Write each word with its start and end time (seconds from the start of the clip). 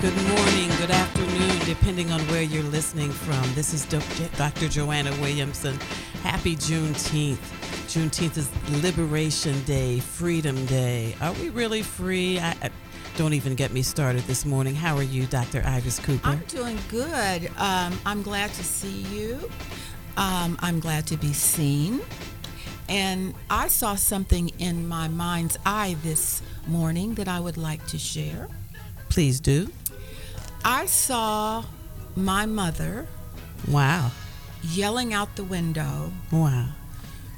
Good 0.00 0.14
morning, 0.28 0.70
good 0.78 0.92
afternoon, 0.92 1.58
depending 1.66 2.12
on 2.12 2.20
where 2.28 2.42
you're 2.42 2.62
listening 2.62 3.10
from. 3.10 3.42
This 3.54 3.74
is 3.74 3.84
Dr. 3.84 4.68
Joanna 4.68 5.10
Williamson. 5.20 5.76
Happy 6.22 6.54
Juneteenth. 6.54 7.38
Juneteenth 7.88 8.36
is 8.36 8.48
Liberation 8.80 9.60
Day, 9.64 9.98
Freedom 9.98 10.64
Day. 10.66 11.16
Are 11.20 11.32
we 11.32 11.48
really 11.48 11.82
free? 11.82 12.38
I, 12.38 12.50
I, 12.62 12.70
don't 13.16 13.32
even 13.32 13.56
get 13.56 13.72
me 13.72 13.82
started 13.82 14.22
this 14.28 14.46
morning. 14.46 14.76
How 14.76 14.96
are 14.96 15.02
you, 15.02 15.26
Dr. 15.26 15.64
Iris 15.66 15.98
Cooper? 15.98 16.28
I'm 16.28 16.44
doing 16.46 16.78
good. 16.88 17.50
Um, 17.56 17.98
I'm 18.06 18.22
glad 18.22 18.52
to 18.52 18.62
see 18.62 19.02
you. 19.12 19.50
Um, 20.16 20.56
I'm 20.60 20.78
glad 20.78 21.08
to 21.08 21.16
be 21.16 21.32
seen. 21.32 22.02
And 22.88 23.34
I 23.50 23.66
saw 23.66 23.96
something 23.96 24.50
in 24.60 24.86
my 24.86 25.08
mind's 25.08 25.58
eye 25.66 25.96
this 26.04 26.40
morning 26.68 27.14
that 27.14 27.26
I 27.26 27.40
would 27.40 27.56
like 27.56 27.84
to 27.88 27.98
share. 27.98 28.46
Please 29.08 29.40
do. 29.40 29.68
I 30.64 30.86
saw 30.86 31.64
my 32.16 32.46
mother. 32.46 33.06
Wow. 33.68 34.10
Yelling 34.62 35.14
out 35.14 35.36
the 35.36 35.44
window. 35.44 36.12
Wow. 36.32 36.68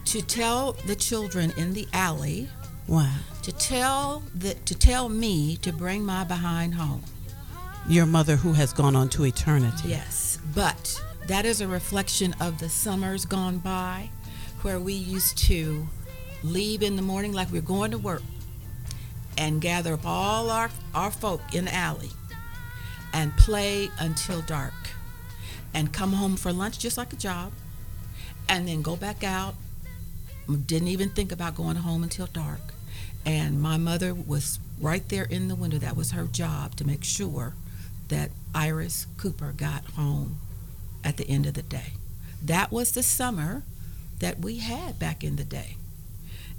To 0.06 0.23
tell 0.23 0.73
the 0.87 0.97
children 0.97 1.52
in 1.56 1.73
the 1.73 1.87
alley. 1.92 2.48
Wow. 2.88 3.14
To 3.42 3.52
tell 3.52 4.23
the, 4.34 4.55
to 4.55 4.75
tell 4.75 5.09
me 5.09 5.56
to 5.59 5.73
bring 5.73 6.05
my 6.05 6.25
behind 6.25 6.75
home. 6.75 7.02
Your 7.88 8.06
mother 8.06 8.37
who 8.37 8.52
has 8.52 8.73
gone 8.73 8.97
on 8.97 9.09
to 9.11 9.25
eternity. 9.25 9.89
Yes, 9.89 10.39
but 10.55 11.02
that 11.27 11.45
is 11.45 11.61
a 11.61 11.69
reflection 11.69 12.34
of 12.41 12.59
the 12.59 12.69
summers 12.69 13.25
gone 13.25 13.59
by 13.59 14.11
where 14.62 14.78
we 14.78 14.92
used 14.92 15.39
to 15.39 15.89
leave 16.42 16.83
in 16.83 16.97
the 16.97 17.02
morning 17.02 17.33
like 17.33 17.50
we 17.50 17.59
are 17.59 17.62
going 17.62 17.91
to 17.91 17.98
work 17.98 18.23
and 19.39 19.61
gather 19.61 19.95
up 19.95 20.05
all 20.05 20.50
our, 20.50 20.70
our 20.94 21.11
folk 21.11 21.41
in 21.55 21.66
the 21.66 21.75
alley 21.75 22.11
and 23.12 23.36
play 23.36 23.91
until 23.98 24.41
dark. 24.42 24.72
And 25.72 25.92
come 25.92 26.14
home 26.14 26.36
for 26.36 26.53
lunch 26.53 26.78
just 26.78 26.98
like 26.98 27.12
a 27.12 27.16
job. 27.16 27.53
And 28.48 28.66
then 28.66 28.83
go 28.83 28.97
back 28.97 29.22
out. 29.22 29.55
Didn't 30.66 30.89
even 30.89 31.11
think 31.11 31.31
about 31.31 31.55
going 31.55 31.77
home 31.77 32.03
until 32.03 32.27
dark. 32.27 32.61
And 33.25 33.61
my 33.61 33.77
mother 33.77 34.14
was 34.14 34.58
right 34.81 35.08
there 35.08 35.25
in 35.25 35.48
the 35.48 35.55
window. 35.55 35.78
That 35.78 35.97
was 35.97 36.12
her 36.12 36.25
job 36.25 36.75
to 36.77 36.86
make 36.86 37.05
sure 37.05 37.55
that 38.08 38.31
iris 38.55 39.06
cooper 39.16 39.53
got 39.56 39.84
home 39.92 40.38
at 41.05 41.16
the 41.16 41.28
end 41.28 41.47
of 41.47 41.55
the 41.55 41.62
day. 41.62 41.92
That 42.42 42.72
was 42.72 42.92
the 42.92 43.03
summer 43.03 43.62
that 44.19 44.41
we 44.41 44.58
had 44.58 44.98
back 44.98 45.22
in 45.22 45.36
the 45.36 45.44
day. 45.44 45.77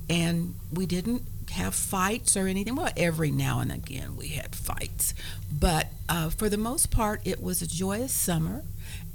And 0.09 0.55
we 0.71 0.85
didn't 0.85 1.23
have 1.51 1.75
fights 1.75 2.35
or 2.35 2.47
anything. 2.47 2.75
Well, 2.75 2.91
every 2.97 3.31
now 3.31 3.59
and 3.59 3.71
again 3.71 4.15
we 4.15 4.29
had 4.29 4.55
fights, 4.55 5.13
but 5.51 5.87
uh, 6.09 6.29
for 6.29 6.49
the 6.49 6.57
most 6.57 6.91
part, 6.91 7.21
it 7.25 7.41
was 7.41 7.61
a 7.61 7.67
joyous 7.67 8.13
summer, 8.13 8.63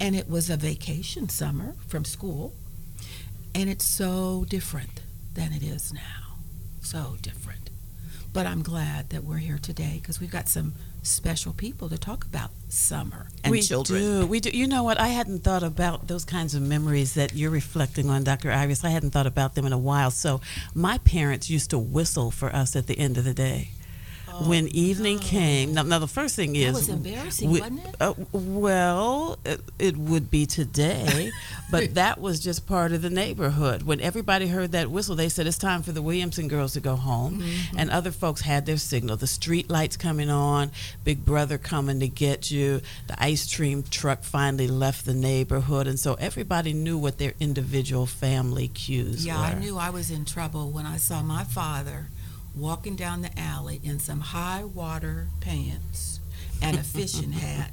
and 0.00 0.14
it 0.14 0.28
was 0.28 0.48
a 0.50 0.56
vacation 0.56 1.28
summer 1.28 1.74
from 1.88 2.04
school, 2.04 2.54
and 3.54 3.68
it's 3.68 3.84
so 3.84 4.44
different 4.48 5.00
than 5.34 5.52
it 5.52 5.62
is 5.62 5.92
now. 5.92 6.38
So 6.80 7.16
different. 7.20 7.70
But 8.36 8.46
I'm 8.46 8.60
glad 8.60 9.08
that 9.10 9.24
we're 9.24 9.38
here 9.38 9.56
today 9.56 9.98
because 9.98 10.20
we've 10.20 10.30
got 10.30 10.46
some 10.46 10.74
special 11.02 11.54
people 11.54 11.88
to 11.88 11.96
talk 11.96 12.26
about 12.26 12.50
summer 12.68 13.28
and 13.42 13.50
we 13.50 13.62
children. 13.62 13.98
Do. 13.98 14.26
We 14.26 14.40
do. 14.40 14.50
You 14.50 14.66
know 14.66 14.82
what? 14.82 15.00
I 15.00 15.08
hadn't 15.08 15.42
thought 15.42 15.62
about 15.62 16.06
those 16.06 16.26
kinds 16.26 16.54
of 16.54 16.60
memories 16.60 17.14
that 17.14 17.34
you're 17.34 17.50
reflecting 17.50 18.10
on, 18.10 18.24
Dr. 18.24 18.52
Iris. 18.52 18.84
I 18.84 18.90
hadn't 18.90 19.12
thought 19.12 19.26
about 19.26 19.54
them 19.54 19.64
in 19.64 19.72
a 19.72 19.78
while. 19.78 20.10
So 20.10 20.42
my 20.74 20.98
parents 20.98 21.48
used 21.48 21.70
to 21.70 21.78
whistle 21.78 22.30
for 22.30 22.54
us 22.54 22.76
at 22.76 22.88
the 22.88 22.98
end 22.98 23.16
of 23.16 23.24
the 23.24 23.32
day 23.32 23.70
when 24.44 24.68
evening 24.68 25.16
no. 25.16 25.22
came, 25.22 25.74
now, 25.74 25.82
now 25.82 25.98
the 25.98 26.06
first 26.06 26.36
thing 26.36 26.56
is, 26.56 26.66
that 26.66 26.72
was 26.74 26.88
embarrassing, 26.88 27.50
we, 27.50 27.60
wasn't 27.60 27.84
it? 27.84 27.96
Uh, 28.00 28.14
well, 28.32 29.38
it, 29.44 29.60
it, 29.78 29.96
would 29.96 30.30
be 30.30 30.46
today, 30.46 31.30
but 31.70 31.94
that 31.94 32.20
was 32.20 32.40
just 32.40 32.66
part 32.66 32.92
of 32.92 33.02
the 33.02 33.10
neighborhood. 33.10 33.82
When 33.82 34.00
everybody 34.00 34.48
heard 34.48 34.72
that 34.72 34.90
whistle, 34.90 35.16
they 35.16 35.28
said 35.28 35.46
it's 35.46 35.58
time 35.58 35.82
for 35.82 35.92
the 35.92 36.02
Williamson 36.02 36.48
girls 36.48 36.74
to 36.74 36.80
go 36.80 36.96
home, 36.96 37.40
mm-hmm. 37.40 37.78
and 37.78 37.90
other 37.90 38.10
folks 38.10 38.42
had 38.42 38.66
their 38.66 38.76
signal. 38.76 39.16
The 39.16 39.26
street 39.26 39.70
lights 39.70 39.96
coming 39.96 40.30
on, 40.30 40.70
Big 41.04 41.24
Brother 41.24 41.58
coming 41.58 42.00
to 42.00 42.08
get 42.08 42.50
you. 42.50 42.80
The 43.06 43.22
ice 43.22 43.54
cream 43.54 43.82
truck 43.82 44.22
finally 44.22 44.68
left 44.68 45.06
the 45.06 45.14
neighborhood, 45.14 45.86
and 45.86 45.98
so 45.98 46.14
everybody 46.14 46.72
knew 46.72 46.98
what 46.98 47.18
their 47.18 47.34
individual 47.40 48.06
family 48.06 48.68
cues 48.68 49.24
yeah, 49.24 49.38
were. 49.38 49.56
I 49.56 49.58
knew 49.58 49.78
I 49.78 49.90
was 49.90 50.10
in 50.10 50.24
trouble 50.24 50.70
when 50.70 50.86
I 50.86 50.96
saw 50.96 51.22
my 51.22 51.44
father 51.44 52.06
walking 52.56 52.96
down 52.96 53.22
the 53.22 53.38
alley 53.38 53.80
in 53.84 53.98
some 53.98 54.20
high 54.20 54.64
water 54.64 55.28
pants 55.40 56.20
and 56.62 56.78
a 56.78 56.82
fishing 56.82 57.32
hat, 57.44 57.70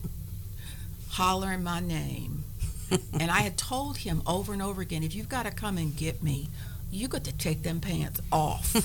hollering 1.09 1.63
my 1.63 1.79
name. 1.79 2.43
and 3.19 3.31
I 3.31 3.39
had 3.39 3.57
told 3.57 3.97
him 3.97 4.21
over 4.27 4.53
and 4.53 4.61
over 4.61 4.81
again, 4.81 5.03
if 5.03 5.15
you've 5.15 5.29
got 5.29 5.45
to 5.45 5.51
come 5.51 5.77
and 5.77 5.95
get 5.95 6.21
me, 6.21 6.49
you 6.91 7.07
got 7.07 7.23
to 7.23 7.31
take 7.35 7.63
them 7.63 7.79
pants 7.79 8.21
off. 8.31 8.75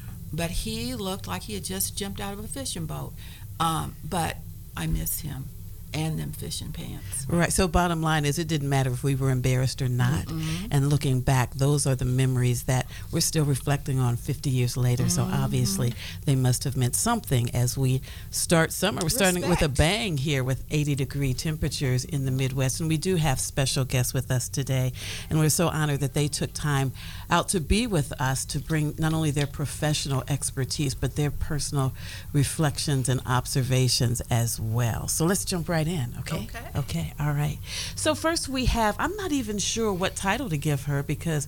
but 0.32 0.50
he 0.50 0.94
looked 0.94 1.26
like 1.26 1.42
he 1.42 1.54
had 1.54 1.64
just 1.64 1.96
jumped 1.96 2.20
out 2.20 2.34
of 2.34 2.44
a 2.44 2.48
fishing 2.48 2.86
boat. 2.86 3.14
Um, 3.58 3.96
but 4.04 4.36
I 4.76 4.86
miss 4.86 5.20
him 5.20 5.46
and 5.94 6.18
them 6.18 6.32
fishing 6.32 6.72
pants. 6.72 7.26
Right. 7.28 7.52
So 7.52 7.68
bottom 7.68 8.02
line 8.02 8.24
is 8.24 8.38
it 8.38 8.48
didn't 8.48 8.68
matter 8.68 8.90
if 8.90 9.02
we 9.02 9.14
were 9.14 9.30
embarrassed 9.30 9.82
or 9.82 9.88
not. 9.88 10.26
Mm-hmm. 10.26 10.66
And 10.70 10.88
looking 10.90 11.20
back, 11.20 11.54
those 11.54 11.86
are 11.86 11.94
the 11.94 12.04
memories 12.04 12.64
that 12.64 12.86
we're 13.12 13.20
still 13.20 13.44
reflecting 13.44 13.98
on 13.98 14.16
50 14.16 14.50
years 14.50 14.76
later. 14.76 15.04
Mm-hmm. 15.04 15.10
So 15.10 15.22
obviously 15.22 15.94
they 16.24 16.36
must 16.36 16.64
have 16.64 16.76
meant 16.76 16.96
something 16.96 17.50
as 17.54 17.76
we 17.76 18.00
start 18.30 18.72
summer. 18.72 18.98
We're 19.00 19.06
Respect. 19.06 19.32
starting 19.32 19.50
with 19.50 19.62
a 19.62 19.68
bang 19.68 20.16
here 20.16 20.42
with 20.42 20.64
80 20.70 20.94
degree 20.94 21.34
temperatures 21.34 22.04
in 22.04 22.24
the 22.24 22.30
Midwest. 22.30 22.80
And 22.80 22.88
we 22.88 22.96
do 22.96 23.16
have 23.16 23.40
special 23.40 23.84
guests 23.84 24.14
with 24.14 24.30
us 24.30 24.48
today. 24.48 24.92
And 25.30 25.38
we're 25.38 25.48
so 25.48 25.68
honored 25.68 26.00
that 26.00 26.14
they 26.14 26.28
took 26.28 26.52
time 26.52 26.92
out 27.30 27.48
to 27.50 27.60
be 27.60 27.86
with 27.86 28.18
us 28.20 28.44
to 28.46 28.58
bring 28.58 28.94
not 28.98 29.12
only 29.12 29.30
their 29.30 29.46
professional 29.46 30.24
expertise, 30.28 30.94
but 30.94 31.16
their 31.16 31.30
personal 31.30 31.92
reflections 32.32 33.08
and 33.08 33.20
observations 33.26 34.20
as 34.30 34.60
well. 34.60 35.08
So 35.08 35.24
let's 35.24 35.44
jump 35.44 35.68
right 35.68 35.77
right 35.78 35.86
in, 35.86 36.12
okay? 36.18 36.36
Okay. 36.36 36.68
Okay, 36.76 37.12
all 37.20 37.32
right. 37.32 37.58
So 37.94 38.14
first 38.14 38.48
we 38.48 38.66
have, 38.66 38.96
I'm 38.98 39.14
not 39.16 39.30
even 39.30 39.58
sure 39.58 39.92
what 39.92 40.16
title 40.16 40.48
to 40.48 40.56
give 40.56 40.84
her 40.84 41.02
because 41.02 41.46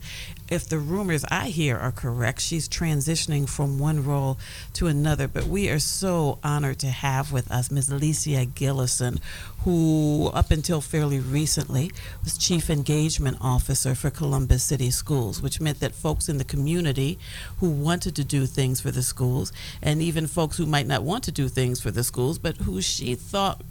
if 0.48 0.68
the 0.68 0.78
rumors 0.78 1.24
I 1.30 1.48
hear 1.48 1.76
are 1.76 1.92
correct, 1.92 2.40
she's 2.40 2.68
transitioning 2.68 3.48
from 3.48 3.78
one 3.78 4.04
role 4.04 4.38
to 4.74 4.86
another. 4.86 5.26
But 5.26 5.46
we 5.46 5.68
are 5.68 5.78
so 5.78 6.38
honored 6.44 6.78
to 6.80 6.88
have 6.88 7.32
with 7.32 7.50
us 7.50 7.70
Ms. 7.70 7.90
Alesia 7.90 8.46
Gillison, 8.46 9.20
who 9.64 10.30
up 10.32 10.50
until 10.50 10.80
fairly 10.80 11.18
recently 11.18 11.92
was 12.24 12.38
Chief 12.38 12.70
Engagement 12.70 13.36
Officer 13.40 13.94
for 13.94 14.10
Columbus 14.10 14.62
City 14.62 14.90
Schools, 14.90 15.42
which 15.42 15.60
meant 15.60 15.80
that 15.80 15.94
folks 15.94 16.28
in 16.28 16.38
the 16.38 16.44
community 16.44 17.18
who 17.58 17.68
wanted 17.70 18.16
to 18.16 18.24
do 18.24 18.46
things 18.46 18.80
for 18.80 18.90
the 18.90 19.02
schools, 19.02 19.52
and 19.82 20.00
even 20.00 20.26
folks 20.26 20.56
who 20.56 20.66
might 20.66 20.86
not 20.86 21.02
want 21.02 21.24
to 21.24 21.32
do 21.32 21.48
things 21.48 21.80
for 21.80 21.90
the 21.90 22.04
schools, 22.04 22.38
but 22.38 22.56
who 22.58 22.80
she 22.80 23.14
thought 23.14 23.62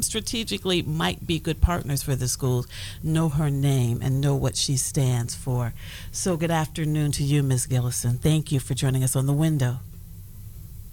strategically 0.00 0.82
might 0.82 1.26
be 1.26 1.38
good 1.38 1.60
partners 1.60 2.02
for 2.02 2.16
the 2.16 2.28
schools 2.28 2.66
know 3.02 3.28
her 3.28 3.50
name 3.50 4.00
and 4.02 4.20
know 4.20 4.34
what 4.34 4.56
she 4.56 4.76
stands 4.76 5.34
for. 5.34 5.72
So, 6.10 6.36
good 6.36 6.50
afternoon 6.50 7.12
to 7.12 7.24
you, 7.24 7.42
Ms. 7.42 7.66
Gillison. 7.66 8.18
Thank 8.18 8.52
you 8.52 8.60
for 8.60 8.74
joining 8.74 9.04
us 9.04 9.14
on 9.14 9.26
the 9.26 9.32
window. 9.32 9.78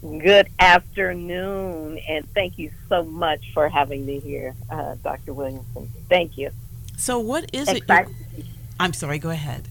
Good 0.02 0.48
afternoon, 0.58 1.98
and 2.08 2.28
thank 2.32 2.58
you 2.58 2.70
so 2.88 3.02
much 3.02 3.52
for 3.52 3.68
having 3.68 4.06
me 4.06 4.20
here, 4.20 4.54
uh, 4.70 4.94
Dr. 5.02 5.32
Williamson. 5.32 5.90
Thank 6.08 6.38
you. 6.38 6.50
So, 6.96 7.18
what 7.18 7.50
is 7.52 7.68
excited. 7.68 8.14
it? 8.36 8.46
I'm 8.78 8.92
sorry, 8.92 9.18
go 9.18 9.30
ahead. 9.30 9.68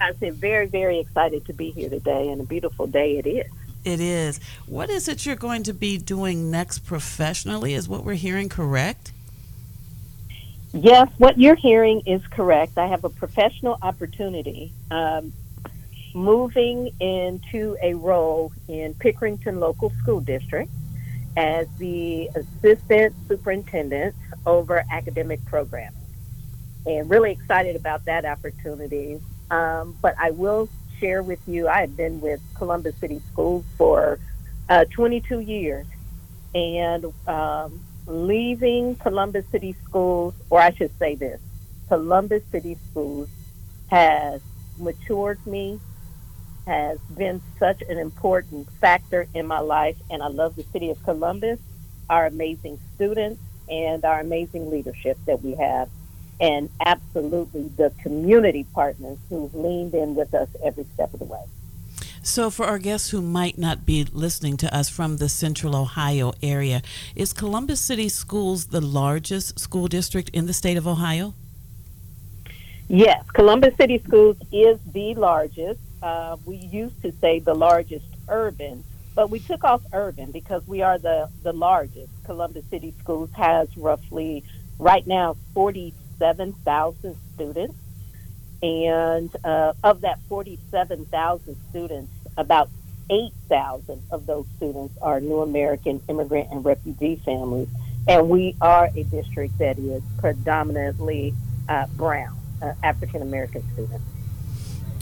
I 0.00 0.12
said, 0.18 0.34
very, 0.34 0.66
very 0.66 0.98
excited 0.98 1.46
to 1.46 1.52
be 1.52 1.70
here 1.70 1.88
today, 1.88 2.28
and 2.28 2.40
a 2.40 2.44
beautiful 2.44 2.86
day 2.86 3.18
it 3.18 3.26
is. 3.26 3.46
It 3.84 4.00
is. 4.00 4.40
What 4.66 4.88
is 4.88 5.08
it 5.08 5.26
you're 5.26 5.36
going 5.36 5.62
to 5.64 5.74
be 5.74 5.98
doing 5.98 6.50
next 6.50 6.80
professionally? 6.80 7.74
Is 7.74 7.88
what 7.88 8.04
we're 8.04 8.14
hearing 8.14 8.48
correct? 8.48 9.12
Yes, 10.72 11.08
what 11.18 11.38
you're 11.38 11.54
hearing 11.54 12.00
is 12.06 12.26
correct. 12.28 12.78
I 12.78 12.86
have 12.86 13.04
a 13.04 13.08
professional 13.08 13.78
opportunity 13.82 14.72
um, 14.90 15.32
moving 16.14 16.90
into 16.98 17.76
a 17.82 17.94
role 17.94 18.52
in 18.68 18.94
Pickerington 18.94 19.60
Local 19.60 19.92
School 20.02 20.20
District 20.20 20.70
as 21.36 21.66
the 21.78 22.30
assistant 22.34 23.14
superintendent 23.28 24.14
over 24.46 24.82
academic 24.90 25.44
programs. 25.44 25.96
And 26.86 27.08
really 27.08 27.32
excited 27.32 27.76
about 27.76 28.06
that 28.06 28.24
opportunity. 28.24 29.20
Um, 29.50 29.96
but 30.00 30.14
I 30.18 30.30
will 30.30 30.68
share 31.04 31.22
with 31.22 31.40
you, 31.46 31.68
I 31.68 31.82
have 31.82 31.96
been 31.96 32.20
with 32.22 32.40
Columbus 32.54 32.96
City 32.96 33.20
Schools 33.30 33.64
for 33.76 34.18
uh, 34.70 34.86
22 34.90 35.40
years. 35.40 35.86
And 36.54 37.12
um, 37.28 37.80
leaving 38.06 38.96
Columbus 38.96 39.44
City 39.52 39.76
Schools, 39.84 40.34
or 40.48 40.60
I 40.60 40.70
should 40.70 40.96
say 40.98 41.14
this, 41.14 41.40
Columbus 41.88 42.42
City 42.50 42.78
Schools 42.90 43.28
has 43.90 44.40
matured 44.78 45.44
me, 45.46 45.78
has 46.66 46.98
been 47.14 47.42
such 47.58 47.82
an 47.82 47.98
important 47.98 48.70
factor 48.80 49.26
in 49.34 49.46
my 49.46 49.58
life, 49.58 49.96
and 50.10 50.22
I 50.22 50.28
love 50.28 50.56
the 50.56 50.64
city 50.72 50.90
of 50.90 51.02
Columbus. 51.02 51.58
our 52.10 52.26
amazing 52.26 52.78
students 52.94 53.40
and 53.68 54.04
our 54.04 54.20
amazing 54.20 54.70
leadership 54.70 55.16
that 55.26 55.42
we 55.42 55.54
have, 55.54 55.88
and 56.40 56.70
absolutely 56.84 57.68
the 57.76 57.92
community 58.02 58.64
partners 58.74 59.18
who've 59.28 59.54
leaned 59.54 59.94
in 59.94 60.14
with 60.14 60.34
us 60.34 60.48
every 60.62 60.86
step 60.94 61.12
of 61.12 61.20
the 61.20 61.26
way. 61.26 61.42
So, 62.22 62.48
for 62.48 62.64
our 62.64 62.78
guests 62.78 63.10
who 63.10 63.20
might 63.20 63.58
not 63.58 63.84
be 63.84 64.04
listening 64.04 64.56
to 64.58 64.74
us 64.74 64.88
from 64.88 65.18
the 65.18 65.28
central 65.28 65.76
Ohio 65.76 66.32
area, 66.42 66.80
is 67.14 67.34
Columbus 67.34 67.82
City 67.82 68.08
Schools 68.08 68.66
the 68.68 68.80
largest 68.80 69.58
school 69.58 69.88
district 69.88 70.30
in 70.30 70.46
the 70.46 70.54
state 70.54 70.78
of 70.78 70.88
Ohio? 70.88 71.34
Yes, 72.88 73.24
Columbus 73.32 73.76
City 73.76 74.00
Schools 74.06 74.38
is 74.50 74.78
the 74.92 75.14
largest. 75.14 75.80
Uh, 76.02 76.38
we 76.46 76.56
used 76.56 77.00
to 77.02 77.12
say 77.20 77.40
the 77.40 77.54
largest 77.54 78.06
urban, 78.28 78.84
but 79.14 79.28
we 79.28 79.38
took 79.38 79.62
off 79.62 79.82
urban 79.92 80.30
because 80.30 80.66
we 80.66 80.80
are 80.80 80.98
the, 80.98 81.28
the 81.42 81.52
largest. 81.52 82.10
Columbus 82.24 82.64
City 82.70 82.94
Schools 83.00 83.30
has 83.32 83.74
roughly, 83.76 84.44
right 84.78 85.06
now, 85.06 85.36
47,000 86.18 87.16
students. 87.34 87.74
And 88.62 89.30
uh, 89.44 89.74
of 89.82 90.00
that 90.02 90.18
47,000 90.28 91.56
students, 91.70 92.12
about 92.36 92.70
8,000 93.10 94.02
of 94.10 94.26
those 94.26 94.46
students 94.56 94.96
are 95.02 95.20
new 95.20 95.40
American 95.40 96.00
immigrant 96.08 96.50
and 96.50 96.64
refugee 96.64 97.20
families. 97.24 97.68
And 98.08 98.28
we 98.28 98.56
are 98.60 98.90
a 98.94 99.02
district 99.04 99.58
that 99.58 99.78
is 99.78 100.02
predominantly 100.18 101.34
uh, 101.68 101.86
brown 101.96 102.36
uh, 102.62 102.72
African 102.82 103.22
American 103.22 103.62
students. 103.72 104.04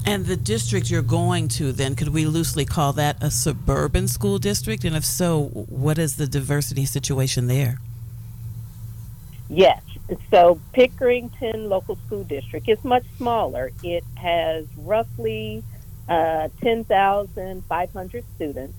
And 0.04 0.26
the 0.26 0.36
district 0.36 0.90
you're 0.90 1.02
going 1.02 1.46
to, 1.48 1.70
then, 1.70 1.94
could 1.94 2.08
we 2.08 2.26
loosely 2.26 2.64
call 2.64 2.92
that 2.94 3.22
a 3.22 3.30
suburban 3.30 4.08
school 4.08 4.38
district? 4.38 4.82
And 4.82 4.96
if 4.96 5.04
so, 5.04 5.44
what 5.44 5.96
is 5.96 6.16
the 6.16 6.26
diversity 6.26 6.84
situation 6.84 7.46
there? 7.46 7.78
Yes. 9.48 9.80
So 10.30 10.60
Pickerington 10.74 11.68
Local 11.68 11.96
School 12.06 12.24
District 12.24 12.68
is 12.68 12.82
much 12.84 13.04
smaller. 13.16 13.70
It 13.82 14.04
has 14.16 14.66
roughly 14.76 15.62
uh, 16.08 16.48
10,500 16.60 18.24
students. 18.34 18.78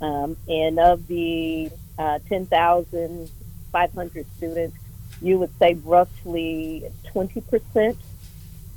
Um, 0.00 0.36
and 0.48 0.78
of 0.78 1.06
the 1.08 1.70
uh, 1.98 2.20
10,500 2.28 4.26
students, 4.36 4.76
you 5.20 5.38
would 5.38 5.50
say 5.58 5.74
roughly 5.84 6.84
20% 7.14 7.96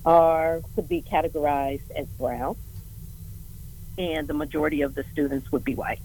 are 0.05 0.61
could 0.75 0.89
be 0.89 1.01
categorized 1.01 1.89
as 1.95 2.07
brown, 2.19 2.57
and 3.97 4.27
the 4.27 4.33
majority 4.33 4.81
of 4.81 4.95
the 4.95 5.05
students 5.13 5.49
would 5.53 5.63
be 5.63 5.75
white. 5.75 6.01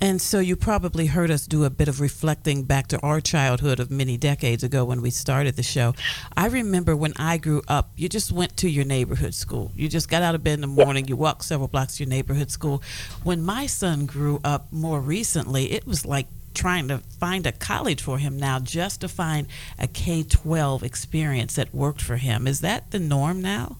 And 0.00 0.20
so 0.20 0.40
you 0.40 0.56
probably 0.56 1.06
heard 1.06 1.30
us 1.30 1.46
do 1.46 1.64
a 1.64 1.70
bit 1.70 1.88
of 1.88 2.00
reflecting 2.00 2.64
back 2.64 2.88
to 2.88 3.00
our 3.00 3.20
childhood 3.20 3.80
of 3.80 3.90
many 3.90 4.16
decades 4.16 4.62
ago 4.62 4.84
when 4.84 5.00
we 5.00 5.10
started 5.10 5.56
the 5.56 5.62
show. 5.62 5.94
I 6.36 6.48
remember 6.48 6.96
when 6.96 7.12
I 7.16 7.38
grew 7.38 7.62
up, 7.68 7.92
you 7.96 8.08
just 8.08 8.32
went 8.32 8.56
to 8.58 8.68
your 8.68 8.84
neighborhood 8.84 9.34
school. 9.34 9.72
You 9.74 9.88
just 9.88 10.08
got 10.08 10.22
out 10.22 10.34
of 10.34 10.42
bed 10.42 10.54
in 10.54 10.60
the 10.62 10.66
morning, 10.66 11.06
you 11.06 11.16
walked 11.16 11.44
several 11.44 11.68
blocks 11.68 11.96
to 11.96 12.04
your 12.04 12.10
neighborhood 12.10 12.50
school. 12.50 12.82
When 13.22 13.42
my 13.42 13.66
son 13.66 14.06
grew 14.06 14.40
up 14.44 14.72
more 14.72 15.00
recently, 15.00 15.72
it 15.72 15.86
was 15.86 16.04
like 16.04 16.26
trying 16.54 16.88
to 16.88 16.98
find 16.98 17.46
a 17.46 17.52
college 17.52 18.02
for 18.02 18.18
him 18.18 18.36
now 18.36 18.58
just 18.58 19.00
to 19.00 19.08
find 19.08 19.46
a 19.78 19.86
K 19.86 20.22
12 20.22 20.82
experience 20.82 21.54
that 21.54 21.74
worked 21.74 22.02
for 22.02 22.16
him. 22.16 22.46
Is 22.46 22.60
that 22.60 22.90
the 22.90 22.98
norm 22.98 23.40
now? 23.40 23.78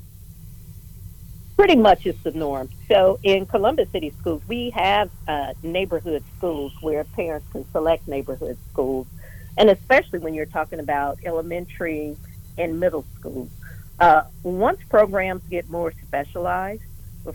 Pretty 1.56 1.77
much 1.77 2.05
is 2.06 2.17
the 2.23 2.33
norm. 2.33 2.69
So 2.89 3.19
in 3.23 3.47
Columbus 3.47 3.89
City 3.91 4.12
Schools, 4.21 4.43
we 4.49 4.71
have 4.71 5.11
uh, 5.29 5.55
neighborhood 5.62 6.25
schools 6.37 6.73
where 6.81 7.05
parents 7.05 7.47
can 7.53 7.65
select 7.71 8.09
neighborhood 8.09 8.59
schools. 8.73 9.06
And 9.56 9.71
especially 9.71 10.19
when 10.19 10.35
you're 10.35 10.47
talking 10.47 10.81
about 10.81 11.19
elementary 11.25 12.17
and 12.59 12.81
middle 12.81 13.05
schools. 13.19 13.51
Uh, 14.01 14.23
once 14.43 14.81
programs 14.89 15.43
get 15.49 15.69
more 15.71 15.93
specialized, 16.06 16.83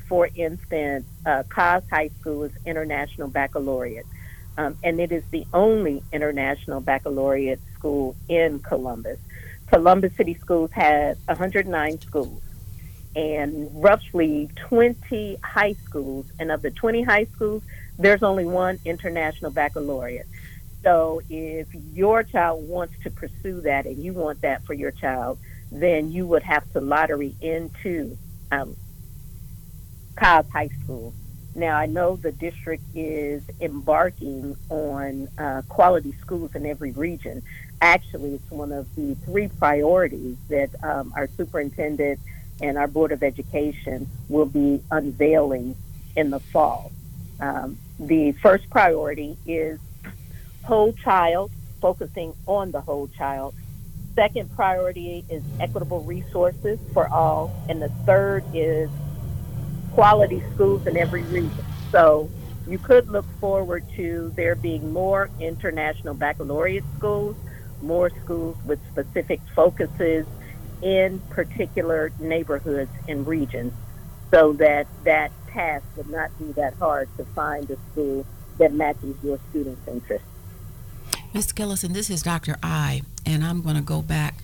for 0.08 0.30
instance, 0.36 1.06
uh, 1.26 1.44
High 1.52 2.10
School 2.20 2.44
is 2.44 2.52
International 2.66 3.30
Baccalaureate 3.30 4.06
um, 4.60 4.78
and 4.84 5.00
it 5.00 5.14
is 5.14 5.24
the 5.32 5.48
only 5.54 6.04
international 6.12 6.82
baccalaureate 6.82 7.62
school 7.74 8.14
in 8.28 8.60
Columbus. 8.60 9.18
Columbus 9.68 10.14
City 10.18 10.34
Schools 10.34 10.70
has 10.74 11.18
109 11.28 12.02
schools 12.02 12.42
and 13.16 13.70
roughly 13.74 14.50
20 14.68 15.38
high 15.44 15.76
schools. 15.86 16.26
And 16.40 16.52
of 16.52 16.62
the 16.62 16.72
20 16.72 17.04
high 17.04 17.26
schools, 17.36 17.64
there's 17.98 18.24
only 18.24 18.46
one 18.46 18.80
international 18.86 19.52
baccalaureate. 19.52 20.28
So 20.84 21.22
if 21.30 21.68
your 21.74 22.24
child 22.24 22.68
wants 22.68 22.94
to 23.04 23.10
pursue 23.10 23.62
that 23.62 23.86
and 23.86 24.02
you 24.04 24.14
want 24.14 24.42
that 24.42 24.66
for 24.66 24.74
your 24.74 24.92
child, 24.92 25.40
then 25.72 26.12
you 26.12 26.26
would 26.28 26.44
have 26.44 26.70
to 26.72 26.82
lottery 26.82 27.36
into 27.42 28.18
um, 28.52 28.76
Cobb 30.16 30.50
High 30.52 30.70
School 30.84 31.14
now, 31.56 31.76
I 31.76 31.88
know 31.88 32.16
the 32.16 32.32
district 32.32 32.84
is 32.94 33.42
embarking 33.60 34.56
on 34.70 35.28
uh, 35.38 35.64
quality 35.68 36.14
schools 36.22 36.52
in 36.56 36.66
every 36.66 36.92
region. 36.92 37.44
Actually, 37.82 38.36
it's 38.36 38.52
one 38.52 38.72
of 38.72 38.88
the 38.96 39.16
three 39.26 39.48
priorities 39.48 40.38
that 40.50 40.70
um, 40.84 41.12
our 41.16 41.28
superintendent 41.38 42.20
and 42.62 42.78
our 42.78 42.88
Board 42.88 43.12
of 43.12 43.24
Education 43.24 44.08
will 44.28 44.46
be 44.46 44.82
unveiling 44.92 45.76
in 46.16 46.30
the 46.30 46.40
fall. 46.40 46.92
Um, 47.40 47.78
the 48.00 48.34
first 48.34 48.70
priority 48.70 49.38
is 49.46 49.80
whole 50.64 50.94
child, 50.94 51.52
focusing 51.82 52.34
on 52.46 52.72
the 52.72 52.82
whole 52.82 53.08
child. 53.18 53.54
Second 54.16 54.54
priority 54.56 55.24
is 55.30 55.44
equitable 55.60 56.04
resources 56.04 56.78
for 56.94 57.08
all. 57.08 57.52
And 57.70 57.82
the 57.82 57.90
third 58.06 58.44
is 58.54 58.90
quality 59.92 60.44
schools 60.54 60.86
in 60.86 60.98
every 60.98 61.24
region. 61.24 61.66
So 61.92 62.30
you 62.68 62.78
could 62.78 63.10
look 63.10 63.26
forward 63.40 63.84
to 63.96 64.34
there 64.36 64.56
being 64.56 64.92
more 64.92 65.30
international 65.40 66.14
baccalaureate 66.14 66.84
schools, 66.98 67.36
more 67.82 68.12
schools 68.24 68.58
with 68.66 68.80
specific 68.92 69.40
focuses 69.56 70.26
in 70.82 71.20
particular 71.30 72.12
neighborhoods 72.20 72.92
and 73.08 73.28
regions 73.28 73.74
so 74.32 74.54
that 74.54 74.88
that 75.04 75.32
task 75.48 75.86
would 75.96 76.10
not 76.10 76.38
be 76.38 76.52
that 76.54 76.74
hard 76.76 77.10
to 77.18 77.26
find 77.26 77.70
a 77.72 77.78
school 77.92 78.26
that 78.58 78.74
matches 78.74 79.16
your 79.24 79.40
students' 79.50 79.88
interests. 79.88 80.28
Ms. 81.34 81.54
Gillison, 81.54 81.94
this 81.94 82.10
is 82.10 82.24
Dr. 82.24 82.58
I, 82.62 83.02
and 83.26 83.44
I'm 83.44 83.62
going 83.62 83.76
to 83.76 83.82
go 83.82 84.02
back 84.02 84.36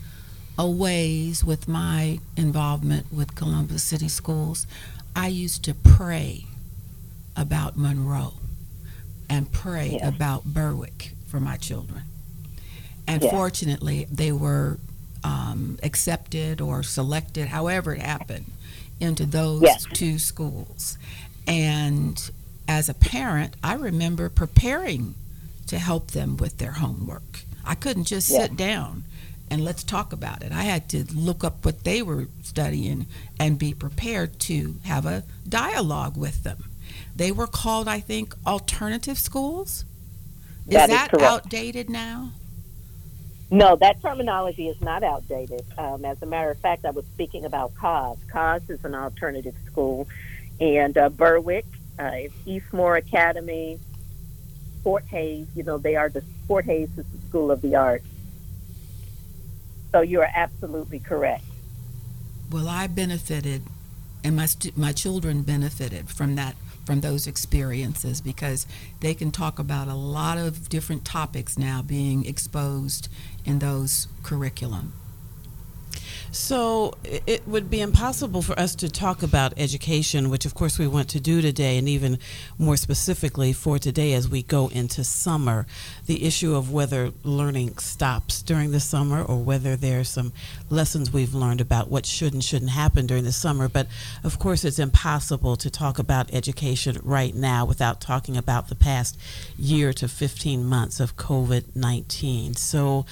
a 0.58 0.70
ways 0.70 1.44
with 1.44 1.68
my 1.68 2.20
involvement 2.38 3.12
with 3.12 3.36
Columbus 3.36 3.84
City 3.84 4.08
Schools. 4.08 4.68
I 5.15 5.27
used 5.27 5.63
to 5.65 5.74
pray 5.74 6.46
about 7.36 7.77
Monroe 7.77 8.34
and 9.30 9.51
pray 9.51 9.98
yes. 10.00 10.08
about 10.08 10.46
Berwick 10.46 11.12
for 11.27 11.39
my 11.39 11.58
children. 11.58 12.04
And 13.08 13.22
yes. 13.22 13.32
fortunately, 13.32 14.08
they 14.12 14.32
were 14.32 14.77
um, 15.25 15.79
accepted 15.82 16.62
or 16.62 16.84
selected, 16.84 17.48
however 17.48 17.94
it 17.94 18.01
happened, 18.01 18.46
into 19.00 19.25
those 19.25 19.63
yes. 19.63 19.86
two 19.94 20.20
schools. 20.20 20.98
And 21.48 22.32
as 22.67 22.89
a 22.89 22.94
parent, 22.94 23.55
I 23.63 23.74
remember 23.74 24.29
preparing 24.29 25.15
to 25.67 25.79
help 25.79 26.12
them 26.12 26.38
with 26.38 26.60
their 26.60 26.74
homework. 26.74 27.41
I 27.65 27.75
couldn't 27.75 28.05
just 28.05 28.27
sit 28.27 28.55
down 28.55 29.03
and 29.50 29.63
let's 29.63 29.84
talk 29.84 30.13
about 30.13 30.44
it. 30.44 30.51
I 30.51 30.63
had 30.63 30.88
to 30.89 31.03
look 31.15 31.44
up 31.44 31.65
what 31.65 31.84
they 31.84 32.01
were 32.01 32.27
studying 32.44 33.08
and 33.39 33.58
be 33.58 33.74
prepared 33.74 34.39
to 34.41 34.75
have 34.84 35.05
a 35.05 35.24
dialogue 35.48 36.17
with 36.17 36.44
them. 36.44 36.65
They 37.15 37.32
were 37.32 37.48
called, 37.48 37.88
I 37.88 38.00
think, 38.00 38.36
alternative 38.46 39.17
schools. 39.17 39.86
Is 40.67 40.74
that, 40.74 40.89
that 40.89 41.13
is 41.13 41.22
outdated 41.22 41.89
now? 41.89 42.32
No, 43.52 43.75
that 43.75 44.02
terminology 44.02 44.68
is 44.68 44.82
not 44.82 45.04
outdated. 45.04 45.64
Um, 45.78 46.04
as 46.04 46.22
a 46.22 46.25
matter 46.25 46.50
of 46.50 46.58
fact, 46.60 46.86
I 46.86 46.92
was 46.92 47.06
speaking 47.06 47.46
about 47.46 47.75
COS. 47.75 48.18
COS 48.32 48.70
is 48.70 48.84
an 48.84 48.96
alternative 48.96 49.56
school, 49.68 50.08
and 50.60 50.98
uh, 50.98 51.10
Berwick, 51.10 51.66
uh, 52.00 52.12
Eastmoor 52.46 52.98
Academy, 52.98 53.80
Fort 54.84 55.06
Hays. 55.06 55.48
You 55.56 55.64
know, 55.64 55.78
they 55.78 55.96
are 55.96 56.10
the 56.10 56.24
Fort 56.48 56.66
Hays 56.66 56.90
is 56.98 57.06
the 57.06 57.28
School 57.28 57.52
of 57.52 57.62
the 57.62 57.75
Arts. 57.75 58.08
So 59.92 60.02
you 60.02 60.22
are 60.22 60.32
absolutely 60.34 61.00
correct. 61.00 61.44
Well, 62.52 62.68
I 62.68 62.88
benefited, 62.88 63.64
and 64.24 64.36
my 64.36 64.48
stu- 64.48 64.74
my 64.75 64.92
children 64.92 65.44
benefited 65.44 66.10
from 66.10 66.36
that 66.36 66.56
from 66.86 67.02
those 67.02 67.25
experiences 67.25 68.22
because 68.22 68.68
they 69.00 69.14
can 69.14 69.32
talk 69.32 69.58
about 69.58 69.88
a 69.88 69.96
lot 69.96 70.38
of 70.38 70.70
different 70.70 71.04
topics 71.04 71.58
now 71.58 71.82
being 71.82 72.25
exposed 72.25 73.10
in 73.46 73.60
those 73.60 74.08
curriculum. 74.24 74.94
So 76.32 76.96
it 77.06 77.48
would 77.48 77.70
be 77.70 77.80
impossible 77.80 78.42
for 78.42 78.60
us 78.60 78.75
to 78.75 78.90
talk 78.90 79.24
about 79.24 79.54
education, 79.56 80.30
which 80.30 80.46
of 80.46 80.54
course 80.54 80.78
we 80.78 80.86
want 80.86 81.08
to 81.12 81.22
do 81.22 81.42
today, 81.42 81.78
and 81.78 81.88
even 81.88 82.20
more 82.58 82.75
specifically 82.75 83.54
for 83.54 83.80
today 83.80 84.12
as 84.12 84.28
we 84.28 84.44
go 84.44 84.68
into 84.68 85.06
summer, 85.06 85.66
the 86.08 86.25
issue 86.25 86.54
of 86.54 86.74
whether 86.74 87.12
learning 87.24 87.78
stops 87.78 88.42
during 88.42 88.72
the 88.72 88.82
summer 88.82 89.24
or 89.24 89.38
whether 89.38 89.78
there 89.78 90.02
are 90.02 90.04
some 90.04 90.34
lessons 90.70 91.12
we've 91.12 91.34
learned 91.34 91.62
about 91.62 91.90
what 91.90 92.06
should 92.06 92.34
and 92.34 92.44
shouldn't 92.44 92.72
happen 92.72 93.06
during 93.06 93.24
the 93.24 93.32
summer. 93.32 93.68
But 93.68 93.88
of 94.24 94.40
course, 94.40 94.64
it's 94.64 94.80
impossible 94.80 95.56
to 95.58 95.70
talk 95.70 96.00
about 96.00 96.34
education 96.34 97.00
right 97.04 97.36
now 97.36 97.66
without 97.66 98.02
talking 98.02 98.38
about 98.38 98.70
the 98.70 98.76
past 98.76 99.18
year 99.58 99.94
to 99.94 100.08
15 100.08 100.66
months 100.66 101.00
of 101.00 101.18
COVID 101.18 101.76
19. 101.76 102.56
So, 102.56 103.06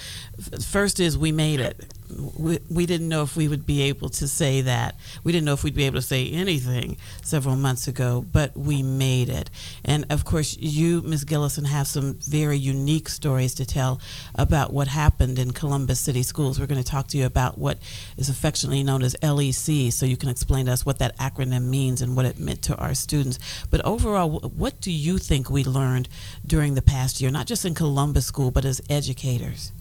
first 0.62 1.00
is 1.00 1.18
we 1.18 1.32
made 1.32 1.60
it 1.60 1.94
we, 2.38 2.60
we 2.70 2.86
didn't 2.86 3.10
know 3.10 3.24
if 3.24 3.36
we 3.36 3.48
would 3.48 3.66
be 3.66 3.84
able 3.84 4.10
to 4.10 4.28
say 4.28 4.62
that. 4.62 4.96
We 5.24 5.32
didn't 5.32 5.46
know 5.46 5.54
if 5.54 5.64
we'd 5.64 5.76
be 5.76 5.86
able 5.86 6.00
to 6.00 6.06
say 6.06 6.30
anything 6.30 6.98
several 7.22 7.56
months 7.56 7.88
ago, 7.88 8.26
but 8.32 8.56
we 8.56 8.84
made 8.84 9.30
it. 9.30 9.50
And 9.84 10.06
of 10.10 10.26
course, 10.26 10.58
you, 10.58 11.02
Ms. 11.02 11.26
Gillison, 11.26 11.66
have 11.66 11.88
some 11.88 12.16
very 12.22 12.58
unique 12.58 13.10
stories 13.10 13.54
to 13.56 13.66
tell 13.66 14.00
about 14.36 14.74
what 14.74 14.88
happened 14.88 15.40
in 15.40 15.52
Columbus 15.52 16.00
City 16.00 16.24
Schools. 16.24 16.60
We're 16.60 16.68
going 16.68 16.84
to 16.84 16.90
talk 16.90 17.08
to 17.10 17.18
you 17.18 17.26
about 17.26 17.43
what 17.52 17.78
is 18.18 18.30
affectionately 18.30 18.84
known 18.84 19.04
as 19.04 19.16
LEC, 19.22 19.92
so 19.92 20.06
you 20.06 20.18
can 20.18 20.30
explain 20.30 20.66
to 20.66 20.72
us 20.72 20.86
what 20.86 21.00
that 21.00 21.18
acronym 21.18 21.64
means 21.70 22.02
and 22.02 22.16
what 22.16 22.26
it 22.26 22.40
meant 22.40 22.62
to 22.64 22.76
our 22.78 22.94
students. 22.94 23.38
But 23.70 23.82
overall, 23.86 24.40
what 24.40 24.82
do 24.82 24.92
you 24.92 25.18
think 25.18 25.50
we 25.50 25.64
learned 25.64 26.10
during 26.46 26.76
the 26.76 26.82
past 26.82 27.22
year, 27.22 27.32
not 27.32 27.48
just 27.48 27.66
in 27.66 27.76
Columbus 27.76 28.26
School, 28.26 28.52
but 28.52 28.66
as 28.66 28.82
educators? 28.90 29.72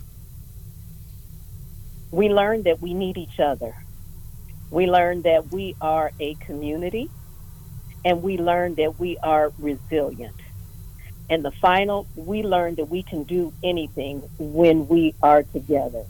we 2.12 2.28
learned 2.28 2.64
that 2.64 2.80
we 2.80 2.94
need 2.94 3.16
each 3.16 3.40
other. 3.40 3.74
We 4.70 4.86
learned 4.86 5.24
that 5.24 5.50
we 5.50 5.74
are 5.80 6.12
a 6.20 6.34
community, 6.34 7.10
and 8.04 8.22
we 8.22 8.36
learned 8.36 8.76
that 8.76 9.00
we 9.00 9.16
are 9.18 9.50
resilient. 9.58 10.36
And 11.30 11.42
the 11.42 11.50
final, 11.50 12.06
we 12.14 12.42
learned 12.42 12.76
that 12.76 12.84
we 12.90 13.02
can 13.02 13.24
do 13.24 13.52
anything 13.64 14.20
when 14.38 14.86
we 14.88 15.14
are 15.22 15.42
together. 15.42 16.04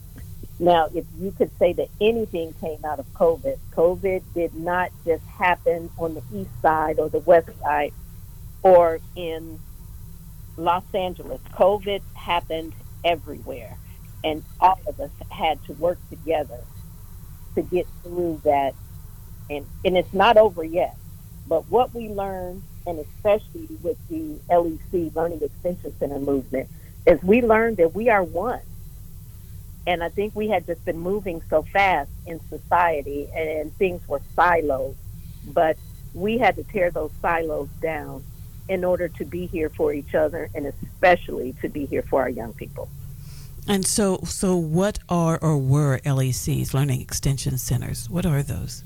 Now, 0.62 0.88
if 0.95 1.04
you 1.19 1.33
could 1.33 1.50
say 1.59 1.73
that 1.73 1.88
anything 2.00 2.54
came 2.61 2.85
out 2.85 3.00
of 3.00 3.12
COVID, 3.14 3.57
COVID 3.75 4.23
did 4.33 4.54
not 4.54 4.92
just 5.04 5.25
happen 5.25 5.90
on 5.99 6.14
the 6.14 6.23
east 6.33 6.52
side 6.62 7.00
or 7.00 7.09
the 7.09 7.19
west 7.19 7.49
side 7.61 7.92
or 8.62 9.00
in 9.16 9.59
Los 10.57 10.85
Angeles. 10.95 11.40
COVID 11.52 12.00
happened 12.14 12.75
everywhere 13.02 13.76
and 14.23 14.45
all 14.61 14.78
of 14.87 15.00
us 15.00 15.11
had 15.33 15.61
to 15.64 15.73
work 15.73 15.99
together 16.11 16.61
to 17.57 17.62
get 17.62 17.88
through 18.04 18.40
that. 18.45 18.76
And, 19.50 19.66
and 19.85 19.97
it's 19.97 20.14
not 20.14 20.37
over 20.37 20.62
yet. 20.62 20.97
But 21.49 21.69
what 21.71 21.92
we 21.92 22.09
learned, 22.09 22.62
and 22.87 23.00
especially 23.00 23.66
with 23.83 23.99
the 24.09 24.38
LEC 24.49 25.12
Learning 25.16 25.42
Extension 25.42 25.92
Center 25.99 26.21
movement, 26.21 26.69
is 27.04 27.21
we 27.21 27.42
learned 27.42 27.78
that 27.78 27.97
we 27.97 28.11
are 28.11 28.23
one. 28.23 28.61
And 29.86 30.02
I 30.02 30.08
think 30.08 30.36
we 30.36 30.48
had 30.48 30.66
just 30.66 30.84
been 30.84 30.98
moving 30.98 31.42
so 31.50 31.62
fast 31.62 32.10
in 32.26 32.40
society 32.48 33.28
and 33.34 33.74
things 33.76 34.06
were 34.06 34.20
siloed. 34.36 34.94
But 35.46 35.76
we 36.14 36.38
had 36.38 36.56
to 36.56 36.64
tear 36.64 36.90
those 36.90 37.10
silos 37.20 37.68
down 37.80 38.24
in 38.68 38.84
order 38.84 39.08
to 39.08 39.24
be 39.24 39.46
here 39.46 39.68
for 39.68 39.92
each 39.92 40.14
other 40.14 40.48
and 40.54 40.66
especially 40.66 41.54
to 41.60 41.68
be 41.68 41.86
here 41.86 42.02
for 42.02 42.22
our 42.22 42.28
young 42.28 42.52
people. 42.52 42.88
And 43.66 43.86
so, 43.86 44.20
so 44.24 44.56
what 44.56 44.98
are 45.08 45.38
or 45.40 45.56
were 45.56 45.98
LECs, 46.04 46.74
Learning 46.74 47.00
Extension 47.00 47.58
Centers? 47.58 48.10
What 48.10 48.26
are 48.26 48.42
those? 48.42 48.82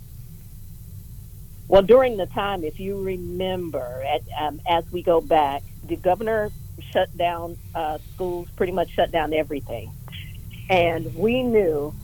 Well, 1.69 1.83
during 1.83 2.17
the 2.17 2.27
time, 2.27 2.63
if 2.63 2.79
you 2.79 3.03
remember, 3.03 4.05
at, 4.07 4.23
um, 4.39 4.61
as 4.69 4.91
we 4.93 5.03
go 5.03 5.21
back, 5.21 5.63
the 5.85 5.97
governor 5.97 6.51
shut 6.93 7.15
down 7.17 7.57
uh, 7.75 7.99
schools, 8.15 8.49
pretty 8.57 8.73
much 8.73 8.91
shut 8.91 9.11
down 9.11 9.33
everything. 9.33 9.91
And 10.69 11.15
we 11.15 11.43
knew 11.43 11.95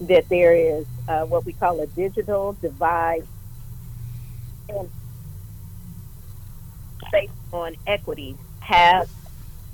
that 0.00 0.28
there 0.28 0.54
is 0.54 0.86
uh, 1.08 1.24
what 1.24 1.44
we 1.44 1.52
call 1.52 1.80
a 1.80 1.86
digital 1.86 2.56
divide 2.60 3.26
and 4.68 4.88
based 7.12 7.32
on 7.52 7.76
equity, 7.86 8.36
have 8.60 9.08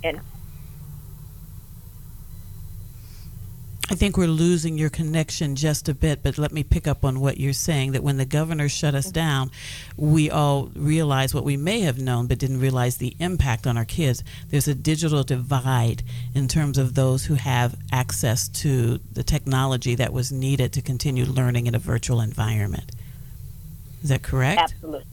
and 0.03 0.21
I 3.89 3.95
think 3.95 4.17
we're 4.17 4.27
losing 4.27 4.77
your 4.77 4.91
connection 4.91 5.55
just 5.55 5.89
a 5.89 5.95
bit, 5.95 6.21
but 6.21 6.39
let 6.39 6.51
me 6.51 6.65
pick 6.65 6.89
up 6.89 7.05
on 7.05 7.21
what 7.21 7.39
you're 7.39 7.53
saying 7.53 7.93
that 7.93 8.03
when 8.03 8.17
the 8.17 8.25
governor 8.25 8.69
shut 8.69 8.97
us 8.97 9.13
down, 9.13 9.53
we 9.97 10.29
all 10.29 10.73
realized 10.75 11.35
what 11.35 11.45
we 11.45 11.57
may 11.57 11.83
have 11.83 11.97
known 11.97 12.27
but 12.27 12.39
didn't 12.39 12.59
realize 12.59 12.97
the 12.97 13.15
impact 13.21 13.65
on 13.65 13.77
our 13.77 13.85
kids. 13.85 14.25
There's 14.49 14.67
a 14.67 14.75
digital 14.75 15.23
divide 15.23 16.03
in 16.35 16.49
terms 16.49 16.79
of 16.79 16.97
those 16.97 17.27
who 17.27 17.35
have 17.35 17.77
access 17.93 18.49
to 18.49 18.99
the 19.13 19.23
technology 19.23 19.95
that 19.95 20.13
was 20.13 20.33
needed 20.33 20.73
to 20.73 20.83
continue 20.83 21.25
learning 21.25 21.69
in 21.69 21.77
a 21.77 21.79
virtual 21.79 22.21
environment. 22.21 22.91
Is 24.03 24.09
that 24.09 24.23
correct? 24.23 24.61
Absolutely. 24.61 25.05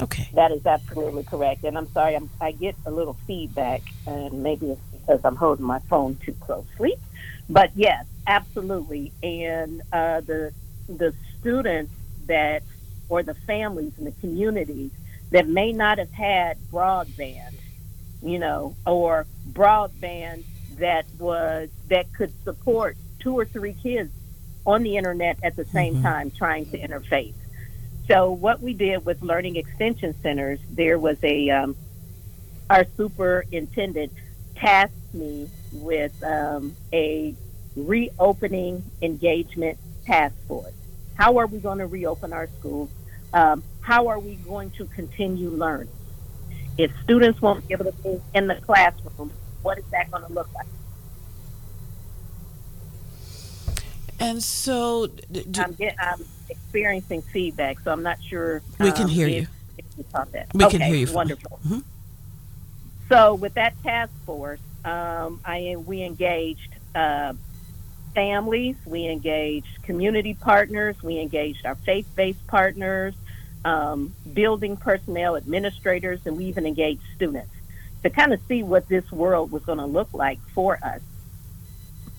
Okay. 0.00 0.30
That 0.32 0.52
is 0.52 0.64
absolutely 0.64 1.24
correct. 1.24 1.64
And 1.64 1.76
I'm 1.76 1.90
sorry, 1.92 2.16
I'm, 2.16 2.30
I 2.40 2.52
get 2.52 2.76
a 2.86 2.90
little 2.90 3.16
feedback, 3.26 3.82
and 4.06 4.42
maybe 4.42 4.70
it's 4.70 4.80
because 4.92 5.20
I'm 5.22 5.36
holding 5.36 5.66
my 5.66 5.80
phone 5.80 6.16
too 6.24 6.32
closely. 6.40 6.94
But 7.52 7.70
yes, 7.74 8.06
absolutely. 8.26 9.12
And 9.22 9.82
uh, 9.92 10.22
the 10.22 10.52
the 10.88 11.14
students 11.38 11.92
that 12.26 12.62
or 13.08 13.22
the 13.22 13.34
families 13.34 13.92
and 13.98 14.06
the 14.06 14.12
communities 14.20 14.90
that 15.30 15.46
may 15.46 15.72
not 15.72 15.98
have 15.98 16.10
had 16.12 16.56
broadband, 16.72 17.54
you 18.22 18.38
know, 18.38 18.74
or 18.86 19.26
broadband 19.52 20.44
that 20.78 21.04
was 21.18 21.68
that 21.88 22.10
could 22.14 22.32
support 22.42 22.96
two 23.18 23.38
or 23.38 23.44
three 23.44 23.74
kids 23.74 24.10
on 24.64 24.82
the 24.82 24.96
internet 24.96 25.38
at 25.42 25.54
the 25.54 25.66
same 25.66 25.94
mm-hmm. 25.94 26.04
time 26.04 26.30
trying 26.30 26.64
to 26.70 26.78
interface. 26.78 27.34
So 28.08 28.32
what 28.32 28.62
we 28.62 28.72
did 28.72 29.04
with 29.04 29.20
learning 29.20 29.56
extension 29.56 30.14
centers, 30.22 30.58
there 30.70 30.98
was 30.98 31.18
a 31.22 31.50
um, 31.50 31.76
our 32.70 32.86
superintendent 32.96 34.12
tasked 34.56 34.96
me 35.14 35.48
with 35.72 36.22
um, 36.22 36.76
a 36.92 37.34
reopening 37.76 38.82
engagement 39.00 39.78
task 40.04 40.34
force. 40.46 40.72
How 41.14 41.38
are 41.38 41.46
we 41.46 41.58
going 41.58 41.78
to 41.78 41.86
reopen 41.86 42.32
our 42.32 42.48
schools? 42.58 42.90
Um, 43.32 43.62
how 43.80 44.08
are 44.08 44.18
we 44.18 44.36
going 44.36 44.70
to 44.72 44.86
continue 44.86 45.50
learning? 45.50 45.88
If 46.78 46.90
students 47.02 47.40
won't 47.40 47.66
be 47.66 47.74
able 47.74 47.86
to 47.86 47.92
be 47.92 48.20
in 48.34 48.46
the 48.46 48.56
classroom, 48.56 49.30
what 49.62 49.78
is 49.78 49.84
that 49.90 50.10
going 50.10 50.24
to 50.24 50.32
look 50.32 50.48
like? 50.54 50.66
And 54.18 54.42
so, 54.42 55.08
do, 55.08 55.42
I'm, 55.58 55.72
get, 55.72 55.96
I'm, 55.98 56.24
experiencing 56.48 57.22
feedback, 57.22 57.80
so 57.80 57.90
I'm 57.90 58.02
not 58.02 58.22
sure. 58.22 58.62
We 58.78 58.90
um, 58.90 58.96
can 58.96 59.08
hear 59.08 59.26
if, 59.26 59.34
you. 59.34 59.46
If 59.78 59.84
you 59.98 60.04
that. 60.12 60.46
We 60.54 60.64
okay, 60.64 60.78
can 60.78 60.86
hear 60.86 60.96
you. 61.06 61.12
Wonderful. 61.12 61.58
Mm-hmm. 61.66 61.78
So, 63.08 63.34
with 63.34 63.54
that 63.54 63.74
task 63.82 64.12
force, 64.24 64.60
um, 64.84 65.40
I 65.44 65.76
we 65.76 66.02
engaged 66.02 66.74
uh, 66.94 67.34
families, 68.14 68.76
we 68.84 69.06
engaged 69.06 69.82
community 69.82 70.34
partners, 70.34 70.96
we 71.02 71.18
engaged 71.18 71.64
our 71.64 71.74
faith 71.74 72.06
based 72.14 72.46
partners, 72.46 73.14
um, 73.64 74.14
building 74.32 74.76
personnel, 74.76 75.36
administrators, 75.36 76.20
and 76.26 76.36
we 76.36 76.46
even 76.46 76.66
engaged 76.66 77.02
students 77.14 77.52
to 78.02 78.10
kind 78.10 78.32
of 78.32 78.40
see 78.48 78.62
what 78.62 78.88
this 78.88 79.10
world 79.12 79.52
was 79.52 79.62
going 79.64 79.78
to 79.78 79.86
look 79.86 80.12
like 80.12 80.40
for 80.54 80.78
us. 80.82 81.00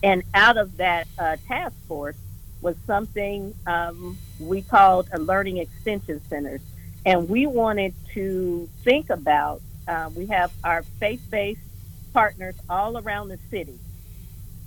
And 0.02 0.24
out 0.34 0.58
of 0.58 0.78
that 0.78 1.08
uh, 1.18 1.38
task 1.48 1.76
force 1.88 2.16
was 2.62 2.76
something 2.88 3.54
um, 3.68 4.18
we 4.40 4.62
called 4.62 5.10
a 5.12 5.20
learning 5.20 5.58
extension 5.58 6.22
centers. 6.30 6.62
And 7.06 7.28
we 7.28 7.46
wanted 7.46 7.94
to 8.14 8.70
think 8.84 9.10
about, 9.10 9.62
uh, 9.88 10.10
we 10.16 10.28
have 10.28 10.52
our 10.64 10.84
faith 10.84 11.22
based 11.30 11.60
partners 12.14 12.56
all 12.70 12.98
around 12.98 13.30
the 13.30 13.40
city 13.50 13.78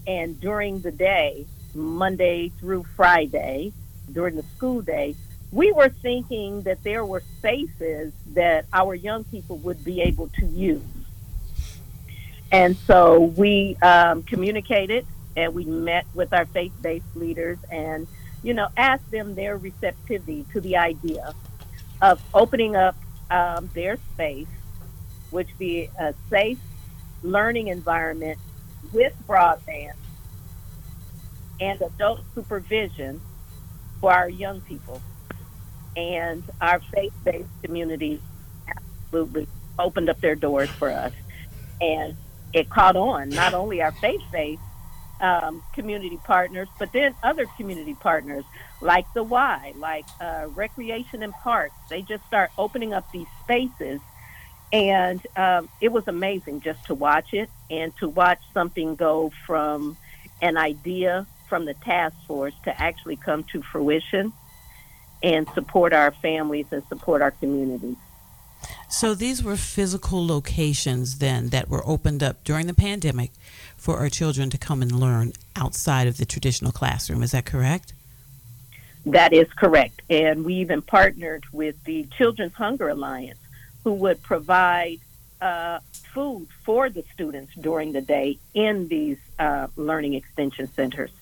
and 0.06 0.40
during 0.40 0.80
the 0.80 0.92
day, 0.92 1.46
Monday 1.74 2.50
through 2.60 2.84
Friday, 2.96 3.72
during 4.12 4.36
the 4.36 4.44
school 4.56 4.82
day, 4.82 5.14
we 5.50 5.72
were 5.72 5.88
thinking 5.88 6.62
that 6.62 6.82
there 6.84 7.04
were 7.04 7.22
spaces 7.38 8.12
that 8.34 8.66
our 8.72 8.94
young 8.94 9.24
people 9.24 9.56
would 9.58 9.84
be 9.84 10.00
able 10.02 10.28
to 10.38 10.46
use. 10.46 10.82
And 12.52 12.76
so 12.76 13.20
we 13.20 13.76
um, 13.82 14.22
communicated 14.22 15.06
and 15.36 15.54
we 15.54 15.64
met 15.64 16.06
with 16.14 16.32
our 16.32 16.46
faith 16.46 16.72
based 16.80 17.16
leaders 17.16 17.58
and, 17.70 18.06
you 18.42 18.54
know, 18.54 18.68
asked 18.76 19.10
them 19.10 19.34
their 19.34 19.56
receptivity 19.56 20.46
to 20.52 20.60
the 20.60 20.76
idea 20.76 21.34
of 22.00 22.22
opening 22.32 22.76
up 22.76 22.96
um, 23.30 23.68
their 23.74 23.98
space, 24.14 24.46
which 25.30 25.48
be 25.58 25.90
a 25.98 26.14
safe 26.30 26.58
learning 27.26 27.68
environment 27.68 28.38
with 28.92 29.12
broadband 29.26 29.94
and 31.60 31.80
adult 31.82 32.20
supervision 32.34 33.20
for 34.00 34.12
our 34.12 34.28
young 34.28 34.60
people. 34.62 35.00
And 35.96 36.42
our 36.60 36.80
faith 36.80 37.14
based 37.24 37.48
community 37.62 38.20
absolutely 38.68 39.48
opened 39.78 40.08
up 40.10 40.20
their 40.20 40.34
doors 40.34 40.68
for 40.68 40.90
us. 40.90 41.12
And 41.80 42.16
it 42.52 42.70
caught 42.70 42.96
on, 42.96 43.30
not 43.30 43.54
only 43.54 43.82
our 43.82 43.92
faith 43.92 44.22
based 44.30 44.62
um, 45.20 45.62
community 45.72 46.18
partners, 46.24 46.68
but 46.78 46.92
then 46.92 47.14
other 47.22 47.46
community 47.56 47.94
partners 47.94 48.44
like 48.80 49.06
the 49.14 49.22
Y, 49.22 49.72
like 49.76 50.04
uh, 50.20 50.46
Recreation 50.54 51.22
and 51.22 51.32
Parks. 51.32 51.74
They 51.88 52.02
just 52.02 52.24
start 52.26 52.50
opening 52.58 52.92
up 52.92 53.10
these 53.12 53.26
spaces. 53.42 54.00
And 54.72 55.24
um, 55.36 55.68
it 55.80 55.92
was 55.92 56.08
amazing 56.08 56.60
just 56.60 56.84
to 56.86 56.94
watch 56.94 57.32
it 57.32 57.48
and 57.70 57.96
to 57.98 58.08
watch 58.08 58.40
something 58.52 58.96
go 58.96 59.32
from 59.46 59.96
an 60.42 60.56
idea 60.56 61.26
from 61.48 61.64
the 61.64 61.74
task 61.74 62.16
force 62.26 62.54
to 62.64 62.80
actually 62.80 63.16
come 63.16 63.44
to 63.44 63.62
fruition 63.62 64.32
and 65.22 65.48
support 65.54 65.92
our 65.92 66.10
families 66.10 66.66
and 66.70 66.82
support 66.88 67.22
our 67.22 67.30
communities. 67.30 67.96
So 68.88 69.14
these 69.14 69.42
were 69.42 69.56
physical 69.56 70.26
locations 70.26 71.18
then 71.18 71.48
that 71.48 71.68
were 71.68 71.86
opened 71.86 72.22
up 72.22 72.44
during 72.44 72.66
the 72.66 72.74
pandemic 72.74 73.30
for 73.76 73.98
our 73.98 74.08
children 74.08 74.50
to 74.50 74.58
come 74.58 74.82
and 74.82 74.92
learn 74.92 75.32
outside 75.54 76.06
of 76.06 76.16
the 76.16 76.24
traditional 76.24 76.72
classroom. 76.72 77.22
Is 77.22 77.32
that 77.32 77.44
correct? 77.44 77.92
That 79.04 79.32
is 79.32 79.46
correct. 79.52 80.02
And 80.10 80.44
we 80.44 80.54
even 80.54 80.82
partnered 80.82 81.44
with 81.52 81.82
the 81.84 82.04
Children's 82.16 82.54
Hunger 82.54 82.88
Alliance, 82.88 83.38
who 83.86 83.92
would 83.92 84.20
provide 84.20 84.98
uh, 85.40 85.78
food 86.12 86.48
for 86.64 86.90
the 86.90 87.04
students 87.14 87.54
during 87.54 87.92
the 87.92 88.00
day 88.00 88.36
in 88.52 88.88
these 88.88 89.16
uh, 89.38 89.68
learning 89.76 90.14
extension 90.14 90.66
centers. 90.72 91.12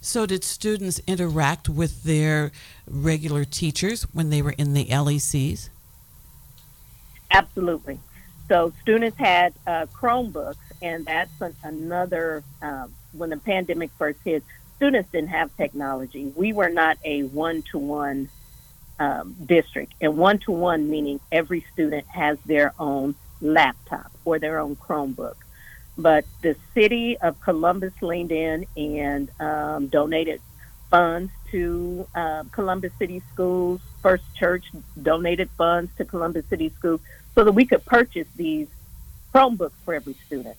So, 0.00 0.24
did 0.24 0.44
students 0.44 0.98
interact 1.06 1.68
with 1.68 2.04
their 2.04 2.52
regular 2.88 3.44
teachers 3.44 4.04
when 4.14 4.30
they 4.30 4.40
were 4.40 4.54
in 4.56 4.72
the 4.72 4.86
LECs? 4.86 5.68
Absolutely. 7.30 8.00
So, 8.48 8.72
students 8.80 9.18
had 9.18 9.52
uh, 9.66 9.84
Chromebooks, 9.92 10.56
and 10.80 11.04
that's 11.04 11.38
an, 11.42 11.54
another, 11.62 12.42
um, 12.62 12.94
when 13.12 13.28
the 13.28 13.36
pandemic 13.36 13.90
first 13.98 14.20
hit, 14.24 14.42
students 14.76 15.12
didn't 15.12 15.28
have 15.28 15.54
technology. 15.58 16.32
We 16.34 16.54
were 16.54 16.70
not 16.70 16.96
a 17.04 17.24
one 17.24 17.60
to 17.72 17.78
one 17.78 18.30
district, 19.46 19.92
and 20.00 20.16
one 20.16 20.38
to 20.38 20.52
one 20.52 20.90
meaning 20.90 21.20
every 21.30 21.64
student 21.72 22.06
has 22.08 22.38
their 22.46 22.72
own 22.78 23.14
laptop 23.40 24.10
or 24.24 24.38
their 24.38 24.58
own 24.58 24.76
Chromebook. 24.76 25.36
But 25.98 26.24
the 26.40 26.56
city 26.74 27.18
of 27.18 27.40
Columbus 27.40 27.92
leaned 28.00 28.32
in 28.32 28.66
and 28.76 29.30
um, 29.40 29.88
donated 29.88 30.40
funds 30.90 31.32
to 31.50 32.06
uh, 32.14 32.44
Columbus 32.50 32.92
City 32.98 33.22
Schools. 33.32 33.80
First 34.02 34.24
Church 34.34 34.64
donated 35.00 35.48
funds 35.56 35.90
to 35.98 36.04
Columbus 36.04 36.46
City 36.46 36.72
Schools 36.78 37.00
so 37.34 37.44
that 37.44 37.52
we 37.52 37.64
could 37.66 37.84
purchase 37.84 38.28
these 38.36 38.68
Chromebooks 39.34 39.78
for 39.84 39.94
every 39.94 40.16
student. 40.26 40.56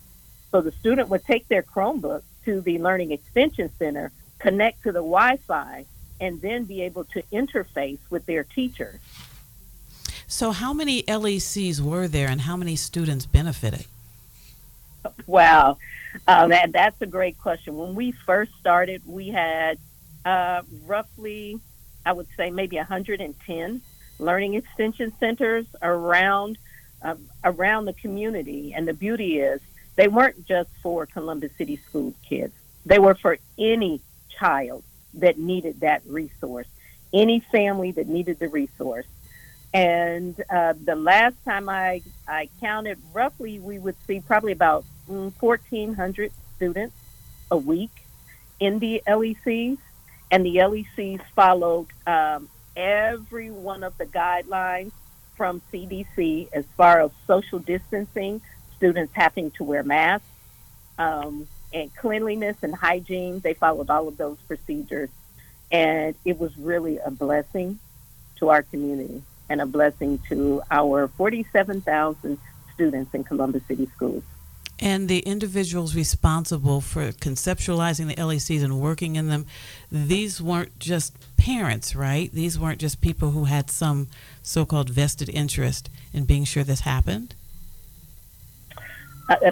So 0.52 0.62
the 0.62 0.72
student 0.72 1.10
would 1.10 1.24
take 1.26 1.48
their 1.48 1.64
Chromebook 1.64 2.22
to 2.46 2.62
the 2.62 2.78
Learning 2.78 3.12
Extension 3.12 3.70
Center, 3.80 4.12
connect 4.40 4.84
to 4.84 4.92
the 4.92 5.00
Wi 5.00 5.38
Fi, 5.48 5.86
and 6.24 6.42
then 6.42 6.64
be 6.64 6.82
able 6.82 7.04
to 7.04 7.22
interface 7.34 8.00
with 8.10 8.26
their 8.26 8.46
teachers. 8.46 8.98
So, 10.26 10.52
how 10.52 10.72
many 10.74 11.04
LECs 11.04 11.82
were 11.82 12.08
there 12.08 12.30
and 12.30 12.42
how 12.42 12.56
many 12.56 12.78
students 12.78 13.26
benefited? 13.26 13.86
Wow, 15.28 15.78
uh, 16.26 16.48
that, 16.48 16.72
that's 16.72 17.02
a 17.02 17.06
great 17.06 17.38
question. 17.38 17.76
When 17.78 17.94
we 17.94 18.14
first 18.14 18.52
started, 18.58 19.02
we 19.06 19.28
had 19.28 19.78
uh, 20.24 20.62
roughly, 20.86 21.60
I 22.06 22.14
would 22.14 22.28
say, 22.38 22.50
maybe 22.50 22.78
110 22.78 23.82
learning 24.18 24.54
extension 24.54 25.12
centers 25.20 25.66
around 25.82 26.58
uh, 27.02 27.16
around 27.44 27.84
the 27.84 27.94
community. 27.94 28.74
And 28.74 28.88
the 28.88 28.94
beauty 28.94 29.40
is, 29.40 29.60
they 29.98 30.08
weren't 30.08 30.48
just 30.48 30.70
for 30.82 31.06
Columbus 31.06 31.52
City 31.58 31.76
Schools 31.76 32.16
kids; 32.28 32.54
they 32.86 32.98
were 32.98 33.16
for 33.16 33.38
any 33.58 34.00
child 34.40 34.84
that 35.16 35.38
needed 35.38 35.80
that 35.82 36.02
resource, 36.06 36.68
any 37.14 37.40
family 37.40 37.92
that 37.92 38.08
needed 38.08 38.40
the 38.40 38.48
resource. 38.50 39.06
And 39.74 40.42
uh, 40.50 40.74
the 40.84 40.96
last 40.96 41.36
time 41.46 41.68
I, 41.68 42.02
I 42.28 42.50
counted, 42.60 43.00
roughly 43.12 43.60
we 43.60 43.80
would 43.80 43.96
see 44.06 44.20
probably 44.20 44.52
about 44.52 44.86
1,400 45.08 46.32
mm, 46.32 46.34
students 46.56 46.96
a 47.50 47.58
week 47.58 47.92
in 48.60 48.80
the 48.80 49.02
LECs. 49.08 49.78
And 50.32 50.46
the 50.46 50.58
LECs 50.58 51.22
followed 51.36 51.88
um, 52.08 52.50
every 52.76 53.52
one 53.52 53.84
of 53.84 53.98
the 53.98 54.06
guidelines 54.06 54.92
from 55.36 55.62
CDC 55.72 56.50
as 56.54 56.66
far 56.78 57.02
as 57.02 57.12
social 57.28 57.60
distancing, 57.60 58.42
students 58.78 59.14
having 59.16 59.52
to 59.52 59.64
wear 59.64 59.84
masks, 59.84 60.26
um, 60.98 61.48
and 61.74 61.94
cleanliness 61.96 62.58
and 62.62 62.74
hygiene. 62.76 63.40
They 63.40 63.54
followed 63.54 63.90
all 63.90 64.08
of 64.08 64.18
those 64.18 64.38
procedures. 64.48 65.10
And 65.72 66.16
it 66.24 66.40
was 66.40 66.56
really 66.58 67.00
a 67.00 67.10
blessing 67.10 67.80
to 68.38 68.50
our 68.50 68.62
community 68.64 69.24
and 69.50 69.62
a 69.62 69.66
blessing 69.66 70.20
to 70.30 70.62
our 70.70 71.08
47,000 71.08 72.38
students 72.74 73.14
in 73.14 73.24
Columbus 73.24 73.64
City 73.68 73.88
Schools. 73.96 74.24
And 74.80 75.08
the 75.08 75.20
individuals 75.20 75.96
responsible 75.96 76.82
for 76.82 77.12
conceptualizing 77.12 78.08
the 78.08 78.16
LECs 78.16 78.64
and 78.64 78.82
working 78.82 79.16
in 79.16 79.30
them, 79.30 79.46
these 79.92 80.42
weren't 80.42 80.78
just 80.80 81.16
parents, 81.38 81.96
right? 81.96 82.32
These 82.32 82.60
weren't 82.60 82.80
just 82.80 83.00
people 83.00 83.32
who 83.32 83.46
had 83.46 83.70
some 83.70 84.08
so 84.42 84.66
called 84.66 84.90
vested 84.90 85.30
interest 85.30 85.90
in 86.12 86.26
being 86.26 86.44
sure 86.44 86.64
this 86.64 86.82
happened? 86.82 87.36
Uh, 89.30 89.36
uh 89.46 89.52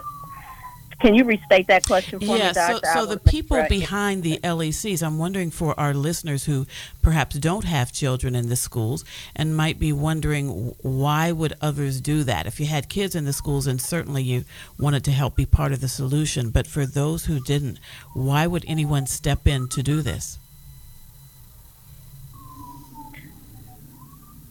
can 1.01 1.15
you 1.15 1.23
restate 1.23 1.67
that 1.67 1.85
question 1.85 2.19
for 2.19 2.37
yeah, 2.37 2.49
me, 2.49 2.53
Doctor? 2.53 2.87
So, 2.93 2.93
so 2.93 3.05
the 3.07 3.19
people 3.19 3.65
behind 3.67 4.21
the 4.23 4.39
LECs, 4.43 5.01
I'm 5.01 5.17
wondering 5.17 5.49
for 5.49 5.77
our 5.79 5.93
listeners 5.93 6.45
who 6.45 6.67
perhaps 7.01 7.37
don't 7.37 7.65
have 7.65 7.91
children 7.91 8.35
in 8.35 8.49
the 8.49 8.55
schools 8.55 9.03
and 9.35 9.57
might 9.57 9.79
be 9.79 9.91
wondering 9.91 10.75
why 10.81 11.31
would 11.31 11.53
others 11.59 11.99
do 12.01 12.23
that? 12.23 12.45
If 12.45 12.59
you 12.59 12.67
had 12.67 12.87
kids 12.87 13.15
in 13.15 13.25
the 13.25 13.33
schools, 13.33 13.65
and 13.65 13.81
certainly 13.81 14.21
you 14.21 14.45
wanted 14.79 15.03
to 15.05 15.11
help 15.11 15.35
be 15.35 15.45
part 15.45 15.71
of 15.71 15.81
the 15.81 15.87
solution, 15.87 16.51
but 16.51 16.67
for 16.67 16.85
those 16.85 17.25
who 17.25 17.39
didn't, 17.39 17.79
why 18.13 18.45
would 18.45 18.63
anyone 18.67 19.07
step 19.07 19.47
in 19.47 19.67
to 19.69 19.81
do 19.81 20.01
this? 20.01 20.37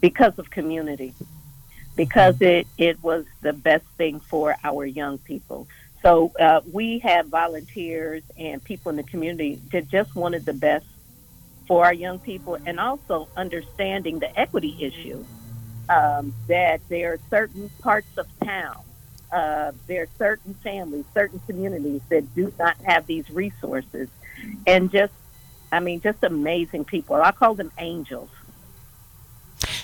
Because 0.01 0.37
of 0.37 0.49
community. 0.49 1.13
Because 1.95 2.35
mm-hmm. 2.35 2.43
it, 2.43 2.67
it 2.77 3.03
was 3.03 3.25
the 3.41 3.53
best 3.53 3.85
thing 3.97 4.19
for 4.19 4.55
our 4.63 4.85
young 4.85 5.17
people 5.19 5.67
so 6.01 6.31
uh, 6.39 6.61
we 6.71 6.99
have 6.99 7.27
volunteers 7.27 8.23
and 8.37 8.63
people 8.63 8.89
in 8.89 8.95
the 8.95 9.03
community 9.03 9.59
that 9.71 9.89
just 9.89 10.15
wanted 10.15 10.45
the 10.45 10.53
best 10.53 10.85
for 11.67 11.85
our 11.85 11.93
young 11.93 12.19
people 12.19 12.57
and 12.65 12.79
also 12.79 13.27
understanding 13.37 14.19
the 14.19 14.39
equity 14.39 14.75
issue 14.79 15.23
um, 15.89 16.33
that 16.47 16.81
there 16.89 17.13
are 17.13 17.19
certain 17.29 17.69
parts 17.81 18.07
of 18.17 18.25
town, 18.43 18.77
uh, 19.31 19.71
there 19.87 20.03
are 20.03 20.09
certain 20.17 20.53
families, 20.55 21.05
certain 21.13 21.39
communities 21.47 22.01
that 22.09 22.33
do 22.33 22.51
not 22.57 22.77
have 22.83 23.05
these 23.05 23.29
resources. 23.29 24.09
And 24.65 24.91
just, 24.91 25.13
I 25.71 25.79
mean, 25.81 26.01
just 26.01 26.23
amazing 26.23 26.85
people. 26.85 27.17
I 27.17 27.31
call 27.31 27.55
them 27.55 27.71
angels 27.77 28.29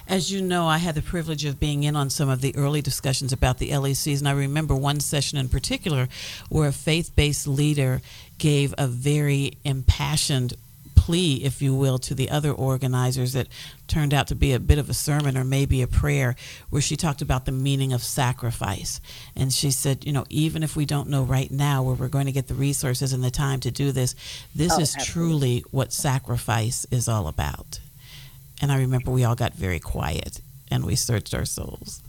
as 0.07 0.31
you 0.31 0.41
know, 0.41 0.67
I 0.67 0.77
had 0.77 0.95
the 0.95 1.01
privilege 1.01 1.45
of 1.45 1.59
being 1.59 1.83
in 1.83 1.95
on 1.95 2.09
some 2.09 2.29
of 2.29 2.41
the 2.41 2.55
early 2.55 2.81
discussions 2.81 3.33
about 3.33 3.57
the 3.57 3.69
LECs, 3.69 4.19
and 4.19 4.27
I 4.27 4.31
remember 4.31 4.75
one 4.75 4.99
session 4.99 5.37
in 5.37 5.49
particular 5.49 6.07
where 6.49 6.69
a 6.69 6.73
faith 6.73 7.15
based 7.15 7.47
leader 7.47 8.01
gave 8.37 8.73
a 8.77 8.87
very 8.87 9.53
impassioned 9.63 10.55
plea, 10.95 11.43
if 11.43 11.61
you 11.61 11.73
will, 11.73 11.97
to 11.99 12.13
the 12.13 12.29
other 12.29 12.51
organizers 12.51 13.33
that 13.33 13.47
turned 13.87 14.13
out 14.13 14.27
to 14.27 14.35
be 14.35 14.51
a 14.51 14.59
bit 14.59 14.77
of 14.77 14.89
a 14.89 14.93
sermon 14.93 15.37
or 15.37 15.43
maybe 15.43 15.81
a 15.81 15.87
prayer, 15.87 16.35
where 16.69 16.81
she 16.81 16.97
talked 16.97 17.21
about 17.21 17.45
the 17.45 17.51
meaning 17.51 17.93
of 17.93 18.03
sacrifice. 18.03 18.99
And 19.35 19.53
she 19.53 19.71
said, 19.71 20.05
you 20.05 20.11
know, 20.11 20.25
even 20.29 20.63
if 20.63 20.75
we 20.75 20.85
don't 20.85 21.09
know 21.09 21.23
right 21.23 21.49
now 21.49 21.83
where 21.83 21.95
we're 21.95 22.09
going 22.09 22.25
to 22.25 22.33
get 22.33 22.47
the 22.47 22.53
resources 22.53 23.13
and 23.13 23.23
the 23.23 23.31
time 23.31 23.61
to 23.61 23.71
do 23.71 23.91
this, 23.91 24.15
this 24.53 24.73
oh, 24.73 24.81
is 24.81 24.95
absolutely. 24.95 25.13
truly 25.13 25.65
what 25.71 25.93
sacrifice 25.93 26.85
is 26.91 27.07
all 27.07 27.27
about. 27.27 27.79
And 28.61 28.71
I 28.71 28.79
remember 28.79 29.11
we 29.11 29.23
all 29.23 29.35
got 29.35 29.53
very 29.53 29.79
quiet 29.79 30.41
and 30.69 30.85
we 30.85 30.95
searched 30.95 31.33
our 31.33 31.45
souls. 31.45 32.01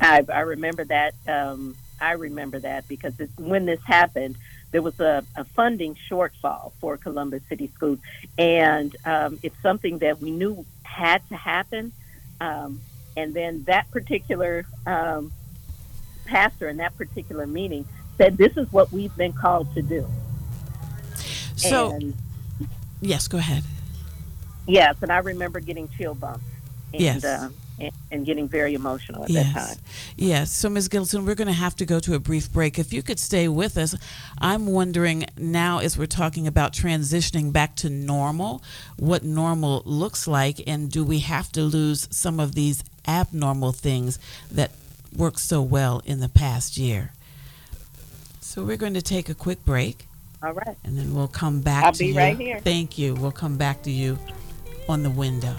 I, 0.00 0.24
I 0.32 0.40
remember 0.40 0.84
that. 0.84 1.14
Um, 1.28 1.76
I 2.00 2.12
remember 2.12 2.58
that 2.60 2.88
because 2.88 3.18
it, 3.20 3.30
when 3.38 3.66
this 3.66 3.80
happened, 3.84 4.36
there 4.72 4.82
was 4.82 4.98
a, 4.98 5.24
a, 5.36 5.44
funding 5.44 5.96
shortfall 6.10 6.72
for 6.80 6.96
Columbus 6.96 7.42
City 7.48 7.70
Schools, 7.74 8.00
and 8.36 8.94
um, 9.04 9.38
it's 9.42 9.60
something 9.62 9.98
that 9.98 10.20
we 10.20 10.32
knew 10.32 10.66
had 10.82 11.26
to 11.28 11.36
happen. 11.36 11.92
Um, 12.40 12.80
and 13.16 13.32
then 13.32 13.62
that 13.64 13.88
particular 13.92 14.66
um, 14.84 15.32
pastor 16.24 16.68
in 16.68 16.78
that 16.78 16.96
particular 16.98 17.46
meeting 17.46 17.86
said, 18.18 18.36
"This 18.36 18.56
is 18.56 18.70
what 18.72 18.90
we've 18.90 19.16
been 19.16 19.32
called 19.32 19.72
to 19.74 19.82
do." 19.82 20.06
So, 21.54 21.92
and, 21.92 22.14
yes, 23.00 23.28
go 23.28 23.38
ahead. 23.38 23.62
Yes, 24.66 24.96
and 25.02 25.12
I 25.12 25.18
remember 25.18 25.60
getting 25.60 25.88
chill 25.88 26.14
bumps. 26.14 26.44
And, 26.92 27.02
yes. 27.02 27.24
Uh, 27.24 27.50
and, 27.78 27.90
and, 28.12 28.24
getting 28.24 28.46
very 28.46 28.74
emotional 28.74 29.24
at 29.24 29.30
yes. 29.30 29.52
that 29.52 29.66
time. 29.66 29.84
Yes. 30.16 30.52
So, 30.52 30.70
Ms. 30.70 30.86
Gilson, 30.88 31.26
we're 31.26 31.34
going 31.34 31.48
to 31.48 31.52
have 31.52 31.74
to 31.76 31.84
go 31.84 31.98
to 31.98 32.14
a 32.14 32.20
brief 32.20 32.52
break. 32.52 32.78
If 32.78 32.92
you 32.92 33.02
could 33.02 33.18
stay 33.18 33.48
with 33.48 33.76
us, 33.76 33.96
I'm 34.38 34.66
wondering 34.66 35.26
now, 35.36 35.78
as 35.78 35.98
we're 35.98 36.06
talking 36.06 36.46
about 36.46 36.72
transitioning 36.72 37.52
back 37.52 37.74
to 37.76 37.90
normal, 37.90 38.62
what 38.96 39.24
normal 39.24 39.82
looks 39.84 40.28
like, 40.28 40.62
and 40.68 40.88
do 40.88 41.04
we 41.04 41.18
have 41.20 41.50
to 41.52 41.62
lose 41.62 42.06
some 42.12 42.38
of 42.38 42.54
these 42.54 42.84
abnormal 43.08 43.72
things 43.72 44.20
that 44.52 44.70
worked 45.14 45.40
so 45.40 45.60
well 45.60 46.00
in 46.04 46.20
the 46.20 46.28
past 46.28 46.76
year? 46.78 47.12
So, 48.40 48.62
we're 48.62 48.76
going 48.76 48.94
to 48.94 49.02
take 49.02 49.28
a 49.28 49.34
quick 49.34 49.64
break. 49.64 50.06
All 50.44 50.52
right. 50.52 50.76
And 50.84 50.96
then 50.96 51.12
we'll 51.12 51.26
come 51.26 51.60
back 51.60 51.82
I'll 51.82 51.92
to 51.92 52.04
you. 52.04 52.10
I'll 52.12 52.14
be 52.14 52.18
right 52.18 52.38
here. 52.38 52.60
Thank 52.60 52.98
you. 52.98 53.14
We'll 53.14 53.32
come 53.32 53.56
back 53.56 53.82
to 53.82 53.90
you 53.90 54.18
on 54.88 55.02
the 55.02 55.10
window. 55.10 55.56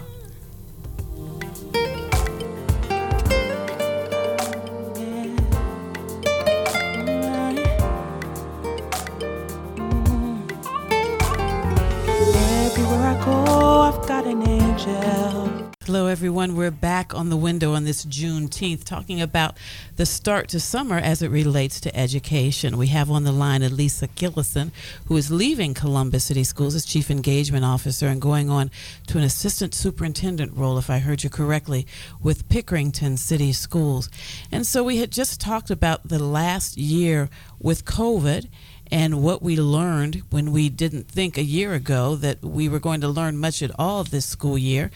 Everyone. 16.16 16.56
We're 16.56 16.70
back 16.70 17.14
on 17.14 17.28
the 17.28 17.36
window 17.36 17.74
on 17.74 17.84
this 17.84 18.06
Juneteenth 18.06 18.84
talking 18.84 19.20
about 19.20 19.58
the 19.96 20.06
start 20.06 20.48
to 20.48 20.58
summer 20.58 20.96
as 20.96 21.20
it 21.20 21.28
relates 21.28 21.78
to 21.82 21.94
education. 21.94 22.78
We 22.78 22.86
have 22.86 23.10
on 23.10 23.24
the 23.24 23.32
line 23.32 23.60
Alesia 23.60 24.08
Gillison, 24.16 24.70
who 25.08 25.16
is 25.18 25.30
leaving 25.30 25.74
Columbus 25.74 26.24
City 26.24 26.42
Schools 26.42 26.74
as 26.74 26.86
Chief 26.86 27.10
Engagement 27.10 27.66
Officer 27.66 28.06
and 28.06 28.18
going 28.18 28.48
on 28.48 28.70
to 29.08 29.18
an 29.18 29.24
Assistant 29.24 29.74
Superintendent 29.74 30.56
role, 30.56 30.78
if 30.78 30.88
I 30.88 31.00
heard 31.00 31.22
you 31.22 31.28
correctly, 31.28 31.86
with 32.22 32.48
Pickerington 32.48 33.18
City 33.18 33.52
Schools. 33.52 34.08
And 34.50 34.66
so 34.66 34.82
we 34.82 34.96
had 34.96 35.10
just 35.10 35.38
talked 35.38 35.68
about 35.68 36.08
the 36.08 36.18
last 36.18 36.78
year 36.78 37.28
with 37.60 37.84
COVID 37.84 38.48
and 38.90 39.22
what 39.22 39.42
we 39.42 39.56
learned 39.56 40.22
when 40.30 40.52
we 40.52 40.68
didn't 40.68 41.08
think 41.08 41.36
a 41.36 41.42
year 41.42 41.74
ago 41.74 42.14
that 42.16 42.42
we 42.42 42.68
were 42.68 42.78
going 42.78 43.00
to 43.00 43.08
learn 43.08 43.36
much 43.36 43.62
at 43.62 43.70
all 43.78 44.04
this 44.04 44.26
school 44.26 44.56
year. 44.56 44.90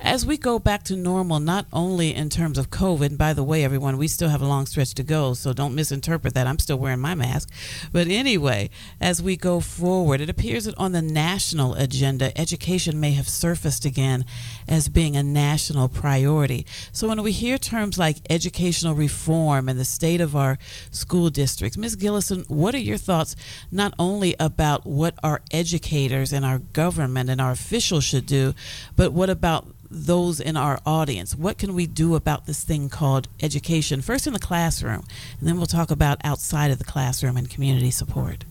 As 0.00 0.26
we 0.26 0.36
go 0.36 0.58
back 0.58 0.82
to 0.84 0.96
normal, 0.96 1.40
not 1.40 1.66
only 1.72 2.14
in 2.14 2.28
terms 2.28 2.58
of 2.58 2.68
COVID, 2.68 3.16
by 3.16 3.32
the 3.32 3.42
way, 3.42 3.64
everyone, 3.64 3.96
we 3.96 4.08
still 4.08 4.28
have 4.28 4.42
a 4.42 4.46
long 4.46 4.66
stretch 4.66 4.92
to 4.94 5.02
go, 5.02 5.32
so 5.32 5.54
don't 5.54 5.74
misinterpret 5.74 6.34
that. 6.34 6.46
I'm 6.46 6.58
still 6.58 6.76
wearing 6.76 7.00
my 7.00 7.14
mask. 7.14 7.50
But 7.92 8.08
anyway, 8.08 8.68
as 9.00 9.22
we 9.22 9.36
go 9.38 9.60
forward, 9.60 10.20
it 10.20 10.28
appears 10.28 10.66
that 10.66 10.76
on 10.76 10.92
the 10.92 11.00
national 11.00 11.74
agenda, 11.74 12.38
education 12.38 13.00
may 13.00 13.12
have 13.12 13.26
surfaced 13.26 13.86
again 13.86 14.26
as 14.68 14.90
being 14.90 15.16
a 15.16 15.22
national 15.22 15.88
priority. 15.88 16.66
So 16.92 17.08
when 17.08 17.22
we 17.22 17.32
hear 17.32 17.56
terms 17.56 17.98
like 17.98 18.18
educational 18.28 18.94
reform 18.94 19.66
and 19.66 19.80
the 19.80 19.84
state 19.84 20.20
of 20.20 20.36
our 20.36 20.58
school 20.90 21.30
districts, 21.30 21.78
Ms. 21.78 21.96
Gillison, 21.96 22.48
what 22.50 22.74
are 22.74 22.78
your 22.78 22.98
thoughts 22.98 23.34
not 23.72 23.94
only 23.98 24.36
about 24.38 24.84
what 24.84 25.14
our 25.22 25.40
educators 25.50 26.34
and 26.34 26.44
our 26.44 26.58
government 26.58 27.30
and 27.30 27.40
our 27.40 27.52
officials 27.52 28.04
should 28.04 28.26
do, 28.26 28.54
but 28.94 29.12
what 29.12 29.30
about 29.30 29.66
those 29.96 30.40
in 30.40 30.56
our 30.56 30.78
audience? 30.84 31.34
What 31.34 31.58
can 31.58 31.74
we 31.74 31.86
do 31.86 32.14
about 32.14 32.46
this 32.46 32.62
thing 32.64 32.88
called 32.88 33.28
education? 33.40 34.02
First 34.02 34.26
in 34.26 34.32
the 34.32 34.38
classroom, 34.38 35.04
and 35.38 35.48
then 35.48 35.56
we'll 35.56 35.66
talk 35.66 35.90
about 35.90 36.18
outside 36.22 36.70
of 36.70 36.78
the 36.78 36.84
classroom 36.84 37.36
and 37.36 37.48
community 37.48 37.90
support. 37.90 38.44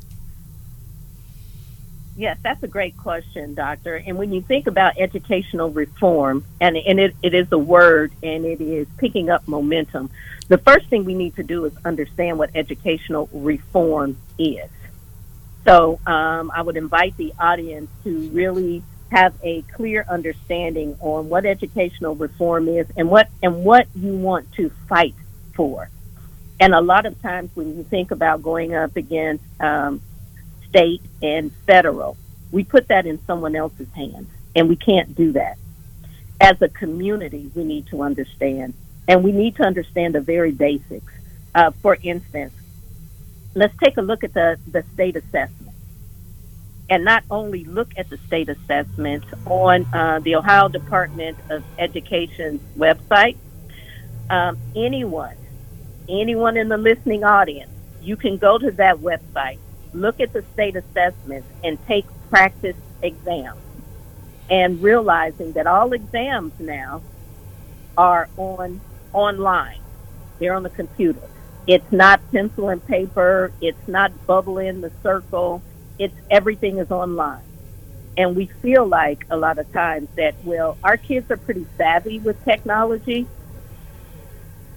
Yes, 2.18 2.38
that's 2.42 2.64
a 2.64 2.68
great 2.68 2.96
question, 2.98 3.56
Doctor. 3.56 3.96
And 3.96 4.18
when 4.18 4.32
you 4.32 4.42
think 4.42 4.68
about 4.68 4.98
educational 4.98 5.70
reform, 5.70 6.46
and, 6.62 6.78
and 6.78 6.98
it, 6.98 7.16
it 7.22 7.34
is 7.34 7.52
a 7.52 7.58
word 7.58 8.14
and 8.24 8.46
it 8.46 8.62
is 8.62 8.88
picking 8.98 9.30
up 9.30 9.46
momentum, 9.48 10.10
the 10.48 10.58
first 10.58 10.88
thing 10.88 11.04
we 11.04 11.14
need 11.14 11.36
to 11.36 11.44
do 11.44 11.66
is 11.66 11.74
understand 11.84 12.40
what 12.40 12.52
educational 12.56 13.28
reform 13.34 14.16
is. 14.40 14.70
So 15.66 16.00
um, 16.06 16.52
I 16.54 16.62
would 16.62 16.78
invite 16.78 17.18
the 17.18 17.34
audience 17.38 17.90
to 18.04 18.30
really 18.30 18.82
have 19.12 19.34
a 19.44 19.62
clear 19.64 20.06
understanding 20.10 20.98
on 21.00 21.30
what 21.30 21.46
educational 21.46 22.16
reform 22.16 22.68
is 22.68 22.88
and 22.98 23.10
what 23.10 23.30
and 23.44 23.64
what 23.64 23.88
you 23.96 24.14
want 24.14 24.52
to 24.54 24.70
fight 24.90 25.16
for. 25.54 25.90
And 26.60 26.74
a 26.74 26.82
lot 26.82 27.06
of 27.06 27.22
times 27.22 27.52
when 27.54 27.78
you 27.78 27.84
think 27.84 28.12
about 28.12 28.42
going 28.42 28.74
up 28.74 28.96
against 28.96 29.44
um, 29.60 30.02
state 30.70 31.02
and 31.22 31.52
federal, 31.68 32.18
we 32.52 32.64
put 32.64 32.88
that 32.88 33.06
in 33.06 33.24
someone 33.26 33.56
else's 33.56 33.92
hands, 33.94 34.30
and 34.56 34.70
we 34.70 34.76
can't 34.76 35.16
do 35.16 35.34
that. 35.34 35.58
As 36.40 36.62
a 36.62 36.70
community, 36.70 37.52
we 37.56 37.64
need 37.64 37.88
to 37.88 38.02
understand, 38.02 38.74
and 39.08 39.24
we 39.24 39.32
need 39.32 39.56
to 39.58 39.64
understand 39.64 40.16
the 40.16 40.22
very 40.22 40.52
basics. 40.52 41.14
Uh, 41.54 41.72
for 41.82 41.98
instance, 42.02 42.54
let's 43.54 43.76
take 43.78 43.98
a 43.98 44.02
look 44.02 44.24
at 44.24 44.34
the, 44.34 44.58
the 44.68 44.84
state 44.94 45.16
assessment 45.16 45.65
and 46.90 47.04
not 47.04 47.24
only 47.30 47.64
look 47.66 47.92
at 47.98 48.10
the 48.10 48.18
state 48.28 48.50
assessments 48.50 49.28
on 49.46 49.86
uh, 49.94 50.20
the 50.20 50.36
Ohio 50.36 50.70
Department 50.70 51.40
of 51.50 51.64
Education's 51.80 52.62
website. 52.78 53.38
Um, 54.30 54.58
anyone, 54.76 55.36
anyone 56.10 56.58
in 56.58 56.70
the 56.70 56.78
listening 56.78 57.24
audience, 57.24 57.72
you 58.00 58.18
can 58.18 58.38
go 58.38 58.58
to 58.58 58.72
that 58.72 58.98
website, 58.98 59.60
look 59.94 60.20
at 60.20 60.34
the 60.34 60.44
state 60.54 60.76
assessments, 60.76 61.48
and 61.64 61.80
take 61.88 62.06
practice 62.30 62.78
exams. 63.02 63.60
And 64.50 64.82
realizing 64.82 65.54
that 65.54 65.66
all 65.66 65.94
exams 65.94 66.54
now 66.60 67.02
are 67.98 68.30
on 68.38 68.82
online, 69.12 69.80
they're 70.40 70.54
on 70.54 70.62
the 70.62 70.70
computer. 70.70 71.22
It's 71.66 71.92
not 71.92 72.22
pencil 72.32 72.70
and 72.70 72.86
paper. 72.86 73.52
It's 73.60 73.88
not 73.88 74.12
bubble 74.28 74.60
in 74.60 74.82
the 74.82 74.92
circle 75.02 75.64
it's 76.00 76.16
everything 76.30 76.80
is 76.80 76.90
online. 76.92 77.44
And 78.18 78.36
we 78.36 78.50
feel 78.62 78.88
like 78.88 79.26
a 79.30 79.38
lot 79.38 79.60
of 79.60 79.72
times 79.74 80.08
that, 80.18 80.36
well, 80.42 80.78
our 80.84 80.98
kids 80.98 81.28
are 81.30 81.38
pretty 81.38 81.68
savvy 81.78 82.20
with 82.20 82.38
technology. 82.46 83.28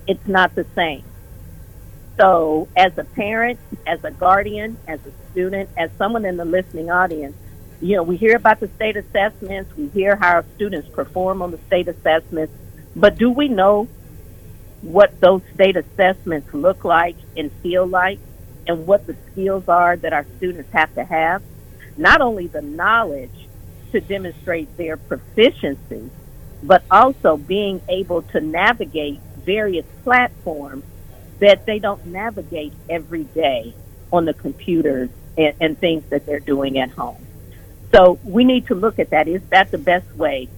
It's 0.06 0.26
not 0.26 0.54
the 0.54 0.66
same. 0.76 1.04
So, 2.20 2.68
as 2.76 2.92
a 2.96 3.04
parent, 3.04 3.60
as 3.86 4.00
a 4.02 4.10
guardian, 4.10 4.78
as 4.88 4.98
a 5.06 5.12
student, 5.30 5.70
as 5.76 5.90
someone 5.98 6.24
in 6.24 6.36
the 6.36 6.44
listening 6.44 6.90
audience, 6.90 7.36
you 7.80 7.96
know, 7.96 8.02
we 8.02 8.16
hear 8.16 8.34
about 8.36 8.58
the 8.58 8.70
state 8.74 8.96
assessments, 8.96 9.70
we 9.76 9.88
hear 9.88 10.16
how 10.20 10.34
our 10.36 10.46
students 10.56 10.88
perform 10.92 11.42
on 11.42 11.52
the 11.52 11.60
state 11.66 11.86
assessments, 11.88 12.52
but 12.96 13.18
do 13.18 13.30
we 13.30 13.48
know 13.48 13.88
what 14.80 15.14
those 15.20 15.42
state 15.54 15.76
assessments 15.76 16.48
look 16.52 16.84
like 16.84 17.16
and 17.36 17.52
feel 17.62 17.86
like? 17.86 18.20
And 18.68 18.86
what 18.86 19.06
the 19.06 19.16
skills 19.32 19.66
are 19.66 19.96
that 19.96 20.12
our 20.12 20.26
students 20.36 20.70
have 20.72 20.94
to 20.94 21.04
have. 21.04 21.42
Not 21.96 22.20
only 22.20 22.46
the 22.46 22.62
knowledge 22.62 23.48
to 23.92 24.00
demonstrate 24.00 24.76
their 24.76 24.96
proficiency, 24.96 26.10
but 26.62 26.84
also 26.90 27.36
being 27.36 27.80
able 27.88 28.22
to 28.22 28.40
navigate 28.40 29.20
various 29.44 29.86
platforms 30.04 30.84
that 31.40 31.64
they 31.66 31.78
don't 31.78 32.04
navigate 32.06 32.72
every 32.88 33.24
day 33.24 33.74
on 34.12 34.26
the 34.26 34.34
computers 34.34 35.08
and, 35.36 35.54
and 35.60 35.78
things 35.78 36.04
that 36.10 36.26
they're 36.26 36.40
doing 36.40 36.78
at 36.78 36.90
home. 36.90 37.26
So 37.94 38.18
we 38.22 38.44
need 38.44 38.66
to 38.66 38.74
look 38.74 38.98
at 38.98 39.10
that. 39.10 39.28
Is 39.28 39.40
that 39.50 39.70
the 39.70 39.78
best 39.78 40.14
way 40.14 40.48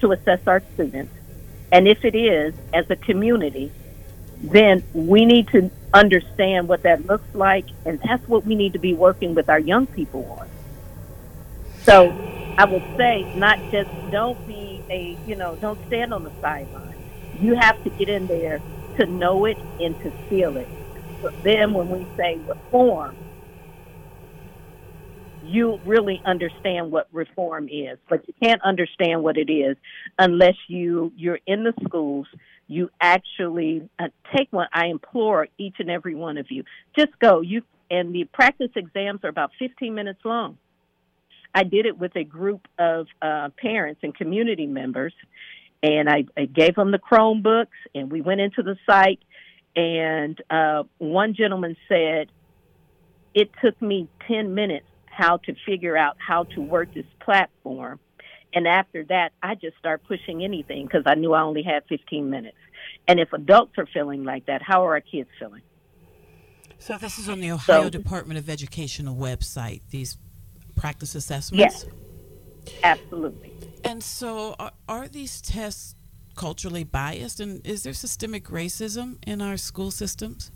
to 0.00 0.12
assess 0.12 0.40
our 0.46 0.62
students? 0.74 1.12
And 1.72 1.88
if 1.88 2.04
it 2.04 2.14
is, 2.14 2.54
as 2.74 2.90
a 2.90 2.96
community, 2.96 3.72
then 4.42 4.82
we 4.92 5.24
need 5.24 5.48
to 5.48 5.70
understand 5.92 6.68
what 6.68 6.82
that 6.82 7.06
looks 7.06 7.28
like, 7.32 7.66
and 7.84 8.00
that's 8.04 8.26
what 8.28 8.44
we 8.44 8.54
need 8.54 8.74
to 8.74 8.78
be 8.78 8.94
working 8.94 9.34
with 9.34 9.48
our 9.48 9.60
young 9.60 9.86
people 9.86 10.38
on. 10.40 10.48
So 11.84 12.16
I 12.58 12.66
would 12.66 12.84
say, 12.96 13.28
not 13.34 13.58
just 13.70 13.90
don't 14.10 14.44
be 14.46 14.84
a, 14.90 15.18
you 15.24 15.36
know, 15.36 15.56
don't 15.56 15.80
stand 15.86 16.12
on 16.12 16.24
the 16.24 16.32
sideline. 16.40 16.96
You 17.38 17.56
have 17.60 17.82
to 17.84 17.90
get 17.90 18.08
in 18.08 18.26
there 18.26 18.62
to 18.98 19.06
know 19.06 19.46
it 19.46 19.58
and 19.78 19.98
to 20.02 20.12
feel 20.28 20.56
it. 20.56 20.70
So 21.22 21.30
then 21.42 21.72
when 21.72 21.88
we 21.88 22.06
say 22.16 22.38
reform, 22.46 23.16
you 25.42 25.80
really 25.84 26.20
understand 26.24 26.90
what 26.90 27.08
reform 27.12 27.68
is, 27.70 27.98
but 28.08 28.26
you 28.26 28.34
can't 28.42 28.60
understand 28.62 29.22
what 29.22 29.36
it 29.36 29.50
is 29.50 29.76
unless 30.18 30.56
you 30.66 31.12
you're 31.16 31.38
in 31.46 31.64
the 31.64 31.74
schools 31.84 32.26
you 32.68 32.90
actually 33.00 33.88
uh, 33.98 34.08
take 34.36 34.52
one. 34.52 34.68
I 34.72 34.86
implore 34.86 35.48
each 35.58 35.76
and 35.78 35.90
every 35.90 36.14
one 36.14 36.38
of 36.38 36.50
you, 36.50 36.64
just 36.98 37.18
go. 37.20 37.40
You 37.40 37.62
and 37.90 38.14
the 38.14 38.24
practice 38.24 38.70
exams 38.74 39.20
are 39.22 39.28
about 39.28 39.52
15 39.58 39.94
minutes 39.94 40.20
long. 40.24 40.58
I 41.54 41.62
did 41.62 41.86
it 41.86 41.96
with 41.96 42.14
a 42.16 42.24
group 42.24 42.66
of 42.78 43.06
uh, 43.22 43.50
parents 43.56 44.00
and 44.02 44.14
community 44.14 44.66
members, 44.66 45.14
and 45.82 46.08
I, 46.08 46.24
I 46.36 46.46
gave 46.46 46.74
them 46.74 46.90
the 46.90 46.98
Chromebooks, 46.98 47.66
and 47.94 48.10
we 48.10 48.20
went 48.20 48.40
into 48.40 48.62
the 48.62 48.76
site. 48.86 49.20
And 49.74 50.40
uh, 50.50 50.84
one 50.98 51.34
gentleman 51.34 51.76
said, 51.88 52.28
"It 53.34 53.50
took 53.62 53.80
me 53.80 54.08
10 54.26 54.54
minutes. 54.54 54.86
how 55.06 55.38
to 55.38 55.54
figure 55.64 55.96
out 55.96 56.16
how 56.18 56.44
to 56.44 56.60
work 56.60 56.92
this 56.92 57.06
platform. 57.20 57.98
And 58.56 58.66
after 58.66 59.04
that, 59.04 59.32
I 59.42 59.54
just 59.54 59.76
start 59.76 60.02
pushing 60.08 60.42
anything 60.42 60.86
because 60.86 61.02
I 61.04 61.14
knew 61.14 61.34
I 61.34 61.42
only 61.42 61.62
had 61.62 61.84
15 61.90 62.30
minutes. 62.30 62.56
And 63.06 63.20
if 63.20 63.30
adults 63.34 63.74
are 63.76 63.84
feeling 63.84 64.24
like 64.24 64.46
that, 64.46 64.62
how 64.62 64.86
are 64.86 64.94
our 64.94 65.02
kids 65.02 65.28
feeling? 65.38 65.60
So 66.78 66.96
this 66.96 67.18
is 67.18 67.28
on 67.28 67.40
the 67.40 67.50
Ohio 67.52 67.82
So- 67.84 67.90
Department 67.90 68.38
of 68.38 68.48
Educational 68.48 69.14
website. 69.14 69.82
These 69.90 70.16
practice 70.74 71.14
assessments. 71.14 71.84
Yes. 72.66 72.74
Absolutely. 72.82 73.52
And 73.84 74.02
so, 74.02 74.56
are, 74.58 74.72
are 74.88 75.06
these 75.06 75.42
tests 75.42 75.94
culturally 76.34 76.82
biased, 76.82 77.40
and 77.40 77.64
is 77.66 77.82
there 77.82 77.92
systemic 77.92 78.44
racism 78.46 79.18
in 79.26 79.42
our 79.42 79.58
school 79.58 79.90
systems? 79.90 80.50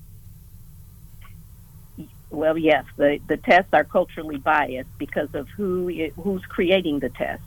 Well, 2.31 2.57
yes, 2.57 2.85
the, 2.97 3.21
the 3.29 3.37
tests 3.37 3.71
are 3.75 3.85
culturally 3.85 4.39
biased 4.39 4.89
because 4.99 5.35
of 5.35 5.49
who 5.51 5.89
i- 5.91 6.13
who's 6.21 6.45
creating 6.47 7.01
the 7.01 7.11
tests. 7.11 7.45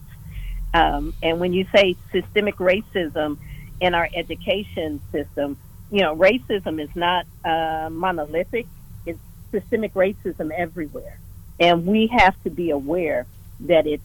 Um, 0.73 1.13
and 1.21 1.39
when 1.39 1.53
you 1.53 1.67
say 1.73 1.95
systemic 2.11 2.57
racism 2.57 3.37
in 3.79 3.93
our 3.93 4.09
education 4.13 5.01
system, 5.11 5.57
you 5.91 6.01
know, 6.01 6.15
racism 6.15 6.81
is 6.81 6.89
not 6.95 7.25
uh, 7.45 7.89
monolithic. 7.91 8.65
It's 9.05 9.19
systemic 9.51 9.93
racism 9.93 10.51
everywhere, 10.51 11.19
and 11.59 11.85
we 11.85 12.07
have 12.07 12.35
to 12.43 12.49
be 12.49 12.71
aware 12.71 13.27
that 13.61 13.85
it's 13.85 14.03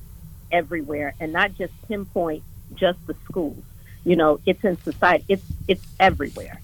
everywhere 0.53 1.15
and 1.21 1.33
not 1.33 1.55
just 1.57 1.73
pinpoint 1.89 2.43
just 2.75 2.99
the 3.07 3.15
schools. 3.25 3.63
You 4.05 4.17
know, 4.17 4.41
it's 4.47 4.63
in 4.65 4.77
society. 4.83 5.25
It's 5.29 5.45
it's 5.67 5.85
everywhere. 5.99 6.61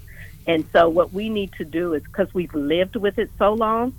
And 0.47 0.67
so, 0.73 0.89
what 0.89 1.13
we 1.13 1.31
need 1.31 1.53
to 1.55 1.65
do 1.65 1.95
is 1.95 2.03
because 2.03 2.33
we've 2.35 2.55
lived 2.55 2.97
with 2.97 3.19
it 3.19 3.31
so 3.39 3.55
long, 3.55 3.95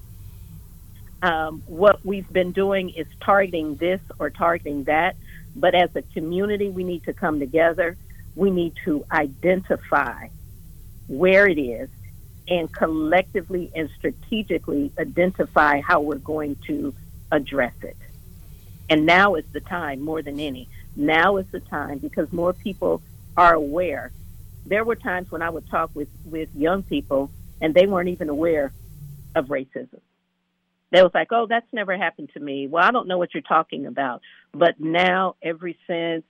um, 1.22 1.64
what 1.66 2.06
we've 2.06 2.32
been 2.32 2.52
doing 2.52 2.92
is 2.92 3.08
targeting 3.20 3.76
this 3.76 4.00
or 4.20 4.30
targeting 4.30 4.84
that. 4.84 5.16
But 5.56 5.74
as 5.76 5.90
a 5.96 6.02
community, 6.14 6.70
we 6.70 6.84
need 6.84 7.04
to 7.06 7.14
come 7.14 7.40
together. 7.40 7.98
We 8.36 8.52
need 8.52 8.74
to 8.86 9.06
identify 9.12 10.28
where 11.08 11.48
it 11.48 11.60
is 11.60 11.90
and 12.48 12.72
collectively 12.72 13.72
and 13.76 13.90
strategically 13.98 14.92
identify 15.00 15.82
how 15.82 16.02
we're 16.02 16.18
going 16.18 16.58
to 16.68 16.94
address 17.32 17.74
it. 17.82 17.98
And 18.90 19.06
now 19.06 19.36
is 19.36 19.46
the 19.52 19.62
time 19.62 20.02
more 20.02 20.22
than 20.22 20.40
any. 20.40 20.70
Now 20.96 21.38
is 21.38 21.46
the 21.52 21.60
time 21.60 22.00
because 22.00 22.32
more 22.32 22.54
people 22.54 23.02
are 23.36 23.54
aware. 23.54 24.12
There 24.66 24.84
were 24.84 24.96
times 24.96 25.32
when 25.32 25.42
I 25.42 25.50
would 25.50 25.68
talk 25.70 25.92
with, 25.94 26.10
with 26.24 26.50
young 26.54 26.84
people 26.84 27.32
and 27.62 27.74
they 27.74 27.88
weren't 27.88 28.10
even 28.10 28.30
aware 28.30 28.74
of 29.34 29.46
racism. 29.48 30.00
They 30.92 31.02
was 31.02 31.12
like, 31.14 31.30
"Oh, 31.32 31.48
that's 31.48 31.72
never 31.74 31.98
happened 31.98 32.30
to 32.34 32.40
me." 32.40 32.68
Well, 32.68 32.84
I 32.84 32.92
don't 32.92 33.08
know 33.08 33.18
what 33.18 33.34
you're 33.34 33.42
talking 33.42 33.86
about. 33.86 34.22
But 34.54 34.80
now, 34.80 35.36
ever 35.42 35.72
since 35.88 36.24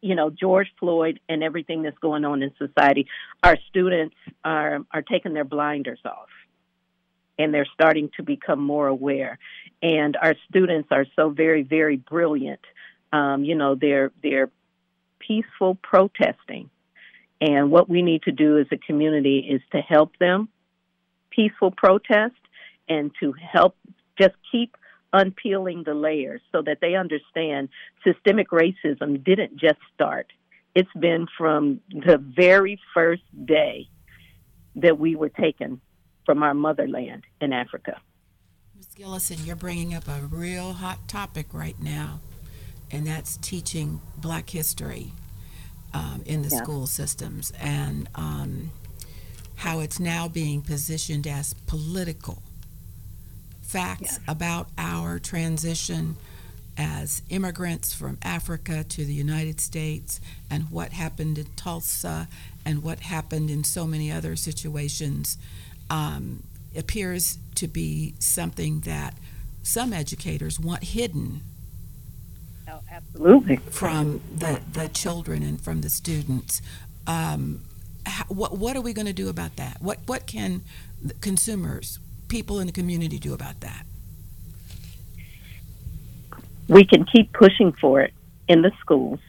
you 0.00 0.14
know 0.14 0.30
George 0.30 0.68
Floyd 0.78 1.20
and 1.28 1.42
everything 1.42 1.82
that's 1.82 1.98
going 1.98 2.24
on 2.24 2.42
in 2.42 2.52
society, 2.58 3.06
our 3.42 3.56
students 3.68 4.16
are 4.44 4.80
are 4.92 5.02
taking 5.02 5.32
their 5.32 5.44
blinders 5.44 6.00
off, 6.04 6.28
and 7.38 7.52
they're 7.52 7.68
starting 7.72 8.10
to 8.16 8.22
become 8.22 8.60
more 8.60 8.86
aware. 8.86 9.38
And 9.82 10.16
our 10.16 10.34
students 10.48 10.88
are 10.92 11.06
so 11.16 11.30
very, 11.30 11.62
very 11.62 11.96
brilliant. 11.96 12.60
Um, 13.12 13.44
you 13.44 13.54
know, 13.54 13.74
they're 13.74 14.12
they're 14.22 14.50
peaceful 15.18 15.76
protesting, 15.82 16.68
and 17.40 17.70
what 17.70 17.88
we 17.88 18.02
need 18.02 18.22
to 18.24 18.32
do 18.32 18.58
as 18.58 18.66
a 18.70 18.76
community 18.76 19.38
is 19.38 19.62
to 19.72 19.80
help 19.80 20.18
them 20.18 20.48
peaceful 21.30 21.70
protest 21.70 22.34
and 22.88 23.10
to 23.20 23.32
help 23.32 23.76
just 24.18 24.34
keep 24.50 24.76
unpeeling 25.12 25.82
the 25.84 25.94
layers 25.94 26.40
so 26.52 26.62
that 26.62 26.78
they 26.80 26.94
understand 26.94 27.68
systemic 28.04 28.50
racism 28.50 29.22
didn't 29.22 29.56
just 29.56 29.78
start. 29.94 30.26
It's 30.74 30.92
been 30.98 31.26
from 31.36 31.80
the 31.90 32.16
very 32.18 32.80
first 32.94 33.22
day 33.44 33.88
that 34.76 34.98
we 34.98 35.16
were 35.16 35.28
taken 35.28 35.80
from 36.24 36.42
our 36.42 36.54
motherland 36.54 37.24
in 37.40 37.52
Africa. 37.52 38.00
Ms. 38.76 38.86
Gillison, 38.98 39.46
you're 39.46 39.56
bringing 39.56 39.94
up 39.94 40.08
a 40.08 40.20
real 40.30 40.72
hot 40.72 41.06
topic 41.08 41.46
right 41.52 41.78
now, 41.80 42.20
and 42.90 43.06
that's 43.06 43.36
teaching 43.36 44.00
Black 44.16 44.48
history 44.50 45.12
um, 45.92 46.22
in 46.24 46.42
the 46.42 46.48
Yeah. 46.48 46.62
school 46.62 46.86
systems 46.86 47.52
and 47.60 48.08
um, 48.14 48.70
how 49.56 49.80
it's 49.80 50.00
now 50.00 50.26
being 50.26 50.62
positioned 50.62 51.26
as 51.26 51.52
political. 51.66 52.42
Facts 53.72 54.20
about 54.28 54.68
our 54.76 55.18
transition 55.18 56.16
as 56.76 57.22
immigrants 57.30 57.94
from 57.94 58.18
Africa 58.22 58.84
to 58.84 59.04
the 59.04 59.14
United 59.14 59.60
States 59.60 60.20
and 60.50 60.70
what 60.70 60.92
happened 60.92 61.38
in 61.38 61.46
Tulsa 61.56 62.28
and 62.66 62.82
what 62.82 63.00
happened 63.00 63.50
in 63.50 63.64
so 63.64 63.86
many 63.86 64.12
other 64.12 64.36
situations 64.36 65.38
um, 65.90 66.42
appears 66.76 67.38
to 67.56 67.66
be 67.68 68.14
something 68.18 68.80
that 68.80 69.14
some 69.62 69.92
educators 69.94 70.60
want 70.60 70.84
hidden 70.84 71.42
Oh, 72.68 72.80
absolutely. 72.90 73.56
from 73.56 74.20
the, 74.34 74.60
the 74.72 74.88
children 74.88 75.42
and 75.42 75.60
from 75.60 75.80
the 75.82 75.90
students. 75.90 76.62
Um, 77.06 77.62
how, 78.06 78.24
what, 78.26 78.58
what 78.58 78.76
are 78.76 78.80
we 78.82 78.92
going 78.92 79.06
to 79.06 79.12
do 79.12 79.28
about 79.30 79.56
that? 79.56 79.78
What, 79.80 79.98
what 80.06 80.26
can 80.26 80.62
consumers, 81.20 81.98
people 82.32 82.60
in 82.60 82.66
the 82.66 82.72
community 82.72 83.18
do 83.18 83.34
about 83.34 83.60
that? 83.60 83.84
We 86.66 86.82
can 86.82 87.04
keep 87.04 87.30
pushing 87.34 87.72
for 87.72 88.00
it 88.00 88.14
in 88.48 88.62
the 88.62 88.72
schools, 88.80 89.20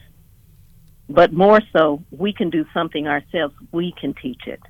but 1.10 1.30
more 1.30 1.60
so, 1.70 2.02
we 2.10 2.32
can 2.32 2.48
do 2.48 2.64
something 2.72 3.06
ourselves. 3.06 3.54
We 3.72 3.92
can 4.00 4.14
teach 4.14 4.46
it. 4.46 4.62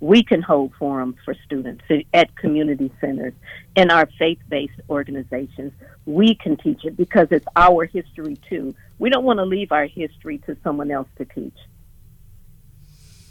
We 0.00 0.22
can 0.22 0.42
hold 0.42 0.74
forums 0.78 1.16
for 1.24 1.34
students 1.46 1.82
at 2.12 2.36
community 2.36 2.92
centers 3.00 3.32
in 3.74 3.90
our 3.90 4.06
faith 4.18 4.40
based 4.46 4.78
organizations. 4.90 5.72
We 6.04 6.34
can 6.34 6.58
teach 6.58 6.84
it 6.84 6.94
because 6.94 7.28
it's 7.30 7.46
our 7.56 7.86
history 7.86 8.36
too. 8.50 8.74
We 8.98 9.08
don't 9.08 9.24
want 9.24 9.38
to 9.38 9.46
leave 9.46 9.72
our 9.72 9.86
history 9.86 10.38
to 10.46 10.54
someone 10.62 10.90
else 10.90 11.08
to 11.16 11.24
teach. 11.24 11.56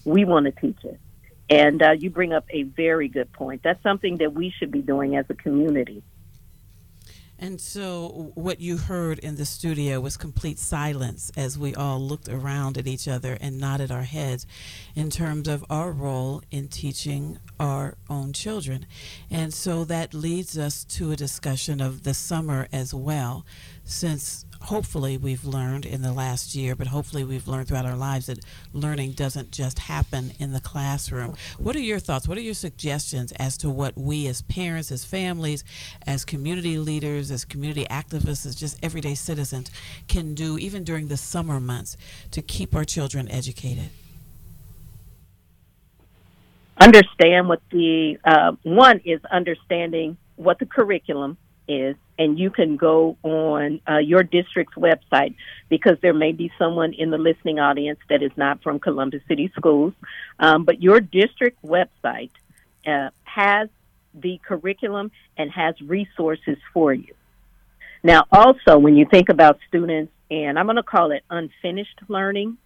We 0.04 0.26
want 0.26 0.48
to 0.48 0.52
teach 0.52 0.84
it. 0.84 1.00
And 1.50 1.82
uh, 1.82 1.92
you 1.92 2.10
bring 2.10 2.34
up 2.34 2.46
a 2.50 2.64
very 2.64 3.08
good 3.08 3.32
point. 3.32 3.62
That's 3.64 3.82
something 3.84 4.18
that 4.18 4.34
we 4.34 4.54
should 4.58 4.72
be 4.72 4.82
doing 4.82 5.16
as 5.16 5.26
a 5.30 5.36
community. 5.36 6.04
And 7.38 7.60
so, 7.60 8.32
what 8.36 8.62
you 8.62 8.78
heard 8.78 9.20
in 9.20 9.36
the 9.36 9.46
studio 9.46 10.00
was 10.00 10.16
complete 10.16 10.58
silence 10.58 11.34
as 11.36 11.60
we 11.60 11.76
all 11.76 12.00
looked 12.00 12.30
around 12.30 12.78
at 12.78 12.88
each 12.88 13.10
other 13.10 13.38
and 13.42 13.60
nodded 13.60 13.92
our 13.92 14.04
heads 14.04 14.48
in 14.96 15.10
terms 15.10 15.50
of 15.50 15.66
our 15.70 15.92
role 15.92 16.42
in 16.50 16.70
teaching 16.70 17.38
our 17.60 17.98
own 18.10 18.32
children. 18.32 18.86
And 19.30 19.54
so, 19.54 19.84
that 19.84 20.14
leads 20.14 20.58
us 20.58 20.86
to 20.86 21.12
a 21.12 21.18
discussion 21.18 21.82
of 21.82 22.04
the 22.04 22.14
summer 22.14 22.70
as 22.72 22.94
well, 22.94 23.46
since 23.84 24.46
hopefully 24.66 25.18
we've 25.18 25.46
learned 25.46 25.86
in 25.86 26.02
the 26.02 26.14
last 26.14 26.56
year, 26.56 26.76
but 26.76 26.88
hopefully 26.88 27.24
we've 27.24 27.48
learned 27.48 27.68
throughout 27.68 27.86
our 27.86 27.96
lives 27.96 28.26
that 28.28 28.40
learning 28.74 29.12
doesn't 29.12 29.52
just 29.52 29.80
happen 29.80 30.32
in 30.40 30.54
the 30.54 30.60
classroom. 30.60 31.36
What 31.58 31.76
are 31.76 31.80
your 31.80 32.00
thoughts? 32.00 32.28
What 32.28 32.38
are 32.38 32.42
your 32.42 32.54
suggestions 32.54 33.32
as 33.34 33.58
to 33.58 33.70
what 33.70 33.98
we 33.98 34.28
as 34.28 34.42
parents, 34.44 34.92
as 34.92 35.06
families, 35.06 35.64
as 36.06 36.26
community 36.26 36.78
leaders, 36.78 37.32
as 37.32 37.46
community 37.46 37.86
activists, 37.90 38.46
as 38.46 38.56
just 38.56 38.78
everyday 38.84 39.16
citizens 39.16 39.70
can 40.08 40.34
do 40.34 40.58
even 40.58 40.84
during 40.84 41.08
the 41.08 41.18
summer 41.18 41.60
months 41.60 41.98
to 42.32 42.42
keep 42.42 42.76
our 42.76 42.86
children 42.86 43.30
educated? 43.30 43.90
understand 46.80 47.48
what 47.48 47.62
the 47.72 48.18
uh, 48.26 48.52
one 48.64 49.00
is 49.06 49.24
understanding 49.32 50.18
what 50.36 50.60
the 50.60 50.66
curriculum 50.66 51.38
is 51.68 51.96
and 52.18 52.40
you 52.40 52.50
can 52.50 52.78
go 52.78 53.18
on 53.24 53.82
uh, 53.90 53.98
your 53.98 54.24
district's 54.24 54.76
website 54.76 55.36
because 55.70 55.98
there 56.02 56.14
may 56.14 56.32
be 56.32 56.52
someone 56.58 56.94
in 56.94 57.10
the 57.10 57.18
listening 57.18 57.60
audience 57.60 58.00
that 58.10 58.24
is 58.24 58.32
not 58.36 58.62
from 58.64 58.80
columbus 58.80 59.22
city 59.28 59.52
schools. 59.56 59.94
Um, 60.40 60.64
but 60.64 60.82
your 60.82 61.00
district 61.00 61.62
website 61.64 62.32
uh, 62.86 63.10
has 63.24 63.70
the 64.14 64.40
curriculum 64.46 65.12
and 65.38 65.52
has 65.52 65.80
resources 65.82 66.58
for 66.74 66.94
you. 66.94 67.14
Now 68.04 68.26
also 68.32 68.78
when 68.78 68.96
you 68.96 69.06
think 69.06 69.30
about 69.30 69.60
students 69.68 70.12
and 70.32 70.58
i'm 70.58 70.66
going 70.66 70.76
to 70.76 70.84
call 70.84 71.12
it 71.12 71.24
unfinished 71.30 72.00
learning 72.08 72.58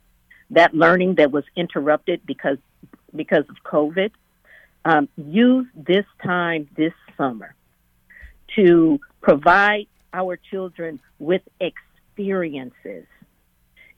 that 0.52 0.74
learning 0.74 1.16
that 1.16 1.32
was 1.32 1.44
interrupted 1.56 2.22
because 2.26 2.58
because 3.16 3.46
of 3.50 3.56
COVID, 3.64 4.12
um, 4.86 5.10
use 5.18 5.68
this 5.76 6.06
time 6.24 6.70
this 6.76 6.94
summer 7.18 7.56
to 8.56 9.00
provide 9.22 9.88
our 10.14 10.38
children 10.38 11.00
with 11.20 11.42
experiences. 11.60 13.06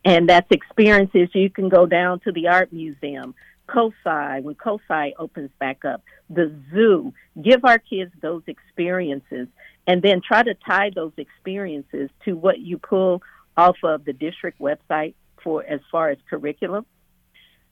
And 0.03 0.27
that's 0.27 0.47
experiences 0.49 1.29
you 1.33 1.49
can 1.49 1.69
go 1.69 1.85
down 1.85 2.19
to 2.21 2.31
the 2.31 2.47
art 2.47 2.73
museum, 2.73 3.35
COSI, 3.67 4.41
when 4.41 4.55
COSI 4.55 5.13
opens 5.17 5.51
back 5.59 5.85
up, 5.85 6.01
the 6.29 6.53
zoo, 6.71 7.13
give 7.41 7.63
our 7.63 7.77
kids 7.77 8.11
those 8.21 8.41
experiences 8.47 9.47
and 9.87 10.01
then 10.01 10.21
try 10.21 10.43
to 10.43 10.53
tie 10.53 10.91
those 10.93 11.13
experiences 11.17 12.09
to 12.25 12.33
what 12.33 12.59
you 12.59 12.77
pull 12.77 13.21
off 13.57 13.77
of 13.83 14.05
the 14.05 14.13
district 14.13 14.59
website 14.59 15.13
for 15.43 15.63
as 15.63 15.79
far 15.91 16.09
as 16.09 16.17
curriculum. 16.29 16.85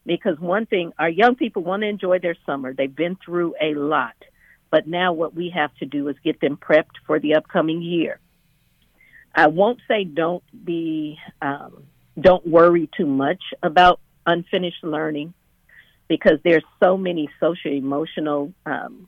Because 0.06 0.40
one 0.40 0.66
thing, 0.66 0.92
our 0.98 1.10
young 1.10 1.36
people 1.36 1.64
want 1.64 1.82
to 1.84 1.88
enjoy 1.88 2.20
their 2.20 2.38
summer. 2.46 2.74
They've 2.74 2.94
been 2.94 3.18
through 3.24 3.56
a 3.62 3.74
lot. 3.76 4.16
But 4.72 4.88
now 4.88 5.14
what 5.14 5.34
we 5.34 5.50
have 5.56 5.74
to 5.76 5.86
do 5.86 6.08
is 6.10 6.16
get 6.24 6.40
them 6.42 6.58
prepped 6.58 6.98
for 7.08 7.20
the 7.20 7.36
upcoming 7.36 7.82
year. 7.82 8.20
I 9.34 9.48
won't 9.48 9.80
say 9.88 10.04
don't 10.04 10.44
be, 10.66 11.18
um, 11.42 11.84
don't 12.20 12.46
worry 12.46 12.90
too 12.96 13.06
much 13.06 13.42
about 13.64 14.00
unfinished 14.26 14.84
learning 14.84 15.34
because 16.08 16.40
there's 16.44 16.64
so 16.82 16.98
many 16.98 17.30
social 17.40 17.72
emotional. 17.72 18.54
Um, 18.66 19.08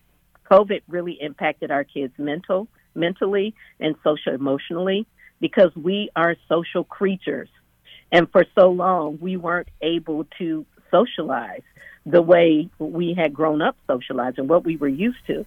COVID 0.50 0.82
really 0.88 1.18
impacted 1.20 1.72
our 1.72 1.84
kids 1.84 2.14
mental, 2.18 2.68
mentally, 2.96 3.56
and 3.80 3.96
social 4.04 4.34
emotionally 4.34 5.08
because 5.40 5.72
we 5.76 6.10
are 6.16 6.36
social 6.48 6.84
creatures, 6.84 7.50
and 8.12 8.32
for 8.32 8.46
so 8.54 8.70
long 8.70 9.18
we 9.20 9.38
weren't 9.38 9.70
able 9.82 10.26
to 10.38 10.66
socialize 10.92 11.64
the 12.06 12.22
way 12.22 12.70
we 12.80 13.14
had 13.14 13.34
grown 13.34 13.62
up 13.62 13.76
socializing, 13.88 14.48
what 14.48 14.64
we 14.64 14.78
were 14.78 14.88
used 14.88 15.26
to. 15.28 15.46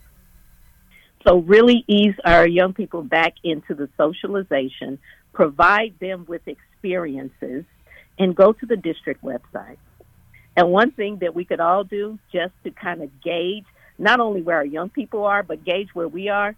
So, 1.27 1.39
really 1.39 1.85
ease 1.89 2.15
our 2.25 2.47
young 2.47 2.75
people 2.75 3.03
back 3.03 3.35
into 3.43 3.75
the 3.75 3.89
socialization, 3.97 4.99
provide 5.33 5.95
them 6.01 6.27
with 6.29 6.43
experiences, 6.47 7.65
and 8.19 8.37
go 8.37 8.53
to 8.53 8.67
the 8.67 8.77
district 8.77 9.25
website. 9.25 9.79
And 10.57 10.71
one 10.71 10.93
thing 10.93 11.19
that 11.23 11.35
we 11.35 11.45
could 11.45 11.61
all 11.61 11.83
do 11.83 12.19
just 12.33 12.53
to 12.65 12.71
kind 12.71 13.03
of 13.03 13.11
gauge 13.23 13.65
not 13.99 14.21
only 14.21 14.43
where 14.43 14.57
our 14.57 14.65
young 14.65 14.91
people 14.91 15.25
are, 15.25 15.43
but 15.43 15.65
gauge 15.65 15.89
where 15.95 16.09
we 16.09 16.29
are, 16.29 16.55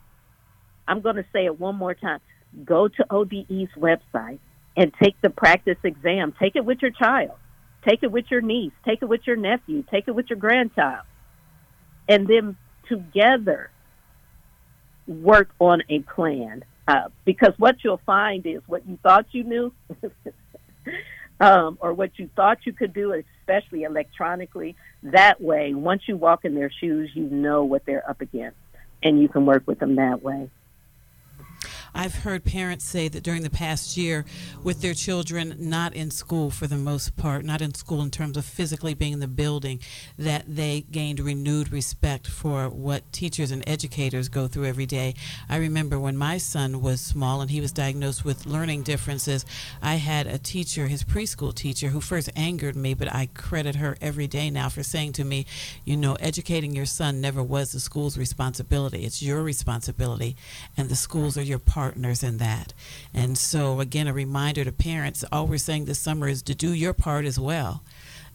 I'm 0.88 1.00
going 1.00 1.16
to 1.16 1.24
say 1.32 1.44
it 1.44 1.58
one 1.58 1.76
more 1.76 1.94
time. 1.94 2.20
Go 2.64 2.88
to 2.88 3.06
ODE's 3.10 3.68
website 3.76 4.38
and 4.76 4.92
take 5.02 5.20
the 5.20 5.30
practice 5.30 5.78
exam. 5.84 6.34
Take 6.38 6.56
it 6.56 6.64
with 6.64 6.78
your 6.80 6.90
child. 6.90 7.32
Take 7.86 8.02
it 8.02 8.10
with 8.10 8.26
your 8.30 8.40
niece. 8.40 8.72
Take 8.84 9.02
it 9.02 9.06
with 9.06 9.26
your 9.26 9.36
nephew. 9.36 9.84
Take 9.90 10.08
it 10.08 10.14
with 10.14 10.28
your 10.28 10.38
grandchild. 10.38 11.04
And 12.08 12.26
then 12.26 12.56
together 12.88 13.70
work 15.06 15.50
on 15.58 15.82
a 15.88 16.00
plan. 16.00 16.64
Uh, 16.88 17.08
because 17.24 17.52
what 17.58 17.76
you'll 17.82 18.00
find 18.06 18.46
is 18.46 18.62
what 18.66 18.86
you 18.86 18.98
thought 19.02 19.26
you 19.32 19.44
knew 19.44 19.72
um, 21.40 21.78
or 21.80 21.92
what 21.92 22.18
you 22.18 22.30
thought 22.36 22.58
you 22.64 22.72
could 22.72 22.92
do, 22.92 23.22
especially 23.40 23.82
electronically, 23.82 24.76
that 25.02 25.40
way, 25.40 25.74
once 25.74 26.02
you 26.06 26.16
walk 26.16 26.44
in 26.44 26.54
their 26.54 26.70
shoes, 26.70 27.10
you 27.14 27.24
know 27.24 27.64
what 27.64 27.84
they're 27.86 28.08
up 28.08 28.20
against 28.20 28.56
and 29.02 29.20
you 29.20 29.28
can 29.28 29.46
work 29.46 29.64
with 29.66 29.78
them 29.78 29.96
that 29.96 30.22
way. 30.22 30.48
I've 31.96 32.14
heard 32.14 32.44
parents 32.44 32.84
say 32.84 33.08
that 33.08 33.22
during 33.22 33.42
the 33.42 33.48
past 33.48 33.96
year, 33.96 34.26
with 34.62 34.82
their 34.82 34.92
children 34.92 35.56
not 35.58 35.94
in 35.94 36.10
school 36.10 36.50
for 36.50 36.66
the 36.66 36.76
most 36.76 37.16
part, 37.16 37.42
not 37.42 37.62
in 37.62 37.72
school 37.72 38.02
in 38.02 38.10
terms 38.10 38.36
of 38.36 38.44
physically 38.44 38.92
being 38.92 39.14
in 39.14 39.20
the 39.20 39.26
building, 39.26 39.80
that 40.18 40.44
they 40.46 40.84
gained 40.90 41.20
renewed 41.20 41.72
respect 41.72 42.26
for 42.26 42.68
what 42.68 43.10
teachers 43.14 43.50
and 43.50 43.66
educators 43.66 44.28
go 44.28 44.46
through 44.46 44.66
every 44.66 44.84
day. 44.84 45.14
I 45.48 45.56
remember 45.56 45.98
when 45.98 46.18
my 46.18 46.36
son 46.36 46.82
was 46.82 47.00
small 47.00 47.40
and 47.40 47.50
he 47.50 47.62
was 47.62 47.72
diagnosed 47.72 48.26
with 48.26 48.44
learning 48.44 48.82
differences, 48.82 49.46
I 49.80 49.94
had 49.94 50.26
a 50.26 50.36
teacher, 50.36 50.88
his 50.88 51.02
preschool 51.02 51.54
teacher, 51.54 51.88
who 51.88 52.02
first 52.02 52.28
angered 52.36 52.76
me, 52.76 52.92
but 52.92 53.10
I 53.10 53.30
credit 53.32 53.76
her 53.76 53.96
every 54.02 54.26
day 54.26 54.50
now 54.50 54.68
for 54.68 54.82
saying 54.82 55.12
to 55.14 55.24
me, 55.24 55.46
you 55.86 55.96
know, 55.96 56.16
educating 56.20 56.74
your 56.74 56.84
son 56.84 57.22
never 57.22 57.42
was 57.42 57.72
the 57.72 57.80
school's 57.80 58.18
responsibility. 58.18 59.04
It's 59.04 59.22
your 59.22 59.42
responsibility, 59.42 60.36
and 60.76 60.90
the 60.90 60.94
schools 60.94 61.38
are 61.38 61.42
your 61.42 61.58
part 61.58 61.85
partners 61.86 62.24
in 62.24 62.38
that. 62.38 62.74
And 63.14 63.38
so, 63.38 63.78
again, 63.78 64.08
a 64.08 64.12
reminder 64.12 64.64
to 64.64 64.72
parents 64.72 65.24
all 65.30 65.46
we're 65.46 65.56
saying 65.56 65.84
this 65.84 66.00
summer 66.00 66.26
is 66.26 66.42
to 66.42 66.54
do 66.54 66.72
your 66.72 66.92
part 66.92 67.24
as 67.24 67.38
well. 67.38 67.84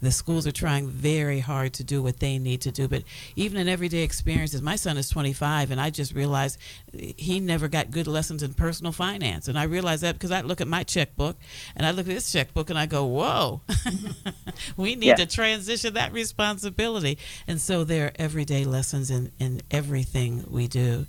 The 0.01 0.11
schools 0.11 0.47
are 0.47 0.53
trying 0.53 0.87
very 0.87 1.41
hard 1.41 1.73
to 1.73 1.83
do 1.83 2.01
what 2.01 2.19
they 2.21 2.39
need 2.39 2.61
to 2.61 2.71
do. 2.71 2.87
But 2.87 3.03
even 3.35 3.59
in 3.59 3.67
everyday 3.67 4.03
experiences, 4.03 4.61
my 4.61 4.75
son 4.77 4.97
is 4.97 5.09
25, 5.09 5.69
and 5.69 5.81
I 5.81 5.89
just 5.89 6.15
realized 6.15 6.57
he 6.93 7.39
never 7.41 7.67
got 7.67 7.91
good 7.91 8.07
lessons 8.07 8.41
in 8.41 8.53
personal 8.53 8.93
finance. 8.93 9.49
And 9.49 9.59
I 9.59 9.63
realized 9.63 10.01
that 10.01 10.13
because 10.13 10.31
I 10.31 10.41
look 10.41 10.61
at 10.61 10.67
my 10.67 10.83
checkbook 10.83 11.35
and 11.75 11.85
I 11.85 11.91
look 11.91 12.07
at 12.07 12.15
this 12.15 12.31
checkbook 12.31 12.69
and 12.69 12.79
I 12.79 12.85
go, 12.85 13.05
whoa, 13.05 13.61
we 14.77 14.95
need 14.95 15.07
yeah. 15.07 15.15
to 15.15 15.25
transition 15.27 15.93
that 15.95 16.13
responsibility. 16.13 17.19
And 17.47 17.59
so 17.59 17.83
there 17.83 18.07
are 18.07 18.11
everyday 18.15 18.63
lessons 18.63 19.11
in, 19.11 19.31
in 19.39 19.61
everything 19.69 20.45
we 20.49 20.67
do 20.67 21.05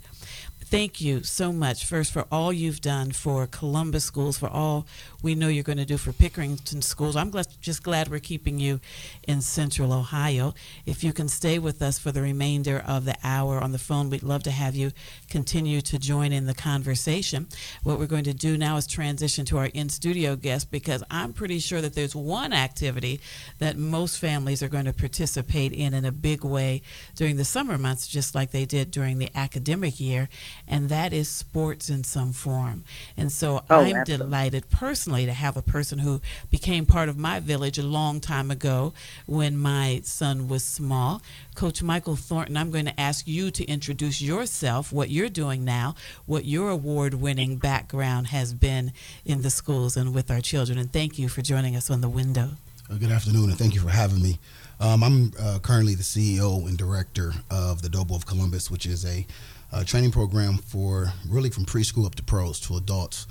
thank 0.73 0.99
you 0.99 1.21
so 1.21 1.53
much 1.53 1.85
first 1.85 2.11
for 2.11 2.25
all 2.31 2.51
you've 2.51 2.81
done 2.81 3.11
for 3.11 3.45
Columbus 3.45 4.05
schools, 4.05 4.39
for 4.39 4.49
all 4.49 4.87
we 5.21 5.35
know 5.35 5.47
you're 5.47 5.63
going 5.63 5.77
to 5.77 5.85
do 5.85 5.97
for 5.97 6.11
Pickerington 6.11 6.83
schools. 6.83 7.15
I'm 7.15 7.29
glad, 7.29 7.45
just 7.61 7.83
glad 7.83 8.09
we're 8.09 8.19
keeping 8.19 8.59
you 8.59 8.79
in 9.27 9.41
Central 9.41 9.93
Ohio. 9.93 10.55
If 10.87 11.03
you 11.03 11.13
can 11.13 11.29
stay 11.29 11.59
with 11.59 11.79
us 11.83 11.99
for 11.99 12.11
the 12.11 12.23
remainder 12.23 12.83
of 12.87 13.05
the 13.05 13.15
hour 13.23 13.59
on 13.59 13.71
the 13.71 13.77
phone, 13.77 14.09
we'd 14.09 14.23
love 14.23 14.41
to 14.43 14.51
have 14.51 14.75
you 14.75 14.93
continue 15.29 15.79
to 15.81 15.99
join 15.99 16.33
in 16.33 16.47
the 16.47 16.55
conversation. 16.55 17.47
What 17.83 17.99
we're 17.99 18.07
going 18.07 18.23
to 18.23 18.33
do 18.33 18.57
now 18.57 18.75
is 18.77 18.87
transition 18.87 19.45
to 19.45 19.59
our 19.59 19.67
in 19.67 19.89
studio 19.89 20.35
guest 20.35 20.71
because 20.71 21.03
I'm 21.11 21.33
pretty 21.33 21.59
sure 21.59 21.81
that 21.81 21.93
there's 21.93 22.15
one 22.15 22.51
activity 22.51 23.21
that 23.59 23.77
most 23.77 24.17
families 24.17 24.63
are 24.63 24.69
going 24.69 24.85
to 24.85 24.93
participate 24.93 25.71
in 25.71 25.93
in 25.93 26.03
a 26.03 26.11
big 26.11 26.43
way 26.43 26.81
during 27.15 27.37
the 27.37 27.45
summer 27.45 27.77
months, 27.77 28.07
just 28.07 28.33
like 28.33 28.49
they 28.49 28.65
did 28.65 28.89
during 28.89 29.19
the 29.19 29.29
academic 29.35 29.99
year, 29.99 30.29
and 30.67 30.89
that 30.89 31.13
is 31.13 31.29
sports 31.29 31.89
in 31.89 32.03
some 32.03 32.33
form. 32.33 32.83
And 33.17 33.31
so 33.31 33.63
oh, 33.69 33.79
I'm 33.79 33.95
absolutely. 33.95 34.25
delighted 34.25 34.69
personally 34.69 35.13
personally 35.13 35.25
to 35.25 35.33
have 35.33 35.57
a 35.57 35.61
person 35.61 35.99
who 35.99 36.21
became 36.49 36.85
part 36.85 37.09
of 37.09 37.17
my 37.17 37.39
village 37.39 37.77
a 37.77 37.83
long 37.83 38.19
time 38.19 38.49
ago 38.49 38.93
when 39.25 39.57
my 39.57 40.01
son 40.03 40.47
was 40.47 40.63
small. 40.63 41.21
Coach 41.55 41.83
Michael 41.83 42.15
Thornton, 42.15 42.55
I'm 42.57 42.71
going 42.71 42.85
to 42.85 42.99
ask 42.99 43.27
you 43.27 43.51
to 43.51 43.65
introduce 43.65 44.21
yourself, 44.21 44.93
what 44.93 45.09
you're 45.09 45.29
doing 45.29 45.65
now, 45.65 45.95
what 46.25 46.45
your 46.45 46.69
award 46.69 47.15
winning 47.15 47.57
background 47.57 48.27
has 48.27 48.53
been 48.53 48.93
in 49.25 49.41
the 49.41 49.49
schools 49.49 49.97
and 49.97 50.13
with 50.13 50.31
our 50.31 50.41
children. 50.41 50.77
And 50.77 50.91
thank 50.91 51.19
you 51.19 51.27
for 51.27 51.41
joining 51.41 51.75
us 51.75 51.89
on 51.89 52.01
the 52.01 52.09
window. 52.09 52.51
Uh, 52.89 52.95
good 52.95 53.11
afternoon, 53.11 53.49
and 53.49 53.57
thank 53.57 53.73
you 53.73 53.81
for 53.81 53.89
having 53.89 54.21
me. 54.21 54.37
Um, 54.79 55.03
I'm 55.03 55.31
uh, 55.39 55.59
currently 55.59 55.95
the 55.95 56.03
CEO 56.03 56.67
and 56.67 56.77
director 56.77 57.33
of 57.49 57.81
the 57.81 57.87
Dobo 57.87 58.15
of 58.15 58.25
Columbus, 58.25 58.69
which 58.69 58.85
is 58.85 59.05
a, 59.05 59.25
a 59.73 59.83
training 59.83 60.11
program 60.11 60.57
for 60.57 61.11
really 61.27 61.49
from 61.49 61.65
preschool 61.65 62.05
up 62.05 62.15
to 62.15 62.23
pros 62.23 62.59
to 62.59 62.77
adults 62.77 63.27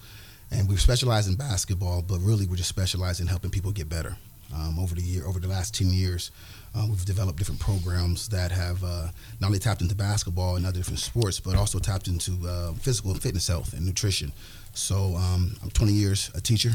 and 0.50 0.68
we 0.68 0.76
specialize 0.76 1.28
in 1.28 1.34
basketball, 1.34 2.02
but 2.02 2.18
really 2.18 2.46
we're 2.46 2.56
just 2.56 2.68
specialized 2.68 3.20
in 3.20 3.26
helping 3.26 3.50
people 3.50 3.72
get 3.72 3.88
better. 3.88 4.16
Um, 4.54 4.78
over 4.78 4.94
the 4.94 5.00
year, 5.00 5.26
over 5.26 5.40
the 5.40 5.48
last 5.48 5.74
ten 5.74 5.88
years, 5.88 6.30
uh, 6.74 6.86
we've 6.86 7.04
developed 7.06 7.38
different 7.38 7.58
programs 7.60 8.28
that 8.28 8.52
have 8.52 8.84
uh, 8.84 9.08
not 9.40 9.46
only 9.46 9.58
tapped 9.58 9.80
into 9.80 9.94
basketball 9.94 10.56
and 10.56 10.66
other 10.66 10.76
different 10.76 10.98
sports, 10.98 11.40
but 11.40 11.56
also 11.56 11.78
tapped 11.78 12.06
into 12.06 12.32
uh, 12.46 12.72
physical 12.74 13.12
and 13.12 13.22
fitness 13.22 13.48
health 13.48 13.72
and 13.72 13.86
nutrition. 13.86 14.30
So 14.74 15.16
um, 15.16 15.56
I'm 15.62 15.70
20 15.70 15.92
years 15.92 16.30
a 16.34 16.40
teacher. 16.42 16.72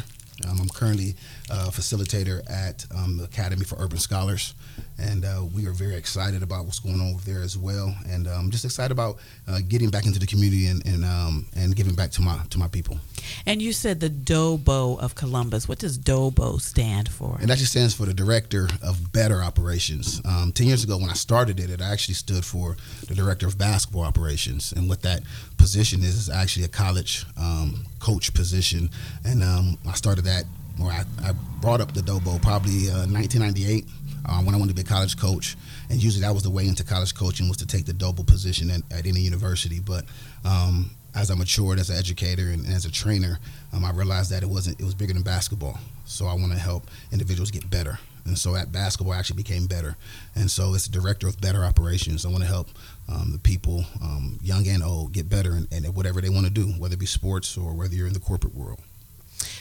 Um, 0.47 0.59
I'm 0.59 0.69
currently 0.69 1.15
a 1.51 1.69
facilitator 1.69 2.41
at 2.49 2.85
um, 2.95 3.19
Academy 3.23 3.63
for 3.63 3.75
Urban 3.79 3.99
Scholars, 3.99 4.55
and 4.99 5.25
uh, 5.25 5.43
we 5.53 5.67
are 5.67 5.71
very 5.71 5.95
excited 5.95 6.41
about 6.41 6.65
what's 6.65 6.79
going 6.79 6.99
on 6.99 7.13
over 7.13 7.21
there 7.21 7.41
as 7.41 7.57
well, 7.57 7.95
and 8.09 8.27
I'm 8.27 8.39
um, 8.45 8.51
just 8.51 8.65
excited 8.65 8.91
about 8.91 9.17
uh, 9.47 9.59
getting 9.67 9.89
back 9.89 10.05
into 10.05 10.19
the 10.19 10.25
community 10.25 10.67
and 10.67 10.85
and, 10.85 11.05
um, 11.05 11.45
and 11.55 11.75
giving 11.75 11.93
back 11.93 12.11
to 12.11 12.21
my 12.21 12.39
to 12.49 12.57
my 12.57 12.67
people. 12.67 12.99
And 13.45 13.61
you 13.61 13.73
said 13.73 13.99
the 13.99 14.09
DOBO 14.09 14.99
of 14.99 15.15
Columbus. 15.15 15.67
What 15.67 15.79
does 15.79 15.97
DOBO 15.97 16.59
stand 16.59 17.09
for? 17.09 17.37
And 17.39 17.49
that 17.49 17.57
just 17.57 17.71
stands 17.71 17.93
for 17.93 18.05
the 18.05 18.13
Director 18.13 18.69
of 18.81 19.11
Better 19.11 19.43
Operations. 19.43 20.21
Um, 20.25 20.51
Ten 20.51 20.67
years 20.67 20.83
ago, 20.83 20.97
when 20.97 21.09
I 21.09 21.13
started 21.13 21.59
it, 21.59 21.69
it 21.69 21.81
actually 21.81 22.15
stood 22.15 22.43
for 22.43 22.77
the 23.07 23.15
Director 23.15 23.47
of 23.47 23.57
Basketball 23.57 24.03
Operations, 24.03 24.71
and 24.71 24.89
what 24.89 25.01
that 25.03 25.21
position 25.57 26.01
is 26.01 26.15
is 26.15 26.29
actually 26.29 26.65
a 26.65 26.69
college 26.69 27.25
um, 27.39 27.85
coach 27.99 28.33
position, 28.33 28.89
and 29.25 29.43
um, 29.43 29.77
I 29.87 29.93
started 29.93 30.25
that. 30.25 30.45
Or 30.79 30.91
I, 30.91 31.05
I 31.23 31.31
brought 31.59 31.81
up 31.81 31.95
the 31.95 32.01
DOBO 32.01 32.39
probably 32.39 32.87
uh, 32.91 33.09
1998 33.09 33.85
um, 34.27 34.45
when 34.45 34.53
I 34.53 34.57
wanted 34.57 34.75
to 34.75 34.83
be 34.83 34.87
a 34.87 34.93
college 34.93 35.17
coach. 35.17 35.55
And 35.89 36.01
usually 36.01 36.21
that 36.21 36.33
was 36.33 36.43
the 36.43 36.49
way 36.49 36.67
into 36.67 36.83
college 36.83 37.15
coaching 37.15 37.47
was 37.47 37.57
to 37.57 37.67
take 37.67 37.85
the 37.85 37.93
DOBO 37.93 38.25
position 38.25 38.69
at, 38.69 38.81
at 38.91 39.05
any 39.05 39.21
university. 39.21 39.79
But 39.79 40.05
um, 40.45 40.91
as 41.15 41.31
I 41.31 41.35
matured 41.35 41.79
as 41.79 41.89
an 41.89 41.97
educator 41.97 42.49
and, 42.49 42.65
and 42.65 42.73
as 42.73 42.85
a 42.85 42.91
trainer, 42.91 43.39
um, 43.73 43.83
I 43.83 43.91
realized 43.91 44.31
that 44.31 44.43
it 44.43 44.49
wasn't 44.49 44.79
it 44.79 44.83
was 44.83 44.93
bigger 44.93 45.13
than 45.13 45.23
basketball. 45.23 45.79
So 46.05 46.25
I 46.27 46.33
want 46.33 46.51
to 46.51 46.59
help 46.59 46.89
individuals 47.11 47.51
get 47.51 47.69
better. 47.69 47.99
And 48.25 48.37
so 48.37 48.55
at 48.55 48.73
basketball, 48.73 49.13
I 49.13 49.19
actually 49.19 49.37
became 49.37 49.67
better. 49.67 49.95
And 50.35 50.51
so 50.51 50.73
it's 50.73 50.87
the 50.87 50.99
director 50.99 51.29
of 51.29 51.39
better 51.39 51.63
operations. 51.63 52.25
I 52.25 52.29
want 52.29 52.43
to 52.43 52.49
help 52.49 52.67
um, 53.07 53.31
the 53.31 53.39
people, 53.39 53.85
um, 54.01 54.37
young 54.43 54.67
and 54.67 54.83
old, 54.83 55.13
get 55.13 55.29
better 55.29 55.57
and 55.71 55.95
whatever 55.95 56.19
they 56.19 56.29
want 56.29 56.45
to 56.45 56.51
do, 56.51 56.65
whether 56.73 56.95
it 56.95 56.99
be 56.99 57.05
sports 57.05 57.57
or 57.57 57.73
whether 57.73 57.95
you're 57.95 58.07
in 58.07 58.13
the 58.13 58.19
corporate 58.19 58.53
world. 58.53 58.79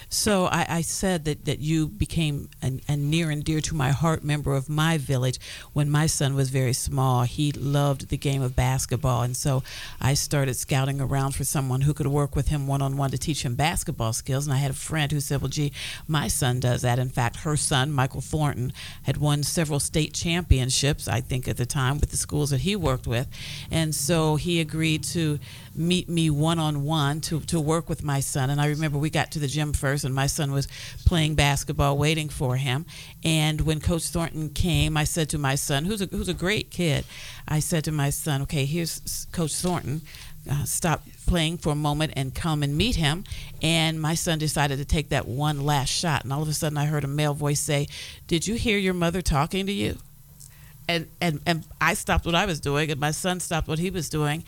So 0.09 0.47
I, 0.47 0.67
I 0.69 0.81
said 0.83 1.25
that, 1.25 1.45
that 1.47 1.59
you 1.59 1.89
became 1.89 2.49
a, 2.63 2.81
a, 2.89 2.97
near 2.97 3.31
and 3.31 3.45
dear 3.45 3.61
to 3.61 3.75
my 3.75 3.91
heart 3.91 4.23
member 4.25 4.55
of 4.55 4.69
my 4.69 4.99
village 4.99 5.39
when 5.73 5.91
my 5.91 6.07
son 6.07 6.35
was 6.35 6.51
very 6.51 6.73
small. 6.73 7.25
He 7.25 7.53
loved 7.53 8.09
the 8.09 8.17
game 8.17 8.41
of 8.41 8.55
basketball. 8.55 9.23
And 9.23 9.37
so 9.37 9.63
I 10.01 10.15
started 10.15 10.55
scouting 10.55 11.01
around 11.01 11.35
for 11.35 11.45
someone 11.45 11.83
who 11.83 11.93
could 11.93 12.07
work 12.07 12.37
with 12.37 12.49
him 12.49 12.67
one 12.67 12.83
on 12.83 12.97
one 12.97 13.11
to 13.11 13.19
teach 13.19 13.45
him 13.45 13.57
basketball 13.57 14.13
skills. 14.13 14.47
And 14.47 14.55
I 14.55 14.59
had 14.59 14.71
a 14.71 14.75
friend 14.75 15.11
who 15.11 15.21
said, 15.21 15.41
Well, 15.41 15.49
gee, 15.49 15.73
my 16.07 16.29
son 16.29 16.61
does 16.61 16.83
that. 16.83 16.99
In 16.99 17.09
fact, 17.09 17.41
her 17.41 17.57
son, 17.57 17.93
Michael 17.93 18.21
Thornton, 18.21 18.73
had 19.03 19.17
won 19.17 19.43
several 19.43 19.81
state 19.81 20.15
championships, 20.15 21.09
I 21.09 21.21
think, 21.21 21.49
at 21.49 21.57
the 21.57 21.67
time 21.67 21.99
with 21.99 22.11
the 22.11 22.17
schools 22.17 22.51
that 22.51 22.61
he 22.61 22.77
worked 22.77 23.07
with. 23.07 23.29
And 23.71 23.95
so 23.95 24.37
he 24.37 24.61
agreed 24.61 25.05
to 25.05 25.39
meet 25.77 26.09
me 26.09 26.31
one 26.31 26.59
on 26.59 26.85
one 26.85 27.21
to 27.23 27.41
to 27.41 27.61
work 27.61 27.89
with 27.89 28.03
my 28.03 28.21
son. 28.21 28.51
And 28.51 28.61
I 28.61 28.69
remember 28.69 28.99
we 28.99 29.11
got 29.11 29.31
to 29.33 29.39
the 29.39 29.47
gym 29.47 29.73
first, 29.73 30.05
and 30.05 30.15
my 30.15 30.27
son 30.27 30.53
was 30.53 30.69
playing 31.05 31.35
basketball, 31.35 31.99
waiting 31.99 32.29
for 32.29 32.57
him. 32.57 32.87
And 33.25 33.61
when 33.63 33.81
Coach 33.81 34.09
Thornton 34.09 34.51
came, 34.51 34.97
I 34.97 35.05
said 35.05 35.29
to 35.31 35.39
my 35.39 35.55
son, 35.55 35.85
who's 35.85 36.03
a 36.03 36.07
who's 36.07 36.29
a 36.29 36.35
great 36.35 36.71
kid, 36.71 37.05
I 37.47 37.61
said 37.61 37.85
to 37.85 37.93
my 37.93 38.11
son, 38.11 38.43
"Okay, 38.43 38.65
here's 38.65 39.27
Coach 39.33 39.55
Thornton." 39.55 40.03
Uh, 40.49 40.65
stop 40.65 41.03
playing 41.27 41.59
for 41.59 41.71
a 41.71 41.77
moment 41.77 42.13
and 42.15 42.33
come 42.33 42.63
and 42.63 42.77
meet 42.77 42.95
him. 42.95 43.25
And 43.63 44.01
my 44.01 44.15
son 44.15 44.39
decided 44.39 44.79
to 44.79 44.85
take 44.85 45.09
that 45.09 45.27
one 45.27 45.65
last 45.65 45.89
shot. 45.89 46.23
And 46.23 46.33
all 46.33 46.43
of 46.43 46.49
a 46.49 46.53
sudden, 46.53 46.79
I 46.79 46.87
heard 46.87 47.03
a 47.03 47.09
male 47.09 47.35
voice 47.35 47.59
say, 47.59 47.89
Did 48.29 48.47
you 48.47 48.55
hear 48.55 48.79
your 48.79 48.95
mother 48.95 49.23
talking 49.23 49.67
to 49.67 49.73
you? 49.73 49.99
And, 50.89 51.09
and, 51.21 51.41
and 51.47 51.65
I 51.81 51.95
stopped 51.95 52.27
what 52.27 52.37
I 52.37 52.47
was 52.47 52.61
doing, 52.61 52.93
and 52.93 53.01
my 53.01 53.11
son 53.11 53.41
stopped 53.41 53.67
what 53.67 53.81
he 53.81 53.91
was 53.91 54.09
doing. 54.09 54.45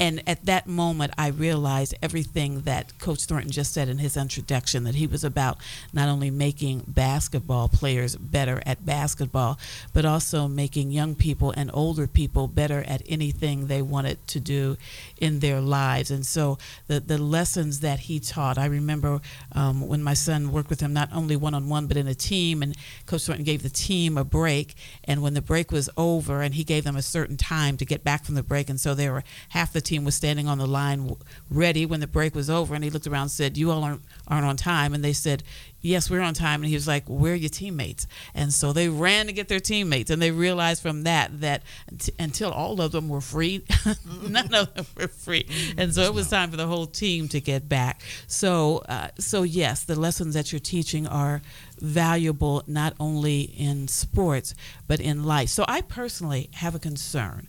And 0.00 0.22
at 0.26 0.44
that 0.46 0.66
moment, 0.66 1.12
I 1.18 1.28
realized 1.28 1.94
everything 2.00 2.62
that 2.62 2.98
Coach 2.98 3.24
Thornton 3.24 3.50
just 3.50 3.72
said 3.72 3.88
in 3.88 3.98
his 3.98 4.16
introduction 4.16 4.84
that 4.84 4.94
he 4.94 5.06
was 5.06 5.24
about 5.24 5.58
not 5.92 6.08
only 6.08 6.30
making 6.30 6.84
basketball 6.86 7.68
players 7.68 8.14
better 8.16 8.62
at 8.64 8.86
basketball, 8.86 9.58
but 9.92 10.04
also 10.04 10.46
making 10.46 10.90
young 10.90 11.14
people 11.14 11.50
and 11.56 11.70
older 11.74 12.06
people 12.06 12.46
better 12.46 12.84
at 12.86 13.02
anything 13.08 13.66
they 13.66 13.82
wanted 13.82 14.24
to 14.28 14.40
do 14.40 14.76
in 15.20 15.40
their 15.40 15.60
lives. 15.60 16.10
And 16.10 16.24
so 16.24 16.58
the, 16.86 17.00
the 17.00 17.18
lessons 17.18 17.80
that 17.80 18.00
he 18.00 18.20
taught, 18.20 18.58
I 18.58 18.66
remember 18.66 19.20
um, 19.52 19.86
when 19.86 20.02
my 20.02 20.14
son 20.14 20.52
worked 20.52 20.70
with 20.70 20.80
him, 20.80 20.92
not 20.92 21.12
only 21.12 21.36
one 21.36 21.54
on 21.54 21.68
one, 21.68 21.86
but 21.86 21.96
in 21.96 22.06
a 22.06 22.14
team, 22.14 22.62
and 22.62 22.76
Coach 23.06 23.26
Thornton 23.26 23.44
gave 23.44 23.62
the 23.62 23.70
team 23.70 24.16
a 24.16 24.24
break. 24.24 24.74
And 25.04 25.22
when 25.22 25.34
the 25.34 25.42
break 25.42 25.72
was 25.72 25.90
over, 25.96 26.42
and 26.42 26.54
he 26.54 26.64
gave 26.64 26.84
them 26.84 26.96
a 26.96 27.02
certain 27.02 27.36
time 27.36 27.76
to 27.78 27.84
get 27.84 28.04
back 28.04 28.24
from 28.24 28.34
the 28.34 28.42
break, 28.42 28.68
and 28.70 28.80
so 28.80 28.94
they 28.94 29.10
were 29.10 29.24
half 29.50 29.72
the 29.72 29.80
team 29.88 30.04
was 30.04 30.14
standing 30.14 30.46
on 30.46 30.58
the 30.58 30.66
line 30.66 31.16
ready 31.50 31.86
when 31.86 32.00
the 32.00 32.06
break 32.06 32.34
was 32.34 32.48
over, 32.50 32.74
and 32.74 32.84
he 32.84 32.90
looked 32.90 33.06
around 33.06 33.22
and 33.22 33.30
said, 33.30 33.56
"You 33.56 33.70
all 33.70 33.82
aren't, 33.82 34.02
aren't 34.26 34.46
on 34.46 34.56
time." 34.56 34.94
And 34.94 35.02
they 35.04 35.12
said, 35.12 35.42
yes, 35.80 36.10
we're 36.10 36.20
on 36.20 36.34
time. 36.34 36.62
And 36.62 36.68
he 36.68 36.74
was 36.74 36.88
like, 36.88 37.04
where 37.06 37.32
are 37.32 37.36
your 37.36 37.48
teammates? 37.48 38.06
And 38.34 38.52
so 38.52 38.72
they 38.72 38.88
ran 38.88 39.26
to 39.26 39.32
get 39.32 39.48
their 39.48 39.60
teammates. 39.60 40.10
And 40.10 40.20
they 40.20 40.30
realized 40.30 40.82
from 40.82 41.04
that 41.04 41.40
that 41.40 41.62
t- 41.98 42.12
until 42.18 42.50
all 42.50 42.80
of 42.80 42.92
them 42.92 43.08
were 43.08 43.20
free, 43.20 43.64
none 44.28 44.54
of 44.54 44.74
them 44.74 44.86
were 44.96 45.08
free. 45.08 45.46
And 45.76 45.94
so 45.94 46.02
it 46.02 46.14
was 46.14 46.28
time 46.28 46.50
for 46.50 46.56
the 46.56 46.66
whole 46.66 46.86
team 46.86 47.28
to 47.28 47.40
get 47.40 47.68
back. 47.68 48.02
So, 48.26 48.78
uh, 48.88 49.08
so 49.18 49.42
yes, 49.42 49.84
the 49.84 49.98
lessons 49.98 50.34
that 50.34 50.52
you're 50.52 50.58
teaching 50.60 51.06
are 51.06 51.42
valuable 51.80 52.64
not 52.66 52.94
only 52.98 53.42
in 53.42 53.88
sports, 53.88 54.54
but 54.86 55.00
in 55.00 55.24
life. 55.24 55.48
So 55.48 55.64
I 55.68 55.80
personally 55.82 56.50
have 56.54 56.74
a 56.74 56.78
concern 56.78 57.48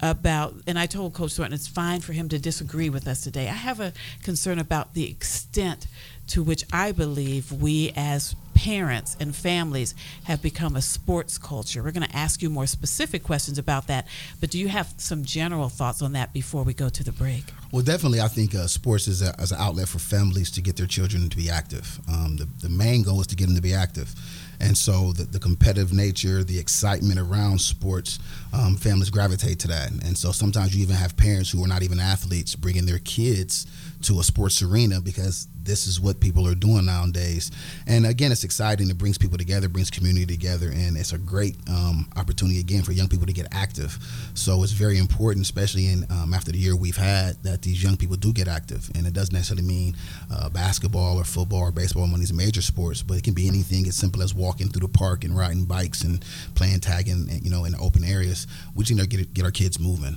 about, 0.00 0.54
and 0.66 0.78
I 0.78 0.86
told 0.86 1.14
Coach 1.14 1.34
Thornton 1.34 1.54
it's 1.54 1.68
fine 1.68 2.00
for 2.00 2.12
him 2.12 2.28
to 2.30 2.38
disagree 2.38 2.90
with 2.90 3.06
us 3.06 3.22
today. 3.22 3.48
I 3.48 3.52
have 3.52 3.80
a 3.80 3.92
concern 4.22 4.58
about 4.58 4.94
the 4.94 5.08
extent 5.08 5.86
to 6.28 6.42
which 6.42 6.64
I 6.72 6.92
believe 6.92 7.52
we 7.52 7.92
as 7.96 8.34
parents 8.58 9.16
and 9.20 9.36
families 9.36 9.94
have 10.24 10.42
become 10.42 10.74
a 10.74 10.82
sports 10.82 11.38
culture. 11.38 11.80
We're 11.80 11.92
going 11.92 12.08
to 12.08 12.16
ask 12.16 12.42
you 12.42 12.50
more 12.50 12.66
specific 12.66 13.22
questions 13.22 13.56
about 13.56 13.86
that, 13.86 14.08
but 14.40 14.50
do 14.50 14.58
you 14.58 14.66
have 14.66 14.92
some 14.96 15.24
general 15.24 15.68
thoughts 15.68 16.02
on 16.02 16.12
that 16.12 16.32
before 16.32 16.64
we 16.64 16.74
go 16.74 16.88
to 16.88 17.04
the 17.04 17.12
break? 17.12 17.44
Well, 17.70 17.84
definitely, 17.84 18.20
I 18.20 18.26
think 18.26 18.56
uh, 18.56 18.66
sports 18.66 19.06
is, 19.06 19.22
a, 19.22 19.32
is, 19.40 19.52
an 19.52 19.58
outlet 19.60 19.88
for 19.88 20.00
families 20.00 20.50
to 20.52 20.60
get 20.60 20.76
their 20.76 20.86
children 20.86 21.28
to 21.28 21.36
be 21.36 21.48
active. 21.48 22.00
Um, 22.12 22.36
the, 22.36 22.48
the 22.60 22.68
main 22.68 23.02
goal 23.04 23.20
is 23.20 23.28
to 23.28 23.36
get 23.36 23.46
them 23.46 23.54
to 23.54 23.62
be 23.62 23.74
active. 23.74 24.12
And 24.60 24.76
so 24.76 25.12
the, 25.12 25.24
the 25.24 25.38
competitive 25.38 25.92
nature, 25.92 26.42
the 26.42 26.58
excitement 26.58 27.20
around 27.20 27.60
sports, 27.60 28.18
um, 28.52 28.76
families 28.76 29.10
gravitate 29.10 29.60
to 29.60 29.68
that. 29.68 29.90
And 29.90 30.18
so 30.18 30.32
sometimes 30.32 30.74
you 30.74 30.82
even 30.82 30.96
have 30.96 31.16
parents 31.16 31.50
who 31.50 31.62
are 31.62 31.68
not 31.68 31.82
even 31.82 32.00
athletes 32.00 32.56
bringing 32.56 32.86
their 32.86 32.98
kids 32.98 33.66
to 34.02 34.18
a 34.18 34.24
sports 34.24 34.62
arena 34.62 35.00
because 35.00 35.46
this 35.68 35.86
is 35.86 36.00
what 36.00 36.18
people 36.18 36.48
are 36.48 36.54
doing 36.54 36.86
nowadays. 36.86 37.52
And 37.86 38.06
again, 38.06 38.32
it's 38.32 38.42
exciting. 38.42 38.88
It 38.88 38.98
brings 38.98 39.18
people 39.18 39.38
together, 39.38 39.68
brings 39.68 39.90
community 39.90 40.26
together, 40.26 40.70
and 40.70 40.96
it's 40.96 41.12
a 41.12 41.18
great 41.18 41.56
um, 41.68 42.08
opportunity 42.16 42.58
again 42.58 42.82
for 42.82 42.92
young 42.92 43.06
people 43.06 43.26
to 43.26 43.32
get 43.32 43.46
active. 43.52 43.98
So 44.34 44.62
it's 44.62 44.72
very 44.72 44.98
important, 44.98 45.44
especially 45.44 45.86
in 45.86 46.06
um, 46.10 46.32
after 46.32 46.50
the 46.50 46.58
year 46.58 46.74
we've 46.74 46.96
had, 46.96 47.40
that 47.42 47.62
these 47.62 47.82
young 47.82 47.96
people 47.96 48.16
do 48.16 48.32
get 48.32 48.48
active. 48.48 48.90
And 48.94 49.06
it 49.06 49.12
doesn't 49.12 49.34
necessarily 49.34 49.66
mean 49.66 49.94
uh, 50.32 50.48
basketball 50.48 51.18
or 51.18 51.24
football 51.24 51.60
or 51.60 51.70
baseball, 51.70 52.02
one 52.02 52.14
of 52.14 52.20
these 52.20 52.32
major 52.32 52.62
sports, 52.62 53.02
but 53.02 53.18
it 53.18 53.24
can 53.24 53.34
be 53.34 53.46
anything 53.46 53.86
as 53.86 53.94
simple 53.94 54.22
as 54.22 54.34
walking 54.34 54.68
through 54.68 54.86
the 54.86 54.98
park 54.98 55.22
and 55.24 55.36
riding 55.36 55.66
bikes 55.66 56.02
and 56.02 56.24
playing 56.54 56.80
tag 56.80 57.08
in 57.08 57.28
you 57.42 57.50
know 57.50 57.66
in 57.66 57.74
open 57.76 58.04
areas. 58.04 58.46
We 58.74 58.84
just 58.84 58.98
need 58.98 59.10
to 59.10 59.16
get 59.16 59.34
get 59.34 59.44
our 59.44 59.50
kids 59.50 59.78
moving. 59.78 60.16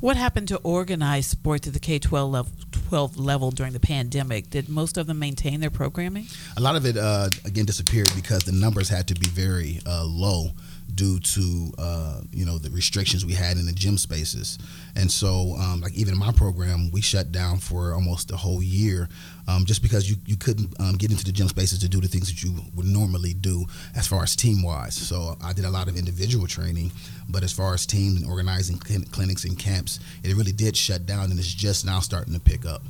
What 0.00 0.16
happened 0.16 0.48
to 0.48 0.56
organized 0.58 1.30
sports 1.30 1.66
at 1.66 1.72
the 1.72 1.80
K 1.80 1.98
12 1.98 2.30
level, 2.30 2.52
12 2.88 3.16
level 3.16 3.50
during 3.50 3.72
the 3.72 3.80
pandemic? 3.80 4.50
Did 4.50 4.68
most 4.68 4.96
of 4.98 5.06
them 5.06 5.18
maintain 5.18 5.60
their 5.60 5.70
programming? 5.70 6.26
A 6.56 6.60
lot 6.60 6.76
of 6.76 6.84
it, 6.86 6.96
uh, 6.96 7.28
again, 7.44 7.64
disappeared 7.64 8.10
because 8.14 8.44
the 8.44 8.52
numbers 8.52 8.88
had 8.88 9.08
to 9.08 9.14
be 9.14 9.26
very 9.28 9.80
uh, 9.86 10.04
low 10.04 10.50
due 10.94 11.18
to 11.18 11.72
uh, 11.78 12.20
you 12.30 12.44
know 12.44 12.58
the 12.58 12.70
restrictions 12.70 13.24
we 13.24 13.32
had 13.32 13.56
in 13.56 13.66
the 13.66 13.72
gym 13.72 13.98
spaces, 13.98 14.58
and 14.96 15.10
so 15.10 15.54
um, 15.58 15.80
like 15.80 15.94
even 15.94 16.14
in 16.14 16.18
my 16.18 16.32
program, 16.32 16.90
we 16.90 17.00
shut 17.00 17.32
down 17.32 17.58
for 17.58 17.94
almost 17.94 18.30
a 18.30 18.36
whole 18.36 18.62
year, 18.62 19.08
um, 19.48 19.64
just 19.64 19.82
because 19.82 20.08
you 20.08 20.16
you 20.26 20.36
couldn't 20.36 20.78
um, 20.80 20.94
get 20.94 21.10
into 21.10 21.24
the 21.24 21.32
gym 21.32 21.48
spaces 21.48 21.78
to 21.80 21.88
do 21.88 22.00
the 22.00 22.08
things 22.08 22.28
that 22.28 22.42
you 22.42 22.54
would 22.74 22.86
normally 22.86 23.34
do 23.34 23.64
as 23.96 24.06
far 24.06 24.22
as 24.22 24.36
team 24.36 24.62
wise. 24.62 24.94
So 24.94 25.36
I 25.42 25.52
did 25.52 25.64
a 25.64 25.70
lot 25.70 25.88
of 25.88 25.96
individual 25.96 26.46
training, 26.46 26.92
but 27.28 27.42
as 27.42 27.52
far 27.52 27.74
as 27.74 27.86
team 27.86 28.16
and 28.16 28.26
organizing 28.26 28.80
cl- 28.80 29.04
clinics 29.10 29.44
and 29.44 29.58
camps, 29.58 30.00
it 30.22 30.34
really 30.36 30.52
did 30.52 30.76
shut 30.76 31.06
down, 31.06 31.30
and 31.30 31.38
it's 31.38 31.52
just 31.52 31.84
now 31.84 32.00
starting 32.00 32.34
to 32.34 32.40
pick 32.40 32.66
up. 32.66 32.82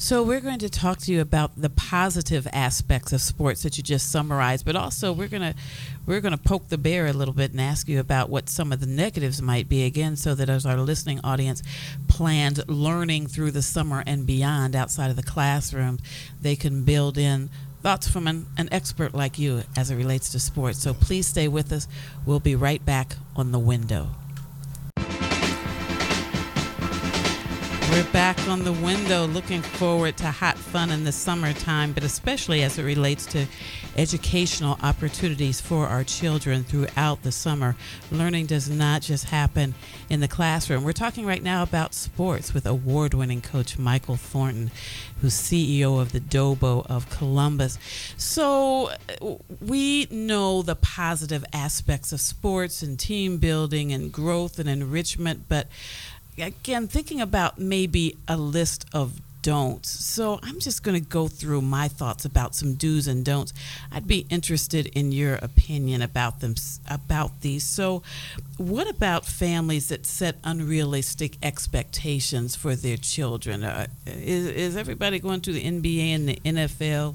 So 0.00 0.22
we're 0.22 0.40
going 0.40 0.60
to 0.60 0.68
talk 0.68 0.98
to 0.98 1.12
you 1.12 1.20
about 1.20 1.60
the 1.60 1.68
positive 1.68 2.46
aspects 2.52 3.12
of 3.12 3.20
sports 3.20 3.64
that 3.64 3.76
you 3.76 3.82
just 3.82 4.12
summarized, 4.12 4.64
but 4.64 4.76
also 4.76 5.12
we're 5.12 5.26
going 5.26 5.42
to 5.42 5.54
we're 6.06 6.20
going 6.20 6.36
to 6.36 6.38
poke 6.38 6.68
the 6.68 6.78
bear 6.78 7.08
a 7.08 7.12
little 7.12 7.34
bit 7.34 7.50
and 7.50 7.60
ask 7.60 7.88
you 7.88 7.98
about 7.98 8.30
what 8.30 8.48
some 8.48 8.72
of 8.72 8.78
the 8.78 8.86
negatives 8.86 9.42
might 9.42 9.68
be 9.68 9.84
again 9.84 10.14
so 10.14 10.36
that 10.36 10.48
as 10.48 10.64
our 10.64 10.78
listening 10.78 11.18
audience 11.24 11.64
plans 12.06 12.60
learning 12.68 13.26
through 13.26 13.50
the 13.50 13.60
summer 13.60 14.04
and 14.06 14.24
beyond 14.24 14.76
outside 14.76 15.10
of 15.10 15.16
the 15.16 15.22
classroom, 15.24 15.98
they 16.40 16.54
can 16.54 16.84
build 16.84 17.18
in 17.18 17.50
thoughts 17.82 18.08
from 18.08 18.28
an, 18.28 18.46
an 18.56 18.68
expert 18.70 19.14
like 19.14 19.36
you 19.36 19.64
as 19.76 19.90
it 19.90 19.96
relates 19.96 20.30
to 20.30 20.38
sports. 20.38 20.78
So 20.78 20.94
please 20.94 21.26
stay 21.26 21.48
with 21.48 21.72
us. 21.72 21.88
We'll 22.24 22.38
be 22.38 22.54
right 22.54 22.84
back 22.84 23.16
on 23.34 23.50
the 23.50 23.58
window. 23.58 24.10
We're 27.90 28.12
back 28.12 28.38
on 28.48 28.64
the 28.64 28.72
window 28.72 29.24
looking 29.26 29.62
forward 29.62 30.18
to 30.18 30.26
hot 30.26 30.58
fun 30.58 30.90
in 30.90 31.04
the 31.04 31.12
summertime, 31.12 31.92
but 31.92 32.04
especially 32.04 32.62
as 32.62 32.78
it 32.78 32.82
relates 32.82 33.24
to 33.26 33.46
educational 33.96 34.78
opportunities 34.82 35.60
for 35.60 35.86
our 35.86 36.04
children 36.04 36.64
throughout 36.64 37.22
the 37.22 37.32
summer. 37.32 37.76
Learning 38.12 38.44
does 38.44 38.68
not 38.68 39.00
just 39.00 39.24
happen 39.24 39.74
in 40.10 40.20
the 40.20 40.28
classroom. 40.28 40.84
We're 40.84 40.92
talking 40.92 41.24
right 41.24 41.42
now 41.42 41.62
about 41.62 41.94
sports 41.94 42.52
with 42.52 42.66
award 42.66 43.14
winning 43.14 43.40
coach 43.40 43.78
Michael 43.78 44.16
Thornton, 44.16 44.70
who's 45.20 45.34
CEO 45.34 46.00
of 46.00 46.12
the 46.12 46.20
Dobo 46.20 46.86
of 46.86 47.08
Columbus. 47.08 47.78
So, 48.16 48.92
we 49.60 50.06
know 50.10 50.60
the 50.62 50.76
positive 50.76 51.44
aspects 51.54 52.12
of 52.12 52.20
sports 52.20 52.82
and 52.82 52.98
team 52.98 53.38
building 53.38 53.92
and 53.92 54.12
growth 54.12 54.58
and 54.58 54.68
enrichment, 54.68 55.44
but 55.48 55.66
again, 56.38 56.88
thinking 56.88 57.20
about 57.20 57.58
maybe 57.58 58.16
a 58.26 58.36
list 58.36 58.86
of 58.92 59.20
don'ts. 59.42 59.88
So 59.88 60.40
I'm 60.42 60.58
just 60.58 60.82
going 60.82 61.00
to 61.00 61.08
go 61.08 61.28
through 61.28 61.62
my 61.62 61.88
thoughts 61.88 62.24
about 62.24 62.54
some 62.54 62.74
do's 62.74 63.06
and 63.06 63.24
don'ts. 63.24 63.54
I'd 63.90 64.06
be 64.06 64.26
interested 64.30 64.86
in 64.88 65.12
your 65.12 65.36
opinion 65.36 66.02
about 66.02 66.40
them 66.40 66.54
about 66.90 67.40
these. 67.40 67.64
So 67.64 68.02
what 68.56 68.88
about 68.88 69.24
families 69.24 69.88
that 69.88 70.06
set 70.06 70.36
unrealistic 70.44 71.38
expectations 71.42 72.56
for 72.56 72.74
their 72.74 72.96
children? 72.96 73.64
Uh, 73.64 73.86
is, 74.06 74.46
is 74.46 74.76
everybody 74.76 75.18
going 75.18 75.40
to 75.42 75.52
the 75.52 75.62
NBA 75.62 76.14
and 76.14 76.28
the 76.28 76.36
NFL? 76.44 77.14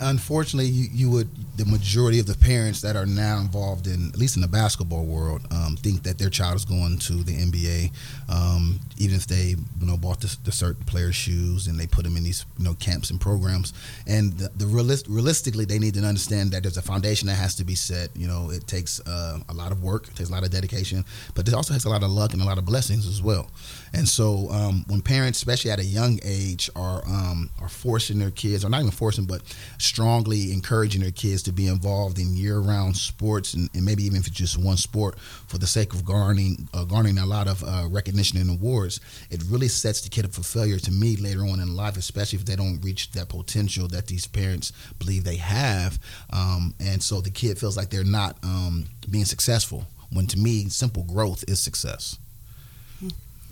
Unfortunately, 0.00 0.70
you, 0.70 0.88
you 0.92 1.10
would 1.10 1.28
the 1.56 1.64
majority 1.66 2.18
of 2.18 2.26
the 2.26 2.36
parents 2.36 2.80
that 2.80 2.96
are 2.96 3.04
now 3.04 3.38
involved 3.38 3.86
in 3.86 4.08
at 4.08 4.18
least 4.18 4.36
in 4.36 4.42
the 4.42 4.48
basketball 4.48 5.04
world 5.04 5.42
um, 5.50 5.76
think 5.76 6.02
that 6.02 6.18
their 6.18 6.30
child 6.30 6.56
is 6.56 6.64
going 6.64 6.98
to 6.98 7.22
the 7.22 7.36
NBA, 7.36 7.92
um, 8.30 8.80
even 8.96 9.16
if 9.16 9.26
they 9.26 9.54
you 9.80 9.86
know 9.86 9.96
bought 9.96 10.20
the, 10.20 10.34
the, 10.44 10.52
certain 10.52 10.84
player 10.84 11.12
shoes 11.12 11.66
and 11.66 11.78
they 11.78 11.86
put 11.86 12.04
them 12.04 12.16
in 12.16 12.24
these 12.24 12.46
you 12.58 12.64
know 12.64 12.74
camps 12.74 13.10
and 13.10 13.20
programs. 13.20 13.74
And 14.06 14.32
the, 14.38 14.48
the 14.56 14.66
realist, 14.66 15.06
realistically, 15.08 15.66
they 15.66 15.78
need 15.78 15.94
to 15.94 16.00
understand 16.00 16.52
that 16.52 16.62
there's 16.62 16.78
a 16.78 16.82
foundation 16.82 17.28
that 17.28 17.34
has 17.34 17.54
to 17.56 17.64
be 17.64 17.74
set. 17.74 18.16
You 18.16 18.28
know, 18.28 18.50
it 18.50 18.66
takes 18.66 19.00
uh, 19.00 19.40
a 19.48 19.54
lot 19.54 19.72
of 19.72 19.82
work, 19.82 20.08
it 20.08 20.16
takes 20.16 20.30
a 20.30 20.32
lot 20.32 20.44
of 20.44 20.50
dedication, 20.50 21.04
but 21.34 21.46
it 21.46 21.54
also 21.54 21.74
has 21.74 21.84
a 21.84 21.90
lot 21.90 22.02
of 22.02 22.10
luck 22.10 22.32
and 22.32 22.40
a 22.40 22.46
lot 22.46 22.58
of 22.58 22.64
blessings 22.64 23.06
as 23.06 23.22
well. 23.22 23.50
And 23.94 24.08
so 24.08 24.48
um, 24.50 24.84
when 24.88 25.02
parents, 25.02 25.38
especially 25.38 25.70
at 25.70 25.78
a 25.78 25.84
young 25.84 26.18
age, 26.22 26.70
are 26.74 27.02
um, 27.06 27.50
are 27.60 27.68
forcing 27.68 28.18
their 28.18 28.30
kids, 28.30 28.64
or 28.64 28.70
not 28.70 28.80
even 28.80 28.90
forcing, 28.90 29.26
but 29.26 29.42
strongly 29.78 30.52
encouraging 30.52 31.02
their 31.02 31.10
kids 31.10 31.42
to 31.42 31.52
be 31.52 31.66
involved 31.66 32.18
in 32.18 32.34
year-round 32.34 32.96
sports, 32.96 33.54
and, 33.54 33.68
and 33.74 33.84
maybe 33.84 34.04
even 34.04 34.18
if 34.18 34.26
it's 34.26 34.36
just 34.36 34.56
one 34.56 34.78
sport, 34.78 35.18
for 35.18 35.58
the 35.58 35.66
sake 35.66 35.92
of 35.92 36.04
garnering 36.04 36.68
uh, 36.72 36.84
garnering 36.84 37.18
a 37.18 37.26
lot 37.26 37.48
of 37.48 37.62
uh, 37.64 37.86
recognition 37.90 38.40
and 38.40 38.50
awards, 38.50 39.00
it 39.30 39.42
really 39.50 39.68
sets 39.68 40.00
the 40.00 40.08
kid 40.08 40.24
up 40.24 40.32
for 40.32 40.42
failure 40.42 40.78
to 40.78 40.90
me 40.90 41.16
later 41.16 41.40
on 41.40 41.60
in 41.60 41.76
life, 41.76 41.96
especially 41.98 42.38
if 42.38 42.46
they 42.46 42.56
don't 42.56 42.80
reach 42.80 43.10
that 43.12 43.28
potential 43.28 43.88
that 43.88 44.06
these 44.06 44.26
parents 44.26 44.72
believe 44.98 45.24
they 45.24 45.36
have, 45.36 45.98
um, 46.32 46.74
and 46.80 47.02
so 47.02 47.20
the 47.20 47.30
kid 47.30 47.58
feels 47.58 47.76
like 47.76 47.90
they're 47.90 48.04
not 48.04 48.36
um, 48.42 48.86
being 49.10 49.26
successful. 49.26 49.84
When 50.10 50.26
to 50.28 50.38
me, 50.38 50.68
simple 50.68 51.04
growth 51.04 51.44
is 51.46 51.60
success. 51.62 52.18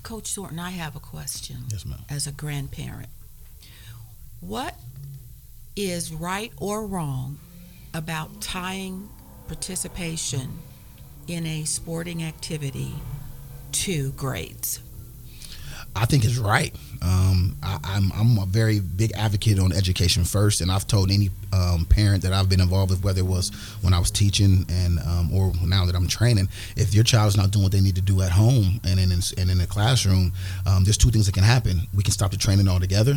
Coach 0.03 0.35
Thornton, 0.35 0.59
I 0.59 0.71
have 0.71 0.97
a 0.97 1.01
question. 1.01 1.65
Yes, 1.71 1.85
ma'am. 1.85 2.01
As 2.09 2.27
a 2.27 2.33
grandparent, 2.33 3.09
what 4.41 4.75
is 5.77 6.13
right 6.13 6.53
or 6.57 6.87
wrong 6.87 7.39
about 7.95 8.41
tying 8.41 9.09
participation 9.49 10.59
in 11.27 11.47
a 11.47 11.65
sporting 11.65 12.23
activity 12.23 12.93
to 13.73 14.13
grades? 14.13 14.81
I 15.97 16.07
think 16.07 16.25
it's 16.25 16.39
right. 16.39 16.75
Um, 17.03 17.57
I, 17.63 17.75
am 17.97 18.13
I'm, 18.15 18.39
I'm 18.39 18.39
a 18.43 18.47
very 18.47 18.81
big 18.81 19.13
advocate 19.13 19.59
on 19.59 19.73
education 19.73 20.25
first, 20.25 20.61
and 20.61 20.71
I've 20.71 20.87
told 20.87 21.11
any 21.11 21.31
um, 21.53 21.87
parent 21.87 22.23
that 22.23 22.33
I've 22.33 22.49
been 22.49 22.61
involved 22.61 22.91
with, 22.91 23.03
whether 23.03 23.21
it 23.21 23.27
was 23.27 23.51
when 23.81 23.93
I 23.93 23.99
was 23.99 24.11
teaching 24.11 24.67
and 24.69 24.99
um, 25.01 25.33
or 25.33 25.53
now 25.65 25.87
that 25.87 25.95
I'm 25.95 26.07
training, 26.07 26.49
if 26.77 26.95
your 26.95 27.05
child's 27.05 27.37
not 27.37 27.51
doing 27.51 27.65
what 27.65 27.73
they 27.73 27.81
need 27.81 27.97
to 27.97 28.03
do 28.03 28.23
at 28.23 28.31
home 28.31 28.81
and 28.85 29.01
in 29.01 29.11
and 29.11 29.51
in 29.51 29.59
the 29.59 29.67
classroom, 29.67 30.33
um, 30.67 30.85
there's 30.85 30.99
two 30.99 31.11
things 31.11 31.27
that 31.27 31.35
can 31.35 31.45
happen. 31.45 31.81
We 31.95 32.03
can 32.03 32.13
stop 32.13 32.31
the 32.31 32.37
training 32.37 32.69
altogether, 32.69 33.17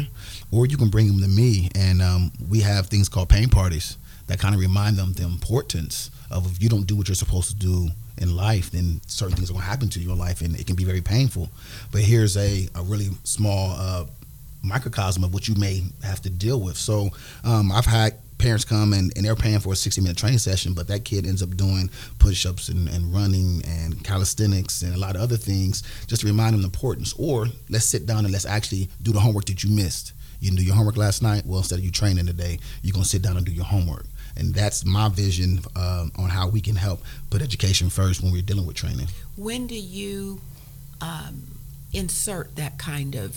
or 0.51 0.65
you 0.65 0.78
can 0.78 0.89
bring 0.89 1.07
them 1.07 1.21
to 1.21 1.28
me, 1.28 1.69
and 1.76 2.01
um, 2.01 2.32
we 2.49 2.61
have 2.61 2.88
things 2.88 3.09
called 3.09 3.30
pain 3.30 3.49
parties 3.49 3.97
that 4.34 4.39
kind 4.39 4.55
of 4.55 4.61
remind 4.61 4.97
them 4.97 5.13
the 5.13 5.21
importance 5.21 6.09
of 6.31 6.51
if 6.51 6.63
you 6.63 6.67
don't 6.67 6.88
do 6.88 6.95
what 6.95 7.07
you're 7.07 7.13
supposed 7.13 7.51
to 7.51 7.55
do 7.55 7.88
in 8.17 8.36
life, 8.36 8.71
then 8.71 8.99
certain 9.05 9.36
things 9.36 9.51
are 9.51 9.53
going 9.53 9.61
to 9.63 9.69
happen 9.69 9.89
to 9.89 9.99
you 9.99 10.11
in 10.11 10.17
life, 10.17 10.41
and 10.41 10.59
it 10.59 10.65
can 10.65 10.75
be 10.75 10.84
very 10.84 11.01
painful. 11.01 11.51
But 11.91 12.01
here's 12.01 12.36
a, 12.36 12.67
a 12.73 12.81
really 12.81 13.09
small 13.25 13.75
uh, 13.77 14.05
microcosm 14.63 15.23
of 15.23 15.36
what 15.36 15.47
you 15.47 15.53
may 15.53 15.84
have 16.01 16.19
to 16.23 16.31
deal 16.31 16.59
with. 16.59 16.77
So 16.77 17.11
um, 17.43 17.71
I've 17.71 17.86
had 17.86 18.15
parents 18.39 18.65
come 18.65 18.93
and, 18.93 19.13
and 19.15 19.23
they're 19.23 19.36
paying 19.36 19.59
for 19.59 19.73
a 19.73 19.75
60 19.75 20.01
minute 20.01 20.17
training 20.17 20.39
session, 20.39 20.73
but 20.73 20.88
that 20.88 21.05
kid 21.05 21.27
ends 21.27 21.43
up 21.43 21.55
doing 21.55 21.91
push 22.17 22.47
ups 22.47 22.69
and, 22.69 22.89
and 22.89 23.13
running 23.13 23.61
and 23.67 24.03
calisthenics 24.03 24.81
and 24.81 24.95
a 24.95 24.97
lot 24.97 25.15
of 25.15 25.21
other 25.21 25.38
things 25.38 25.84
just 26.07 26.21
to 26.21 26.27
remind 26.27 26.55
them 26.55 26.61
the 26.61 26.67
importance. 26.67 27.13
Or 27.19 27.45
let's 27.69 27.86
sit 27.86 28.07
down 28.07 28.25
and 28.25 28.34
let's 28.34 28.47
actually 28.47 28.89
do 29.03 29.11
the 29.11 29.19
homework 29.19 29.45
that 29.45 29.63
you 29.63 29.69
missed. 29.69 30.13
You 30.39 30.49
didn't 30.49 30.59
do 30.59 30.65
your 30.65 30.75
homework 30.75 30.97
last 30.97 31.21
night. 31.21 31.45
Well, 31.45 31.59
instead 31.59 31.77
of 31.77 31.86
you 31.86 31.91
training 31.91 32.25
today, 32.25 32.57
you're 32.81 32.93
gonna 32.93 33.05
sit 33.05 33.21
down 33.21 33.38
and 33.38 33.45
do 33.45 33.51
your 33.51 33.63
homework 33.63 34.05
and 34.36 34.53
that's 34.53 34.86
my 34.86 35.09
vision 35.09 35.61
uh, 35.75 36.07
on 36.17 36.29
how 36.29 36.47
we 36.47 36.61
can 36.61 36.75
help 36.75 37.01
put 37.29 37.41
education 37.41 37.89
first 37.89 38.21
when 38.21 38.31
we're 38.31 38.41
dealing 38.41 38.65
with 38.65 38.75
training. 38.75 39.07
When 39.38 39.67
do 39.67 39.75
you 39.75 40.41
um, 41.01 41.43
insert 41.93 42.55
that 42.55 42.77
kind 42.77 43.15
of 43.15 43.36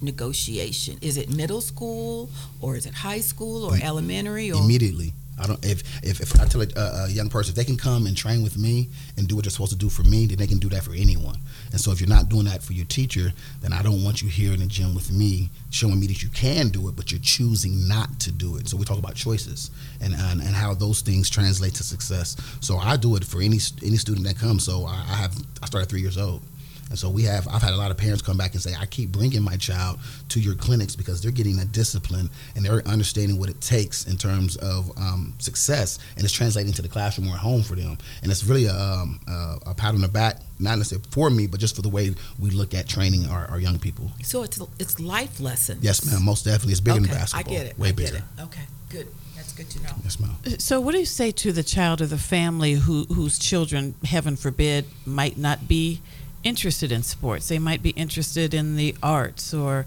negotiation? 0.00 0.98
Is 1.00 1.16
it 1.16 1.28
middle 1.30 1.60
school 1.60 2.30
or 2.60 2.76
is 2.76 2.86
it 2.86 2.94
high 2.94 3.20
school 3.20 3.64
or 3.64 3.76
elementary? 3.82 4.52
Or? 4.52 4.62
Immediately. 4.62 5.12
I 5.40 5.46
don't. 5.46 5.64
If 5.64 5.82
if, 6.04 6.20
if 6.20 6.40
I 6.40 6.44
tell 6.46 6.62
a, 6.62 6.66
a, 6.76 7.08
young 7.08 7.28
person 7.28 7.50
if 7.52 7.56
they 7.56 7.64
can 7.64 7.76
come 7.76 8.06
and 8.06 8.16
train 8.16 8.42
with 8.42 8.56
me 8.56 8.88
and 9.16 9.28
do 9.28 9.36
what 9.36 9.44
they're 9.44 9.50
supposed 9.50 9.72
to 9.72 9.78
do 9.78 9.88
for 9.88 10.02
me, 10.02 10.26
then 10.26 10.38
they 10.38 10.46
can 10.46 10.58
do 10.58 10.68
that 10.70 10.82
for 10.82 10.92
anyone. 10.92 11.36
And 11.72 11.80
so 11.80 11.90
if 11.92 12.00
you're 12.00 12.08
not 12.08 12.28
doing 12.28 12.44
that 12.46 12.62
for 12.62 12.72
your 12.72 12.86
teacher, 12.86 13.32
then 13.60 13.72
I 13.72 13.82
don't 13.82 14.02
want 14.04 14.22
you 14.22 14.28
here 14.28 14.52
in 14.52 14.60
the 14.60 14.66
gym 14.66 14.94
with 14.94 15.12
me 15.12 15.50
showing 15.70 16.00
me 16.00 16.06
that 16.08 16.22
you 16.22 16.28
can 16.30 16.68
do 16.68 16.88
it, 16.88 16.96
but 16.96 17.10
you're 17.10 17.20
choosing 17.20 17.86
not 17.86 18.20
to 18.20 18.32
do 18.32 18.56
it. 18.56 18.68
So 18.68 18.76
we 18.76 18.84
talk 18.84 18.98
about 18.98 19.14
choices 19.14 19.70
and 20.00 20.14
and, 20.14 20.40
and 20.40 20.54
how 20.54 20.74
those 20.74 21.00
things 21.00 21.30
translate 21.30 21.74
to 21.74 21.84
success. 21.84 22.36
So 22.60 22.76
I 22.78 22.96
do 22.96 23.16
it 23.16 23.24
for 23.24 23.40
any 23.40 23.58
any 23.84 23.96
student 23.96 24.26
that 24.26 24.38
comes. 24.38 24.64
So 24.64 24.84
I, 24.84 24.94
I 24.94 25.16
have 25.16 25.36
I 25.62 25.66
started 25.66 25.88
three 25.88 26.00
years 26.00 26.18
old. 26.18 26.42
And 26.90 26.98
so 26.98 27.08
we 27.10 27.22
have, 27.24 27.46
I've 27.48 27.62
had 27.62 27.74
a 27.74 27.76
lot 27.76 27.90
of 27.90 27.96
parents 27.96 28.22
come 28.22 28.36
back 28.36 28.52
and 28.54 28.62
say, 28.62 28.74
I 28.78 28.86
keep 28.86 29.10
bringing 29.10 29.42
my 29.42 29.56
child 29.56 29.98
to 30.30 30.40
your 30.40 30.54
clinics 30.54 30.96
because 30.96 31.20
they're 31.20 31.30
getting 31.30 31.58
a 31.58 31.64
discipline 31.64 32.30
and 32.56 32.64
they're 32.64 32.86
understanding 32.86 33.38
what 33.38 33.48
it 33.48 33.60
takes 33.60 34.06
in 34.06 34.16
terms 34.16 34.56
of 34.56 34.90
um, 34.98 35.34
success 35.38 35.98
and 36.16 36.24
it's 36.24 36.32
translating 36.32 36.72
to 36.72 36.82
the 36.82 36.88
classroom 36.88 37.28
or 37.28 37.32
at 37.32 37.38
home 37.38 37.62
for 37.62 37.74
them. 37.74 37.98
And 38.22 38.30
it's 38.30 38.44
really 38.44 38.66
a, 38.66 38.74
um, 38.74 39.20
a, 39.28 39.58
a 39.66 39.74
pat 39.74 39.94
on 39.94 40.00
the 40.00 40.08
back, 40.08 40.40
not 40.58 40.76
necessarily 40.78 41.06
for 41.10 41.30
me, 41.30 41.46
but 41.46 41.60
just 41.60 41.76
for 41.76 41.82
the 41.82 41.88
way 41.88 42.14
we 42.38 42.50
look 42.50 42.74
at 42.74 42.88
training 42.88 43.26
our, 43.26 43.46
our 43.46 43.60
young 43.60 43.78
people. 43.78 44.10
So 44.22 44.42
it's 44.42 44.60
it's 44.78 45.00
life 45.00 45.40
lessons. 45.40 45.82
Yes, 45.82 46.04
ma'am. 46.04 46.24
Most 46.24 46.44
definitely. 46.44 46.72
It's 46.72 46.80
bigger 46.80 46.98
okay, 46.98 47.08
than 47.08 47.18
basketball. 47.18 47.54
I 47.54 47.56
get 47.56 47.66
it. 47.66 47.78
Way 47.78 47.88
I 47.88 47.92
bigger. 47.92 48.16
It. 48.16 48.42
Okay, 48.42 48.62
good. 48.88 49.08
That's 49.36 49.52
good 49.52 49.70
to 49.70 49.82
know. 49.82 49.90
Yes, 50.02 50.18
ma'am. 50.18 50.36
So, 50.58 50.80
what 50.80 50.92
do 50.92 50.98
you 50.98 51.06
say 51.06 51.30
to 51.30 51.52
the 51.52 51.62
child 51.62 52.00
or 52.00 52.06
the 52.06 52.18
family 52.18 52.74
who, 52.74 53.04
whose 53.04 53.38
children, 53.38 53.94
heaven 54.04 54.36
forbid, 54.36 54.86
might 55.06 55.38
not 55.38 55.68
be 55.68 56.00
interested 56.44 56.92
in 56.92 57.02
sports. 57.02 57.48
They 57.48 57.58
might 57.58 57.82
be 57.82 57.90
interested 57.90 58.54
in 58.54 58.76
the 58.76 58.94
arts 59.02 59.52
or 59.52 59.86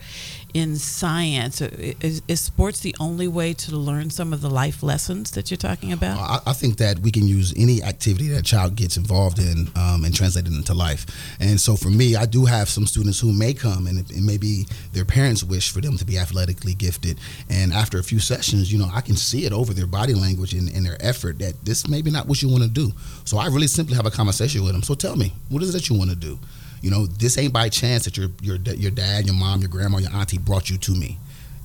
in 0.53 0.75
science. 0.75 1.61
Is, 1.61 2.21
is, 2.27 2.41
sports 2.41 2.81
the 2.81 2.95
only 2.99 3.27
way 3.27 3.53
to 3.53 3.75
learn 3.75 4.09
some 4.09 4.33
of 4.33 4.41
the 4.41 4.49
life 4.49 4.83
lessons 4.83 5.31
that 5.31 5.49
you're 5.49 5.57
talking 5.57 5.93
about? 5.93 6.19
I, 6.19 6.51
I 6.51 6.53
think 6.53 6.77
that 6.77 6.99
we 6.99 7.11
can 7.11 7.27
use 7.27 7.53
any 7.55 7.81
activity 7.81 8.27
that 8.29 8.39
a 8.39 8.43
child 8.43 8.75
gets 8.75 8.97
involved 8.97 9.39
in 9.39 9.69
um, 9.75 10.03
and 10.03 10.13
translate 10.13 10.45
it 10.45 10.53
into 10.53 10.73
life. 10.73 11.05
And 11.39 11.59
so 11.59 11.75
for 11.75 11.89
me, 11.89 12.15
I 12.15 12.25
do 12.25 12.45
have 12.45 12.69
some 12.69 12.85
students 12.85 13.19
who 13.19 13.31
may 13.31 13.53
come 13.53 13.87
and 13.87 13.99
it, 13.99 14.07
it 14.09 14.67
their 14.93 15.05
parents 15.05 15.43
wish 15.43 15.71
for 15.71 15.81
them 15.81 15.97
to 15.97 16.05
be 16.05 16.17
athletically 16.17 16.73
gifted. 16.73 17.19
And 17.49 17.71
after 17.71 17.99
a 17.99 18.03
few 18.03 18.19
sessions, 18.19 18.71
you 18.71 18.79
know, 18.79 18.89
I 18.93 19.01
can 19.01 19.15
see 19.15 19.45
it 19.45 19.53
over 19.53 19.73
their 19.73 19.87
body 19.87 20.13
language 20.13 20.53
and, 20.53 20.69
and 20.69 20.85
their 20.85 20.97
effort 20.99 21.39
that 21.39 21.53
this 21.63 21.87
may 21.87 22.01
be 22.01 22.11
not 22.11 22.27
what 22.27 22.41
you 22.41 22.49
want 22.49 22.63
to 22.63 22.69
do. 22.69 22.91
So 23.25 23.37
I 23.37 23.47
really 23.47 23.67
simply 23.67 23.95
have 23.95 24.05
a 24.05 24.11
conversation 24.11 24.63
with 24.63 24.73
them. 24.73 24.83
So 24.83 24.95
tell 24.95 25.15
me, 25.15 25.33
what 25.49 25.63
is 25.63 25.69
it 25.69 25.73
that 25.73 25.89
you 25.89 25.97
want 25.97 26.09
to 26.09 26.15
do? 26.15 26.39
You 26.81 26.89
know, 26.89 27.05
this 27.05 27.37
ain't 27.37 27.53
by 27.53 27.69
chance 27.69 28.05
that 28.05 28.17
your 28.17 28.29
your 28.41 28.57
your 28.57 28.91
dad, 28.91 29.25
your 29.25 29.35
mom, 29.35 29.61
your 29.61 29.69
grandma, 29.69 29.99
your 29.99 30.13
auntie 30.13 30.37
brought 30.37 30.69
you 30.69 30.77
to 30.79 30.91
me. 30.91 31.19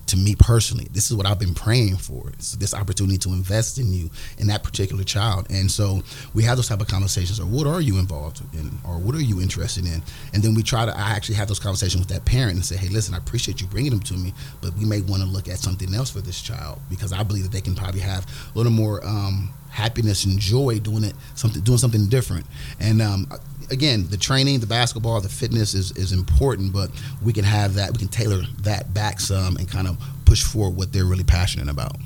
To 0.09 0.17
me 0.17 0.37
personally, 0.39 0.87
this 0.93 1.11
is 1.11 1.17
what 1.17 1.27
I've 1.27 1.41
been 1.41 1.55
praying 1.55 1.97
for. 1.97 2.29
It's 2.35 2.53
this 2.53 2.75
opportunity 2.75 3.19
to 3.19 3.31
invest 3.31 3.77
in 3.77 3.93
you, 3.93 4.09
in 4.39 4.47
that 4.47 4.62
particular 4.62 5.03
child. 5.03 5.49
And 5.51 5.69
so 5.69 6.01
we 6.33 6.45
have 6.45 6.57
those 6.57 6.69
type 6.69 6.81
of 6.81 6.87
conversations. 6.87 7.41
Or 7.41 7.47
what 7.47 7.67
are 7.67 7.81
you 7.81 7.99
involved 7.99 8.41
in? 8.55 8.71
Or 8.85 9.01
what 9.01 9.17
are 9.17 9.21
you 9.21 9.41
interested 9.41 9.85
in? 9.85 10.01
And 10.33 10.45
then 10.45 10.55
we 10.55 10.62
try 10.62 10.87
to. 10.87 10.97
I 10.97 11.11
actually 11.11 11.35
have 11.37 11.49
those 11.49 11.59
conversations 11.59 11.99
with 11.99 12.09
that 12.11 12.25
parent 12.25 12.55
and 12.55 12.64
say, 12.64 12.77
Hey, 12.77 12.89
listen, 12.89 13.14
I 13.14 13.19
appreciate 13.19 13.61
you 13.61 13.67
bringing 13.67 13.91
them 13.91 14.01
to 14.01 14.14
me, 14.14 14.33
but 14.61 14.75
we 14.75 14.85
may 14.85 15.01
want 15.01 15.23
to 15.23 15.29
look 15.29 15.49
at 15.49 15.59
something 15.59 15.93
else 15.93 16.11
for 16.11 16.21
this 16.21 16.41
child 16.41 16.79
because 16.89 17.12
I 17.12 17.25
believe 17.25 17.43
that 17.43 17.53
they 17.53 17.61
can 17.61 17.75
probably 17.75 18.01
have 18.01 18.27
a 18.55 18.57
little 18.57 18.73
more. 18.73 19.05
Um, 19.05 19.53
happiness 19.77 20.25
and 20.25 20.39
joy 20.39 20.79
doing 20.79 21.05
it 21.05 21.14
something 21.35 21.61
doing 21.61 21.77
something 21.77 22.07
different 22.09 22.47
and 22.81 23.03
um, 23.03 23.27
again, 23.71 24.07
the 24.09 24.17
training, 24.17 24.61
the 24.61 24.67
basketball, 24.67 25.21
the 25.21 25.29
fitness 25.29 25.75
is, 25.75 25.93
is 25.97 26.12
important, 26.12 26.73
but 26.73 26.91
we 27.23 27.33
can 27.33 27.45
have 27.45 27.75
that, 27.75 27.93
we 27.93 27.99
can 27.99 28.09
tailor 28.09 28.43
that 28.62 28.93
back 28.95 29.21
some 29.21 29.57
and 29.57 29.71
kind 29.71 29.89
of 29.89 29.99
push 30.25 30.43
forward 30.43 30.77
what 30.77 30.93
they're 30.93 31.05
really 31.05 31.25
passionate 31.25 31.69
about. 31.69 31.97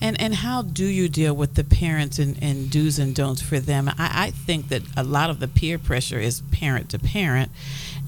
And 0.00 0.20
and 0.20 0.32
how 0.32 0.62
do 0.62 0.84
you 0.84 1.08
deal 1.08 1.34
with 1.34 1.54
the 1.54 1.64
parents 1.64 2.20
and, 2.20 2.40
and 2.40 2.70
do's 2.70 3.00
and 3.00 3.14
don'ts 3.14 3.42
for 3.42 3.58
them? 3.58 3.88
I, 3.88 3.94
I 3.98 4.30
think 4.30 4.68
that 4.68 4.82
a 4.96 5.02
lot 5.02 5.28
of 5.28 5.40
the 5.40 5.48
peer 5.48 5.76
pressure 5.76 6.20
is 6.20 6.40
parent 6.52 6.90
to 6.90 7.00
parent 7.00 7.50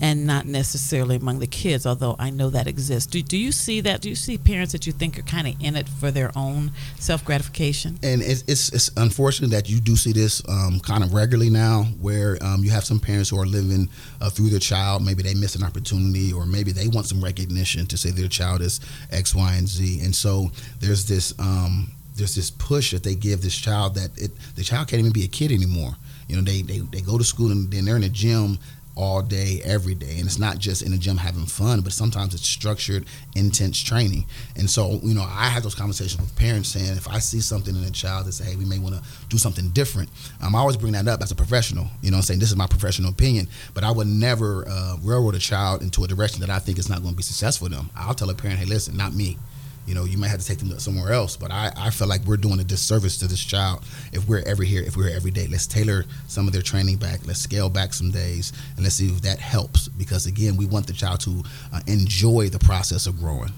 and 0.01 0.27
not 0.27 0.47
necessarily 0.47 1.17
among 1.17 1.39
the 1.41 1.47
kids, 1.47 1.87
although 1.87 2.17
I 2.19 2.31
know 2.31 2.51
that 2.51 2.67
exists. 2.67 3.11
Do, 3.11 3.23
do 3.23 3.37
you 3.37 3.53
see 3.53 3.81
that? 3.83 4.01
Do 4.01 4.09
you 4.09 4.15
see 4.15 4.39
parents 4.39 4.73
that 4.73 4.87
you 4.87 4.93
think 4.93 5.19
are 5.19 5.23
kind 5.23 5.47
of 5.47 5.55
in 5.61 5.77
it 5.77 5.89
for 5.89 6.11
their 6.11 6.31
own 6.35 6.73
self 6.99 7.25
gratification? 7.25 7.99
And 8.03 8.23
it's, 8.23 8.43
it's, 8.49 8.73
it's, 8.73 8.91
unfortunate 8.97 9.51
that 9.51 9.69
you 9.69 9.81
do 9.81 9.97
see 9.97 10.13
this 10.13 10.43
um, 10.49 10.81
kind 10.81 11.05
of 11.05 11.13
regularly 11.13 11.51
now, 11.51 11.85
where 12.01 12.39
um, 12.43 12.65
you 12.65 12.71
have 12.71 12.85
some 12.85 12.99
parents 12.99 13.31
who 13.31 13.39
are 13.39 13.47
living 13.47 13.89
uh, 14.21 14.31
through 14.31 14.49
their 14.49 14.59
child. 14.59 15.05
Maybe 15.05 15.23
they 15.23 15.35
miss 15.35 15.55
an 15.55 15.63
opportunity, 15.63 16.33
or 16.33 16.47
maybe 16.47 16.73
they 16.73 16.89
want 16.89 17.07
some 17.07 17.23
recognition 17.23 17.87
to 17.87 17.97
say 17.97 18.11
their 18.11 18.29
child 18.29 18.63
is 18.63 18.81
X, 19.11 19.35
Y, 19.35 19.55
and 19.55 19.69
Z. 19.69 20.01
And 20.03 20.15
so 20.15 20.51
there's 20.81 21.07
this. 21.07 21.39
Um, 21.39 21.93
there's 22.17 22.35
this 22.35 22.51
push 22.51 22.91
that 22.91 23.03
they 23.03 23.15
give 23.15 23.41
this 23.41 23.57
child 23.57 23.95
that 23.95 24.11
it, 24.19 24.31
the 24.55 24.63
child 24.63 24.89
can't 24.89 25.01
even 25.01 25.13
be 25.13 25.25
a 25.25 25.29
kid 25.29 25.53
anymore. 25.53 25.93
You 26.29 26.37
know, 26.37 26.43
they, 26.43 26.61
they, 26.61 26.79
they 26.79 27.01
go 27.01 27.17
to 27.17 27.25
school 27.25 27.51
and 27.51 27.71
then 27.71 27.87
they're 27.87 27.97
in 27.97 28.03
the 28.03 28.09
gym 28.11 28.59
all 28.97 29.23
day, 29.23 29.61
every 29.65 29.95
day. 29.95 30.17
And 30.19 30.27
it's 30.27 30.39
not 30.39 30.59
just 30.59 30.83
in 30.83 30.91
the 30.91 30.99
gym 30.99 31.17
having 31.17 31.47
fun, 31.47 31.81
but 31.81 31.93
sometimes 31.93 32.35
it's 32.35 32.47
structured, 32.47 33.07
intense 33.35 33.81
training. 33.81 34.27
And 34.57 34.69
so, 34.69 35.01
you 35.03 35.15
know, 35.15 35.23
I 35.23 35.49
have 35.49 35.63
those 35.63 35.75
conversations 35.75 36.21
with 36.21 36.35
parents 36.37 36.69
saying 36.69 36.97
if 36.97 37.09
I 37.09 37.19
see 37.19 37.41
something 37.41 37.75
in 37.75 37.85
a 37.85 37.91
child 37.91 38.27
that 38.27 38.33
say, 38.33 38.45
hey, 38.45 38.57
we 38.57 38.65
may 38.65 38.79
want 38.79 38.97
to 38.97 39.03
do 39.29 39.39
something 39.39 39.69
different, 39.71 40.09
um, 40.43 40.55
I 40.55 40.59
always 40.59 40.77
bring 40.77 40.93
that 40.93 41.09
up 41.09 41.23
as 41.23 41.31
a 41.31 41.37
professional, 41.37 41.87
you 42.03 42.11
know, 42.11 42.21
saying 42.21 42.41
this 42.41 42.51
is 42.51 42.57
my 42.57 42.67
professional 42.67 43.11
opinion, 43.11 43.49
but 43.75 43.85
I 43.85 43.91
would 43.91 44.07
never 44.07 44.65
uh, 44.69 44.97
railroad 45.03 45.35
a 45.35 45.39
child 45.39 45.83
into 45.83 46.05
a 46.05 46.09
direction 46.09 46.41
that 46.41 46.51
I 46.51 46.59
think 46.59 46.79
is 46.79 46.89
not 46.89 47.03
going 47.03 47.15
to 47.15 47.17
be 47.17 47.23
successful 47.23 47.69
for 47.69 47.75
them. 47.75 47.91
I'll 47.95 48.15
tell 48.15 48.31
a 48.31 48.35
parent, 48.35 48.59
hey, 48.59 48.65
listen, 48.65 48.97
not 48.97 49.13
me 49.13 49.37
you 49.87 49.95
know, 49.95 50.05
you 50.05 50.19
might 50.19 50.29
have 50.29 50.41
to 50.41 50.47
take 50.47 50.59
them 50.59 50.79
somewhere 50.79 51.13
else. 51.13 51.37
But 51.37 51.51
I, 51.51 51.73
I 51.77 51.91
feel 51.91 52.09
like 52.09 52.23
we're 52.25 52.37
doing 52.37 52.61
a 52.61 52.65
disservice 52.65 53.19
to 53.19 53.27
this 53.27 53.43
child 53.45 53.85
if 54.13 54.29
we're 54.29 54.43
ever 54.47 54.63
here, 54.63 54.83
if 54.83 54.97
we're 54.97 55.09
here 55.09 55.17
every 55.17 55.31
day. 55.31 55.47
Let's 55.47 55.67
tailor 55.67 56.05
some 56.29 56.47
of 56.47 56.53
their 56.53 56.63
training 56.63 56.97
back. 56.97 57.27
Let's 57.27 57.41
scale 57.41 57.69
back 57.69 57.93
some 57.93 58.11
days, 58.11 58.53
and 58.77 58.85
let's 58.85 58.97
see 58.97 59.07
if 59.07 59.23
that 59.23 59.39
helps. 59.39 59.89
Because 59.89 60.27
again, 60.27 60.57
we 60.57 60.67
want 60.67 60.87
the 60.87 60.93
child 60.93 61.21
to 61.21 61.43
uh, 61.73 61.81
enjoy 61.87 62.49
the 62.49 62.59
process 62.59 63.07
of 63.07 63.19
growing. 63.19 63.53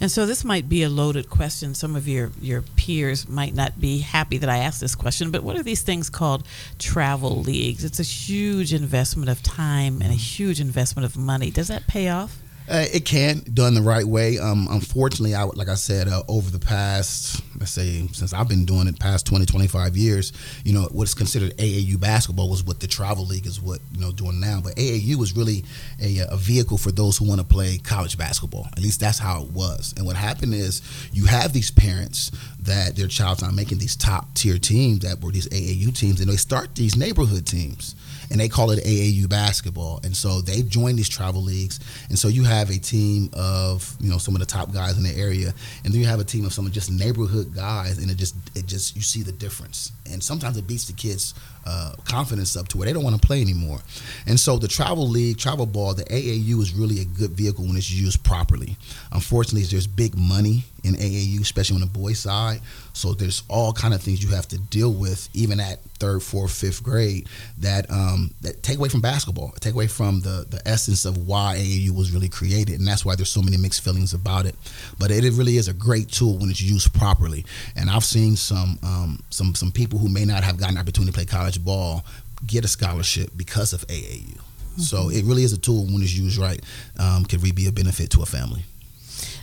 And 0.00 0.10
so 0.10 0.26
this 0.26 0.44
might 0.44 0.68
be 0.68 0.82
a 0.82 0.88
loaded 0.88 1.30
question. 1.30 1.74
Some 1.74 1.96
of 1.96 2.08
your, 2.08 2.32
your 2.40 2.62
peers 2.62 3.28
might 3.28 3.54
not 3.54 3.80
be 3.80 4.00
happy 4.00 4.38
that 4.38 4.50
I 4.50 4.58
asked 4.58 4.80
this 4.80 4.94
question, 4.94 5.30
but 5.30 5.42
what 5.42 5.56
are 5.56 5.62
these 5.62 5.82
things 5.82 6.10
called 6.10 6.46
travel 6.78 7.40
leagues? 7.40 7.84
It's 7.84 8.00
a 8.00 8.02
huge 8.02 8.74
investment 8.74 9.30
of 9.30 9.42
time 9.42 10.02
and 10.02 10.10
a 10.10 10.16
huge 10.16 10.60
investment 10.60 11.06
of 11.06 11.16
money. 11.16 11.50
Does 11.50 11.68
that 11.68 11.86
pay 11.86 12.08
off? 12.08 12.38
Uh, 12.68 12.86
it 12.92 13.04
can 13.04 13.42
done 13.52 13.74
the 13.74 13.82
right 13.82 14.04
way. 14.04 14.38
Um, 14.38 14.68
unfortunately, 14.70 15.34
I 15.34 15.44
like 15.44 15.68
I 15.68 15.74
said 15.74 16.08
uh, 16.08 16.22
over 16.28 16.50
the 16.50 16.58
past 16.58 17.42
let's 17.58 17.72
say 17.72 18.06
since 18.12 18.32
I've 18.32 18.48
been 18.48 18.64
doing 18.64 18.86
it 18.88 18.98
past 18.98 19.26
20, 19.26 19.46
25 19.46 19.96
years, 19.96 20.32
you 20.64 20.72
know 20.72 20.88
what's 20.90 21.14
considered 21.14 21.56
AAU 21.56 22.00
basketball 22.00 22.50
was 22.50 22.64
what 22.64 22.80
the 22.80 22.86
travel 22.86 23.26
league 23.26 23.46
is 23.46 23.60
what 23.60 23.80
you 23.92 24.00
know 24.00 24.12
doing 24.12 24.40
now. 24.40 24.60
But 24.62 24.76
AAU 24.76 25.16
was 25.16 25.36
really 25.36 25.64
a, 26.00 26.20
a 26.30 26.36
vehicle 26.36 26.78
for 26.78 26.90
those 26.90 27.18
who 27.18 27.28
want 27.28 27.40
to 27.40 27.46
play 27.46 27.78
college 27.78 28.16
basketball. 28.16 28.66
At 28.72 28.80
least 28.80 29.00
that's 29.00 29.18
how 29.18 29.42
it 29.42 29.50
was. 29.50 29.94
And 29.96 30.06
what 30.06 30.16
happened 30.16 30.54
is 30.54 30.82
you 31.12 31.26
have 31.26 31.52
these 31.52 31.70
parents 31.70 32.30
that 32.60 32.96
their 32.96 33.08
child's 33.08 33.42
not 33.42 33.54
making 33.54 33.78
these 33.78 33.96
top 33.96 34.32
tier 34.34 34.58
teams 34.58 35.00
that 35.00 35.20
were 35.20 35.32
these 35.32 35.48
AAU 35.48 35.96
teams, 35.96 36.20
and 36.20 36.30
they 36.30 36.36
start 36.36 36.74
these 36.74 36.96
neighborhood 36.96 37.46
teams 37.46 37.94
and 38.30 38.40
they 38.40 38.48
call 38.48 38.70
it 38.70 38.84
AAU 38.84 39.28
basketball. 39.28 40.00
And 40.04 40.16
so 40.16 40.40
they 40.40 40.62
join 40.62 40.96
these 40.96 41.08
travel 41.08 41.42
leagues. 41.42 41.80
And 42.08 42.18
so 42.18 42.28
you 42.28 42.44
have 42.44 42.70
a 42.70 42.78
team 42.78 43.30
of 43.32 43.96
you 44.00 44.10
know 44.10 44.18
some 44.18 44.34
of 44.34 44.40
the 44.40 44.46
top 44.46 44.72
guys 44.72 44.96
in 44.96 45.04
the 45.04 45.16
area, 45.16 45.52
and 45.84 45.92
then 45.92 46.00
you 46.00 46.06
have 46.06 46.20
a 46.20 46.24
team 46.24 46.44
of 46.44 46.52
some 46.52 46.66
of 46.66 46.72
just 46.72 46.90
neighborhood 46.90 47.54
guys, 47.54 47.98
and 47.98 48.10
it 48.10 48.16
just 48.16 48.34
it 48.54 48.66
just 48.66 48.96
you 48.96 49.02
see 49.02 49.22
the 49.22 49.32
difference. 49.32 49.92
And 50.10 50.22
sometimes 50.22 50.56
it 50.56 50.66
beats 50.66 50.84
the 50.86 50.92
kids' 50.92 51.34
uh, 51.66 51.94
confidence 52.04 52.56
up 52.56 52.68
to 52.68 52.78
where 52.78 52.86
they 52.86 52.92
don't 52.92 53.04
want 53.04 53.20
to 53.20 53.26
play 53.26 53.40
anymore. 53.40 53.80
And 54.26 54.38
so 54.38 54.58
the 54.58 54.68
travel 54.68 55.08
league, 55.08 55.38
travel 55.38 55.66
ball, 55.66 55.94
the 55.94 56.04
AAU 56.04 56.60
is 56.60 56.74
really 56.74 57.00
a 57.00 57.04
good 57.04 57.30
vehicle 57.32 57.64
when 57.64 57.76
it's 57.76 57.90
used 57.90 58.22
properly. 58.22 58.76
Unfortunately, 59.12 59.62
there's 59.62 59.86
big 59.86 60.16
money 60.16 60.64
in 60.82 60.94
AAU, 60.94 61.40
especially 61.40 61.76
on 61.76 61.80
the 61.80 61.86
boys 61.86 62.18
side. 62.18 62.60
So 62.94 63.12
there's 63.12 63.42
all 63.48 63.72
kind 63.72 63.92
of 63.92 64.00
things 64.00 64.22
you 64.22 64.30
have 64.30 64.46
to 64.48 64.58
deal 64.58 64.92
with, 64.92 65.28
even 65.34 65.58
at 65.58 65.80
third, 65.98 66.22
fourth, 66.22 66.52
fifth 66.52 66.82
grade, 66.82 67.28
that 67.58 67.90
um, 67.90 68.32
that 68.42 68.62
take 68.62 68.78
away 68.78 68.88
from 68.88 69.00
basketball, 69.00 69.52
take 69.60 69.74
away 69.74 69.88
from 69.88 70.20
the 70.20 70.46
the 70.48 70.62
essence 70.64 71.04
of 71.04 71.26
why 71.26 71.56
AAU 71.58 71.90
was 71.90 72.12
really 72.12 72.28
created, 72.28 72.78
and 72.78 72.86
that's 72.86 73.04
why 73.04 73.16
there's 73.16 73.32
so 73.32 73.42
many 73.42 73.56
mixed 73.56 73.82
feelings 73.82 74.14
about 74.14 74.46
it. 74.46 74.54
But 74.98 75.10
it, 75.10 75.34
really 75.34 75.56
is 75.56 75.66
a 75.66 75.74
great 75.74 76.08
tool 76.08 76.38
when 76.38 76.50
it's 76.50 76.62
used 76.62 76.94
properly. 76.94 77.44
And 77.74 77.90
I've 77.90 78.04
seen 78.04 78.36
some 78.36 78.78
um, 78.84 79.20
some 79.30 79.56
some 79.56 79.72
people 79.72 79.98
who 79.98 80.08
may 80.08 80.24
not 80.24 80.44
have 80.44 80.56
gotten 80.56 80.76
an 80.76 80.80
opportunity 80.80 81.10
to 81.10 81.16
play 81.16 81.26
college 81.26 81.64
ball 81.64 82.04
get 82.46 82.64
a 82.64 82.68
scholarship 82.68 83.30
because 83.36 83.72
of 83.72 83.84
AAU. 83.88 84.38
Mm-hmm. 84.74 84.82
So 84.82 85.08
it 85.08 85.24
really 85.24 85.42
is 85.42 85.52
a 85.52 85.58
tool 85.58 85.84
when 85.86 86.02
it's 86.02 86.14
used 86.14 86.38
right, 86.38 86.60
um, 86.98 87.24
can 87.24 87.40
really 87.40 87.52
be 87.52 87.66
a 87.66 87.72
benefit 87.72 88.10
to 88.10 88.22
a 88.22 88.26
family. 88.26 88.62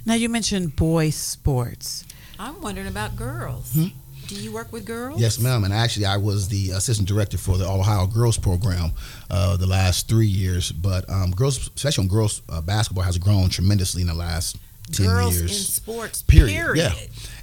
Now 0.05 0.13
you 0.13 0.29
mentioned 0.29 0.75
boys 0.75 1.15
sports. 1.15 2.05
I'm 2.41 2.59
wondering 2.59 2.87
about 2.87 3.15
girls. 3.15 3.71
Hmm? 3.73 3.87
Do 4.27 4.35
you 4.35 4.51
work 4.51 4.73
with 4.73 4.83
girls? 4.83 5.21
Yes, 5.21 5.39
ma'am. 5.39 5.63
And 5.63 5.71
actually, 5.71 6.07
I 6.07 6.17
was 6.17 6.47
the 6.47 6.71
assistant 6.71 7.07
director 7.07 7.37
for 7.37 7.57
the 7.57 7.67
Ohio 7.67 8.07
Girls 8.07 8.37
Program 8.37 8.91
uh, 9.29 9.57
the 9.57 9.67
last 9.67 10.07
three 10.07 10.25
years. 10.25 10.71
But 10.71 11.07
um, 11.07 11.31
girls, 11.31 11.69
especially 11.75 12.05
on 12.05 12.07
girls 12.07 12.41
uh, 12.49 12.61
basketball, 12.61 13.03
has 13.03 13.17
grown 13.19 13.49
tremendously 13.49 14.01
in 14.01 14.07
the 14.07 14.15
last 14.15 14.57
ten 14.91 15.05
girls 15.05 15.37
years. 15.37 15.51
in 15.51 15.57
sports. 15.65 16.23
Period. 16.23 16.53
period. 16.53 16.77
Yeah 16.77 16.93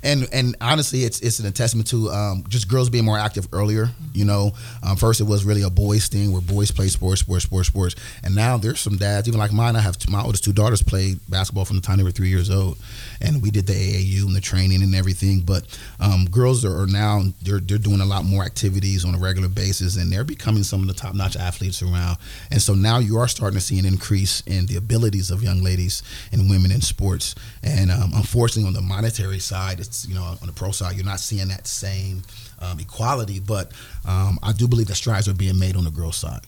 and 0.02 0.28
and 0.32 0.56
honestly, 0.60 1.04
it's 1.04 1.20
it's 1.20 1.38
an 1.38 1.52
testament 1.52 1.88
to 1.88 2.10
um, 2.10 2.44
just 2.48 2.68
girls 2.68 2.90
being 2.90 3.04
more 3.04 3.18
active 3.18 3.48
earlier. 3.52 3.90
You 4.12 4.24
know, 4.24 4.52
um, 4.82 4.96
first 4.96 5.20
it 5.20 5.24
was 5.24 5.44
really 5.44 5.62
a 5.62 5.70
boys 5.70 6.08
thing 6.08 6.32
where 6.32 6.40
boys 6.40 6.70
play 6.70 6.88
sports, 6.88 7.20
sports, 7.20 7.44
sports, 7.44 7.68
sports, 7.68 7.94
and 8.22 8.34
now 8.34 8.56
there's 8.56 8.80
some 8.80 8.96
dads, 8.96 9.28
even 9.28 9.40
like 9.40 9.52
mine. 9.52 9.76
I 9.76 9.80
have 9.80 9.98
two, 9.98 10.10
my 10.10 10.22
oldest 10.22 10.44
two 10.44 10.52
daughters 10.52 10.82
played 10.82 11.18
basketball 11.28 11.64
from 11.64 11.76
the 11.76 11.82
time 11.82 11.98
they 11.98 12.04
were 12.04 12.10
three 12.10 12.28
years 12.28 12.50
old, 12.50 12.78
and 13.20 13.42
we 13.42 13.50
did 13.50 13.66
the 13.66 13.72
AAU 13.72 14.26
and 14.26 14.36
the 14.36 14.40
training 14.40 14.82
and 14.82 14.94
everything. 14.94 15.40
But 15.40 15.66
um, 16.00 16.26
girls 16.30 16.64
are, 16.64 16.82
are 16.82 16.86
now 16.86 17.22
they're 17.42 17.60
they're 17.60 17.78
doing 17.78 18.00
a 18.00 18.06
lot 18.06 18.24
more 18.24 18.44
activities 18.44 19.04
on 19.04 19.14
a 19.14 19.18
regular 19.18 19.48
basis, 19.48 19.96
and 19.96 20.12
they're 20.12 20.24
becoming 20.24 20.62
some 20.62 20.80
of 20.82 20.88
the 20.88 20.94
top 20.94 21.14
notch 21.14 21.36
athletes 21.36 21.82
around. 21.82 22.18
And 22.50 22.60
so 22.60 22.74
now 22.74 22.98
you 22.98 23.18
are 23.18 23.28
starting 23.28 23.58
to 23.58 23.64
see 23.64 23.78
an 23.78 23.86
increase 23.86 24.42
in 24.46 24.66
the 24.66 24.76
abilities 24.76 25.30
of 25.30 25.42
young 25.42 25.62
ladies 25.62 26.02
and 26.32 26.48
women 26.48 26.70
in 26.70 26.80
sports. 26.80 27.34
And 27.62 27.90
um, 27.90 28.12
unfortunately, 28.14 28.68
on 28.68 28.74
the 28.74 28.82
monetary 28.82 29.38
side, 29.38 29.80
it's 29.88 30.06
you 30.06 30.14
know 30.14 30.22
on 30.22 30.46
the 30.46 30.52
pro 30.52 30.70
side, 30.70 30.96
you're 30.96 31.04
not 31.04 31.20
seeing 31.20 31.48
that 31.48 31.66
same 31.66 32.22
um, 32.60 32.78
equality. 32.78 33.40
But 33.40 33.72
um, 34.06 34.38
I 34.42 34.52
do 34.52 34.68
believe 34.68 34.86
that 34.88 34.94
strides 34.94 35.28
are 35.28 35.34
being 35.34 35.58
made 35.58 35.76
on 35.76 35.84
the 35.84 35.90
girls' 35.90 36.16
side. 36.16 36.42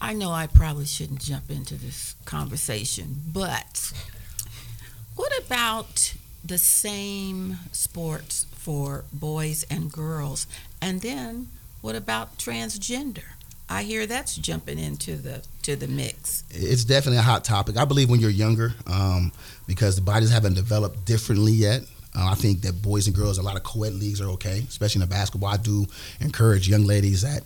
I 0.00 0.12
know 0.12 0.30
I 0.30 0.46
probably 0.46 0.84
shouldn't 0.84 1.20
jump 1.20 1.50
into 1.50 1.76
this 1.76 2.14
conversation, 2.24 3.16
but 3.32 3.92
what 5.16 5.32
about 5.38 6.14
the 6.44 6.58
same 6.58 7.58
sports 7.72 8.46
for 8.52 9.04
boys 9.12 9.64
and 9.70 9.90
girls? 9.90 10.46
And 10.82 11.00
then 11.00 11.48
what 11.80 11.96
about 11.96 12.38
transgender? 12.38 13.24
I 13.68 13.82
hear 13.82 14.06
that's 14.06 14.36
jumping 14.36 14.78
into 14.78 15.16
the 15.16 15.42
to 15.62 15.74
the 15.74 15.88
mix. 15.88 16.44
It's 16.50 16.84
definitely 16.84 17.18
a 17.18 17.22
hot 17.22 17.44
topic. 17.44 17.78
I 17.78 17.86
believe 17.86 18.10
when 18.10 18.20
you're 18.20 18.30
younger, 18.30 18.74
um, 18.86 19.32
because 19.66 19.96
the 19.96 20.02
bodies 20.02 20.30
haven't 20.30 20.54
developed 20.54 21.06
differently 21.06 21.52
yet. 21.52 21.82
Uh, 22.16 22.30
I 22.30 22.34
think 22.34 22.60
that 22.62 22.80
boys 22.80 23.06
and 23.06 23.16
girls, 23.16 23.38
a 23.38 23.42
lot 23.42 23.56
of 23.56 23.64
co-ed 23.64 23.94
leagues 23.94 24.20
are 24.20 24.28
okay, 24.30 24.62
especially 24.68 25.02
in 25.02 25.08
the 25.08 25.14
basketball. 25.14 25.50
I 25.50 25.56
do 25.56 25.86
encourage 26.20 26.68
young 26.68 26.84
ladies 26.84 27.24
at 27.24 27.44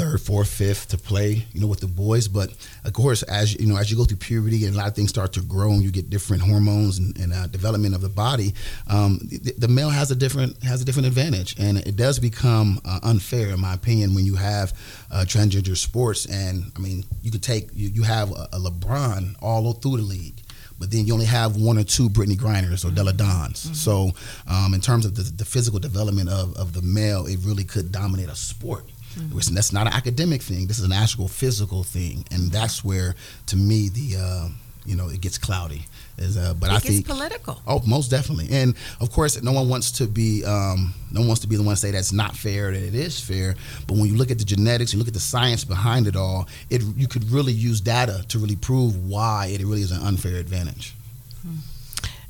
third, 0.00 0.20
fourth, 0.20 0.48
fifth 0.48 0.88
to 0.88 0.98
play, 0.98 1.46
you 1.52 1.60
know, 1.60 1.66
with 1.66 1.80
the 1.80 1.86
boys. 1.86 2.28
But 2.28 2.50
of 2.84 2.92
course, 2.92 3.22
as 3.22 3.58
you 3.58 3.66
know, 3.66 3.76
as 3.76 3.90
you 3.90 3.96
go 3.96 4.04
through 4.04 4.18
puberty 4.18 4.64
and 4.66 4.74
a 4.74 4.78
lot 4.78 4.88
of 4.88 4.94
things 4.94 5.10
start 5.10 5.32
to 5.34 5.42
grow 5.42 5.72
and 5.72 5.82
you 5.82 5.90
get 5.90 6.10
different 6.10 6.42
hormones 6.42 6.98
and, 6.98 7.18
and 7.18 7.32
uh, 7.32 7.46
development 7.46 7.94
of 7.94 8.00
the 8.00 8.08
body, 8.08 8.54
um, 8.88 9.18
the, 9.22 9.52
the, 9.58 9.68
male 9.68 9.90
has 9.90 10.10
a 10.10 10.14
different 10.14 10.62
has 10.62 10.82
a 10.82 10.84
different 10.84 11.06
advantage, 11.06 11.58
and 11.58 11.78
it 11.78 11.96
does 11.96 12.18
become 12.18 12.80
uh, 12.84 13.00
unfair, 13.02 13.48
in 13.50 13.60
my 13.60 13.74
opinion, 13.74 14.14
when 14.14 14.24
you 14.26 14.36
have 14.36 14.72
uh, 15.10 15.24
transgender 15.26 15.76
sports. 15.76 16.26
And 16.26 16.72
I 16.76 16.80
mean, 16.80 17.04
you 17.22 17.30
could 17.30 17.42
take 17.42 17.70
you, 17.72 17.88
you 17.88 18.02
have 18.02 18.30
a, 18.30 18.48
a 18.52 18.58
LeBron 18.58 19.36
all 19.40 19.72
through 19.72 19.98
the 19.98 20.02
league 20.02 20.40
but 20.80 20.90
then 20.90 21.06
you 21.06 21.12
only 21.12 21.26
have 21.26 21.56
one 21.56 21.78
or 21.78 21.84
two 21.84 22.08
Brittney 22.08 22.36
Griners 22.36 22.84
or 22.84 22.90
Delle 22.90 23.12
Donnes. 23.12 23.66
Mm-hmm. 23.66 23.74
So, 23.74 24.10
um, 24.48 24.72
in 24.72 24.80
terms 24.80 25.04
of 25.04 25.14
the, 25.14 25.22
the, 25.22 25.44
physical 25.44 25.78
development 25.78 26.30
of, 26.30 26.56
of 26.56 26.72
the 26.72 26.80
male, 26.80 27.26
it 27.26 27.38
really 27.44 27.64
could 27.64 27.92
dominate 27.92 28.30
a 28.30 28.34
sport. 28.34 28.86
Mm-hmm. 29.14 29.54
That's 29.54 29.72
not 29.72 29.86
an 29.86 29.92
academic 29.92 30.40
thing. 30.40 30.66
This 30.66 30.78
is 30.78 30.86
an 30.86 30.92
actual 30.92 31.28
physical 31.28 31.84
thing, 31.84 32.24
and 32.30 32.50
that's 32.50 32.82
where, 32.82 33.14
to 33.46 33.56
me, 33.56 33.90
the 33.90 34.16
uh, 34.18 34.48
you 34.86 34.96
know 34.96 35.08
it 35.08 35.20
gets 35.20 35.36
cloudy. 35.36 35.82
Is, 36.20 36.36
uh, 36.36 36.52
but 36.52 36.70
it 36.70 36.74
I 36.74 36.78
think 36.80 37.00
it's 37.00 37.08
political. 37.08 37.60
Oh, 37.66 37.82
most 37.86 38.10
definitely, 38.10 38.48
and 38.50 38.74
of 39.00 39.10
course, 39.10 39.42
no 39.42 39.52
one 39.52 39.70
wants 39.70 39.90
to 39.92 40.06
be 40.06 40.44
um, 40.44 40.92
no 41.10 41.20
one 41.20 41.28
wants 41.28 41.40
to 41.42 41.48
be 41.48 41.56
the 41.56 41.62
one 41.62 41.74
to 41.74 41.80
say 41.80 41.90
that's 41.90 42.12
not 42.12 42.36
fair. 42.36 42.70
That 42.70 42.82
it 42.82 42.94
is 42.94 43.18
fair, 43.18 43.54
but 43.86 43.96
when 43.96 44.06
you 44.06 44.16
look 44.16 44.30
at 44.30 44.38
the 44.38 44.44
genetics, 44.44 44.92
you 44.92 44.98
look 44.98 45.08
at 45.08 45.14
the 45.14 45.20
science 45.20 45.64
behind 45.64 46.06
it 46.06 46.16
all. 46.16 46.46
It 46.68 46.82
you 46.96 47.08
could 47.08 47.30
really 47.30 47.54
use 47.54 47.80
data 47.80 48.22
to 48.28 48.38
really 48.38 48.56
prove 48.56 49.08
why 49.08 49.46
it 49.46 49.60
really 49.60 49.80
is 49.80 49.92
an 49.92 50.02
unfair 50.02 50.36
advantage. 50.36 50.94
Hmm. 51.42 51.56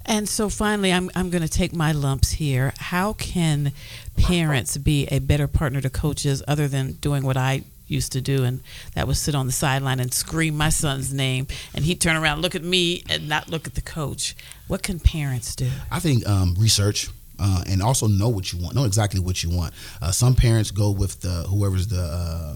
And 0.07 0.29
so 0.29 0.49
finally, 0.49 0.93
I'm, 0.93 1.11
I'm 1.15 1.31
going 1.31 1.43
to 1.43 1.49
take 1.49 1.73
my 1.73 1.93
lumps 1.93 2.33
here. 2.33 2.73
How 2.79 3.13
can 3.13 3.73
parents 4.17 4.77
be 4.77 5.07
a 5.07 5.19
better 5.19 5.47
partner 5.47 5.81
to 5.81 5.91
coaches 5.91 6.43
other 6.49 6.67
than 6.67 6.93
doing 6.95 7.23
what 7.23 7.37
I 7.37 7.63
used 7.91 8.13
to 8.13 8.21
do, 8.21 8.45
and 8.45 8.61
that 8.95 9.07
was 9.07 9.19
sit 9.19 9.35
on 9.35 9.47
the 9.47 9.53
sideline 9.53 10.01
and 10.01 10.13
scream 10.13 10.57
my 10.57 10.69
son's 10.69 11.13
name, 11.13 11.47
and 11.75 11.85
he'd 11.85 12.01
turn 12.01 12.17
around, 12.17 12.43
look 12.43 12.55
at 12.55 12.65
me, 12.65 13.03
and 13.09 13.29
not 13.29 13.49
look 13.49 13.67
at 13.67 13.75
the 13.75 13.81
coach. 13.83 14.37
What 14.69 14.83
can 14.83 15.01
parents 15.01 15.55
do? 15.55 15.71
I 15.91 16.01
think 16.01 16.27
um, 16.29 16.55
research. 16.59 17.09
Uh, 17.43 17.65
and 17.69 17.83
also 17.83 18.07
know 18.07 18.29
what 18.29 18.53
you 18.53 18.63
want, 18.63 18.75
know 18.75 18.85
exactly 18.85 19.19
what 19.19 19.43
you 19.43 19.49
want. 19.49 19.73
Uh, 20.03 20.11
some 20.11 20.35
parents 20.35 20.71
go 20.71 20.91
with 20.91 21.23
the 21.23 21.47
whoever's 21.49 21.87
the 21.87 22.55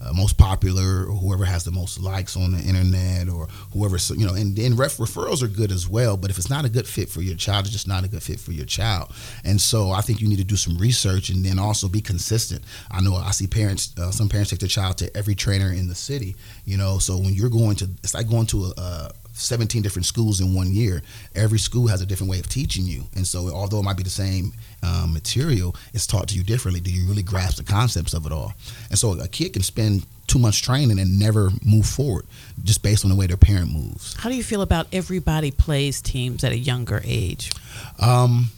uh, 0.00 0.12
most 0.12 0.36
popular 0.36 1.06
or 1.06 1.14
whoever 1.16 1.44
has 1.44 1.64
the 1.64 1.70
most 1.70 2.00
likes 2.00 2.36
on 2.36 2.52
the 2.52 2.58
internet 2.58 3.28
or 3.28 3.46
whoever 3.72 3.96
you 4.14 4.26
know 4.26 4.34
and 4.34 4.56
then 4.56 4.76
ref- 4.76 4.98
referrals 4.98 5.42
are 5.42 5.48
good 5.48 5.72
as 5.72 5.88
well 5.88 6.16
but 6.16 6.30
if 6.30 6.36
it's 6.38 6.50
not 6.50 6.64
a 6.64 6.68
good 6.68 6.86
fit 6.86 7.08
for 7.08 7.22
your 7.22 7.36
child 7.36 7.64
it's 7.64 7.72
just 7.72 7.88
not 7.88 8.04
a 8.04 8.08
good 8.08 8.22
fit 8.22 8.38
for 8.38 8.52
your 8.52 8.66
child. 8.66 9.12
And 9.44 9.60
so 9.60 9.90
i 9.90 10.00
think 10.00 10.20
you 10.20 10.28
need 10.28 10.38
to 10.38 10.44
do 10.44 10.56
some 10.56 10.76
research 10.78 11.30
and 11.30 11.44
then 11.44 11.58
also 11.58 11.88
be 11.88 12.00
consistent. 12.00 12.62
I 12.90 13.00
know 13.00 13.16
i 13.16 13.30
see 13.30 13.46
parents 13.46 13.92
uh, 13.98 14.10
some 14.10 14.28
parents 14.28 14.50
take 14.50 14.60
their 14.60 14.68
child 14.68 14.98
to 14.98 15.16
every 15.16 15.34
trainer 15.34 15.72
in 15.72 15.88
the 15.88 15.94
city 15.94 16.36
you 16.64 16.76
know 16.76 16.98
so 16.98 17.16
when 17.16 17.34
you're 17.34 17.50
going 17.50 17.76
to 17.76 17.88
it's 18.02 18.14
like 18.14 18.28
going 18.28 18.46
to 18.46 18.66
a, 18.66 18.72
a 18.76 19.10
17 19.36 19.82
different 19.82 20.06
schools 20.06 20.40
in 20.40 20.54
one 20.54 20.72
year. 20.72 21.02
Every 21.34 21.58
school 21.58 21.86
has 21.88 22.00
a 22.00 22.06
different 22.06 22.30
way 22.30 22.38
of 22.38 22.48
teaching 22.48 22.84
you. 22.84 23.04
And 23.14 23.26
so, 23.26 23.50
although 23.50 23.78
it 23.80 23.84
might 23.84 23.96
be 23.96 24.02
the 24.02 24.10
same 24.10 24.52
um, 24.82 25.12
material, 25.12 25.76
it's 25.92 26.06
taught 26.06 26.28
to 26.28 26.34
you 26.34 26.42
differently. 26.42 26.80
Do 26.80 26.90
you 26.90 27.06
really 27.06 27.22
grasp 27.22 27.58
the 27.58 27.64
concepts 27.64 28.14
of 28.14 28.26
it 28.26 28.32
all? 28.32 28.54
And 28.90 28.98
so, 28.98 29.12
a 29.20 29.28
kid 29.28 29.52
can 29.52 29.62
spend 29.62 30.06
too 30.26 30.38
much 30.38 30.62
training 30.62 30.98
and 30.98 31.18
never 31.18 31.50
move 31.64 31.86
forward 31.86 32.26
just 32.64 32.82
based 32.82 33.04
on 33.04 33.10
the 33.10 33.16
way 33.16 33.26
their 33.26 33.36
parent 33.36 33.72
moves. 33.72 34.16
How 34.18 34.28
do 34.28 34.34
you 34.34 34.42
feel 34.42 34.62
about 34.62 34.86
everybody 34.92 35.50
plays 35.50 36.00
teams 36.00 36.42
at 36.42 36.52
a 36.52 36.58
younger 36.58 37.00
age? 37.04 37.52
Um, 38.00 38.50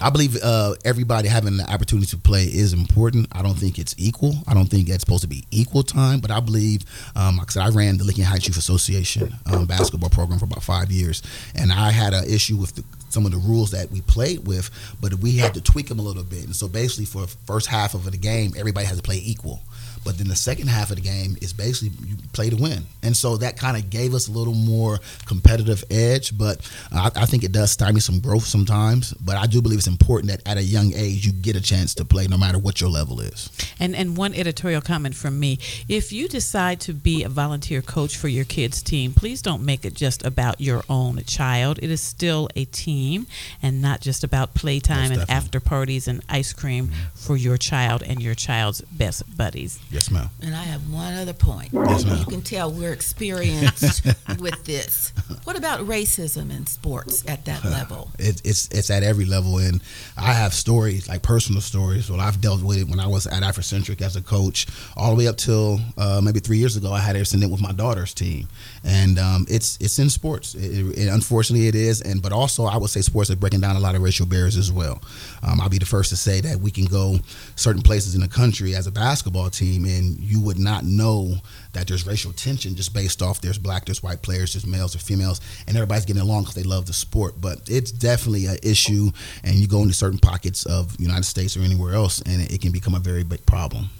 I 0.00 0.10
believe 0.10 0.36
uh, 0.42 0.74
everybody 0.84 1.28
having 1.28 1.56
the 1.56 1.70
opportunity 1.70 2.06
to 2.08 2.16
play 2.16 2.44
is 2.44 2.72
important. 2.72 3.28
I 3.32 3.42
don't 3.42 3.54
think 3.54 3.78
it's 3.78 3.94
equal. 3.98 4.34
I 4.48 4.54
don't 4.54 4.66
think 4.66 4.88
it's 4.88 5.00
supposed 5.00 5.22
to 5.22 5.28
be 5.28 5.44
equal 5.50 5.82
time. 5.82 6.20
But 6.20 6.30
I 6.30 6.40
believe, 6.40 6.82
um, 7.14 7.36
like 7.36 7.48
I 7.48 7.52
said, 7.52 7.62
I 7.62 7.68
ran 7.70 7.98
the 7.98 8.04
Lincoln 8.04 8.24
Heights 8.24 8.48
Youth 8.48 8.56
Association 8.56 9.34
um, 9.46 9.66
basketball 9.66 10.10
program 10.10 10.38
for 10.38 10.46
about 10.46 10.62
five 10.62 10.90
years, 10.90 11.22
and 11.54 11.72
I 11.72 11.90
had 11.90 12.14
an 12.14 12.24
issue 12.24 12.56
with 12.56 12.74
the, 12.74 12.84
some 13.10 13.26
of 13.26 13.32
the 13.32 13.38
rules 13.38 13.70
that 13.72 13.90
we 13.90 14.00
played 14.00 14.46
with, 14.46 14.70
but 15.00 15.14
we 15.14 15.36
had 15.36 15.54
to 15.54 15.60
tweak 15.60 15.88
them 15.88 15.98
a 15.98 16.02
little 16.02 16.24
bit. 16.24 16.44
And 16.44 16.56
so 16.56 16.66
basically, 16.66 17.04
for 17.04 17.22
the 17.22 17.28
first 17.46 17.66
half 17.66 17.94
of 17.94 18.10
the 18.10 18.16
game, 18.16 18.54
everybody 18.56 18.86
has 18.86 18.96
to 18.96 19.02
play 19.02 19.20
equal. 19.22 19.60
But 20.04 20.18
then 20.18 20.28
the 20.28 20.36
second 20.36 20.68
half 20.68 20.90
of 20.90 20.96
the 20.96 21.02
game 21.02 21.36
is 21.40 21.52
basically 21.52 21.96
you 22.06 22.16
play 22.32 22.50
to 22.50 22.56
win, 22.56 22.84
and 23.02 23.16
so 23.16 23.36
that 23.36 23.56
kind 23.56 23.76
of 23.76 23.90
gave 23.90 24.14
us 24.14 24.28
a 24.28 24.32
little 24.32 24.54
more 24.54 24.98
competitive 25.26 25.84
edge. 25.90 26.36
But 26.36 26.68
I, 26.90 27.10
I 27.14 27.26
think 27.26 27.44
it 27.44 27.52
does 27.52 27.70
stymie 27.70 28.00
some 28.00 28.20
growth 28.20 28.44
sometimes. 28.44 29.12
But 29.14 29.36
I 29.36 29.46
do 29.46 29.62
believe 29.62 29.78
it's 29.78 29.86
important 29.86 30.30
that 30.32 30.48
at 30.48 30.56
a 30.56 30.62
young 30.62 30.92
age 30.94 31.24
you 31.26 31.32
get 31.32 31.56
a 31.56 31.60
chance 31.60 31.94
to 31.96 32.04
play, 32.04 32.26
no 32.26 32.36
matter 32.36 32.58
what 32.58 32.80
your 32.80 32.90
level 32.90 33.20
is. 33.20 33.50
And 33.78 33.94
and 33.94 34.16
one 34.16 34.34
editorial 34.34 34.80
comment 34.80 35.14
from 35.14 35.38
me: 35.38 35.58
If 35.88 36.12
you 36.12 36.28
decide 36.28 36.80
to 36.80 36.92
be 36.92 37.22
a 37.22 37.28
volunteer 37.28 37.82
coach 37.82 38.16
for 38.16 38.28
your 38.28 38.44
kids' 38.44 38.82
team, 38.82 39.14
please 39.14 39.42
don't 39.42 39.64
make 39.64 39.84
it 39.84 39.94
just 39.94 40.24
about 40.24 40.60
your 40.60 40.82
own 40.88 41.22
child. 41.24 41.78
It 41.82 41.90
is 41.90 42.00
still 42.00 42.48
a 42.56 42.64
team, 42.66 43.26
and 43.62 43.80
not 43.80 44.00
just 44.00 44.24
about 44.24 44.54
playtime 44.54 45.12
and 45.12 45.30
after 45.30 45.60
parties 45.60 46.08
and 46.08 46.22
ice 46.28 46.52
cream 46.52 46.88
mm-hmm. 46.88 47.14
for 47.14 47.36
your 47.36 47.56
child 47.56 48.02
and 48.02 48.22
your 48.22 48.34
child's 48.34 48.80
best 48.82 49.36
buddies. 49.36 49.78
Yes, 49.92 50.10
ma'am. 50.10 50.30
And 50.40 50.54
I 50.54 50.62
have 50.62 50.90
one 50.90 51.12
other 51.12 51.34
point. 51.34 51.68
Yes, 51.72 52.06
ma'am. 52.06 52.16
You 52.18 52.24
can 52.24 52.40
tell 52.40 52.72
we're 52.72 52.94
experienced 52.94 54.04
with 54.40 54.64
this. 54.64 55.12
What 55.44 55.58
about 55.58 55.80
racism 55.80 56.50
in 56.50 56.64
sports 56.66 57.22
at 57.28 57.44
that 57.44 57.62
level? 57.62 58.10
It, 58.18 58.40
it's 58.42 58.68
it's 58.70 58.90
at 58.90 59.02
every 59.02 59.26
level, 59.26 59.58
and 59.58 59.82
I 60.16 60.32
have 60.32 60.54
stories 60.54 61.08
like 61.10 61.20
personal 61.22 61.60
stories. 61.60 62.10
Well, 62.10 62.20
I've 62.22 62.40
dealt 62.40 62.62
with 62.62 62.78
it 62.78 62.88
when 62.88 63.00
I 63.00 63.06
was 63.06 63.26
at 63.26 63.42
Afrocentric 63.42 64.00
as 64.00 64.16
a 64.16 64.22
coach, 64.22 64.66
all 64.96 65.10
the 65.10 65.16
way 65.16 65.28
up 65.28 65.36
till 65.36 65.78
uh, 65.98 66.22
maybe 66.24 66.40
three 66.40 66.56
years 66.56 66.74
ago. 66.76 66.90
I 66.90 67.00
had 67.00 67.14
an 67.14 67.20
incident 67.20 67.52
with 67.52 67.60
my 67.60 67.72
daughter's 67.72 68.14
team, 68.14 68.48
and 68.84 69.18
um, 69.18 69.46
it's 69.48 69.78
it's 69.80 69.98
in 69.98 70.10
sports. 70.10 70.54
It, 70.54 70.98
it, 70.98 71.08
unfortunately, 71.08 71.68
it 71.68 71.74
is, 71.74 72.00
and 72.00 72.20
but 72.20 72.32
also 72.32 72.64
I 72.64 72.76
would 72.76 72.90
say 72.90 73.00
sports 73.00 73.30
are 73.30 73.36
breaking 73.36 73.60
down 73.60 73.76
a 73.76 73.80
lot 73.80 73.94
of 73.94 74.02
racial 74.02 74.26
barriers 74.26 74.56
as 74.56 74.72
well. 74.72 75.00
Um, 75.42 75.60
I'll 75.60 75.68
be 75.68 75.78
the 75.78 75.86
first 75.86 76.10
to 76.10 76.16
say 76.16 76.40
that 76.40 76.58
we 76.58 76.70
can 76.70 76.86
go 76.86 77.18
certain 77.56 77.82
places 77.82 78.14
in 78.14 78.20
the 78.20 78.28
country 78.28 78.74
as 78.74 78.86
a 78.86 78.92
basketball 78.92 79.50
team, 79.50 79.84
and 79.84 80.18
you 80.18 80.40
would 80.40 80.58
not 80.58 80.84
know 80.84 81.36
that 81.72 81.86
there's 81.86 82.06
racial 82.06 82.32
tension 82.32 82.74
just 82.74 82.92
based 82.92 83.22
off 83.22 83.40
there's 83.40 83.58
black, 83.58 83.84
there's 83.84 84.02
white 84.02 84.22
players, 84.22 84.54
there's 84.54 84.66
males 84.66 84.94
or 84.94 84.98
females, 84.98 85.40
and 85.66 85.76
everybody's 85.76 86.04
getting 86.04 86.22
along 86.22 86.42
because 86.42 86.54
they 86.54 86.62
love 86.62 86.86
the 86.86 86.92
sport. 86.92 87.34
But 87.40 87.60
it's 87.68 87.92
definitely 87.92 88.46
an 88.46 88.58
issue, 88.62 89.10
and 89.44 89.54
you 89.54 89.66
go 89.66 89.82
into 89.82 89.94
certain 89.94 90.18
pockets 90.18 90.66
of 90.66 90.98
United 91.00 91.24
States 91.24 91.56
or 91.56 91.60
anywhere 91.60 91.94
else, 91.94 92.20
and 92.22 92.42
it, 92.42 92.52
it 92.52 92.60
can 92.60 92.72
become 92.72 92.94
a 92.94 93.00
very 93.00 93.22
big 93.22 93.44
problem. 93.46 93.90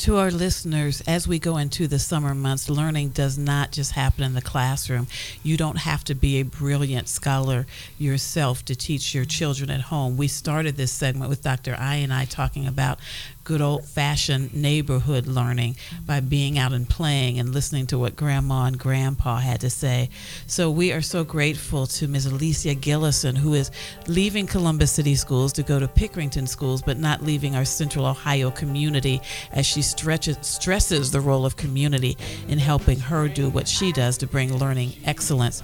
To 0.00 0.16
our 0.16 0.30
listeners, 0.30 1.02
as 1.02 1.28
we 1.28 1.38
go 1.38 1.58
into 1.58 1.86
the 1.86 1.98
summer 1.98 2.34
months, 2.34 2.70
learning 2.70 3.10
does 3.10 3.36
not 3.36 3.70
just 3.70 3.92
happen 3.92 4.24
in 4.24 4.32
the 4.32 4.40
classroom. 4.40 5.08
You 5.42 5.58
don't 5.58 5.76
have 5.76 6.04
to 6.04 6.14
be 6.14 6.40
a 6.40 6.42
brilliant 6.42 7.06
scholar 7.06 7.66
yourself 7.98 8.64
to 8.64 8.74
teach 8.74 9.14
your 9.14 9.26
children 9.26 9.68
at 9.68 9.82
home. 9.82 10.16
We 10.16 10.26
started 10.26 10.76
this 10.78 10.90
segment 10.90 11.28
with 11.28 11.42
Dr. 11.42 11.76
I 11.78 11.96
and 11.96 12.14
I 12.14 12.24
talking 12.24 12.66
about 12.66 12.98
good 13.44 13.60
old 13.60 13.84
fashioned 13.84 14.54
neighborhood 14.54 15.26
learning 15.26 15.74
by 16.06 16.20
being 16.20 16.58
out 16.58 16.72
and 16.72 16.88
playing 16.88 17.38
and 17.38 17.52
listening 17.52 17.86
to 17.86 17.98
what 17.98 18.14
grandma 18.14 18.66
and 18.66 18.78
grandpa 18.78 19.38
had 19.38 19.60
to 19.60 19.68
say. 19.68 20.08
So 20.46 20.70
we 20.70 20.92
are 20.92 21.02
so 21.02 21.24
grateful 21.24 21.86
to 21.88 22.06
Ms. 22.06 22.28
Alesia 22.28 22.76
Gillison, 22.76 23.36
who 23.36 23.54
is 23.54 23.70
leaving 24.06 24.46
Columbus 24.46 24.92
City 24.92 25.14
Schools 25.14 25.52
to 25.54 25.62
go 25.62 25.80
to 25.80 25.88
Pickerington 25.88 26.46
Schools, 26.48 26.80
but 26.80 26.98
not 26.98 27.24
leaving 27.24 27.56
our 27.56 27.64
Central 27.64 28.06
Ohio 28.06 28.50
community 28.50 29.20
as 29.52 29.66
she 29.66 29.82
stretches, 29.90 30.36
stresses 30.42 31.10
the 31.10 31.20
role 31.20 31.44
of 31.44 31.56
community 31.56 32.16
in 32.48 32.58
helping 32.58 32.98
her 33.00 33.28
do 33.28 33.48
what 33.50 33.68
she 33.68 33.92
does 33.92 34.16
to 34.18 34.26
bring 34.26 34.56
learning 34.56 34.92
excellence 35.04 35.62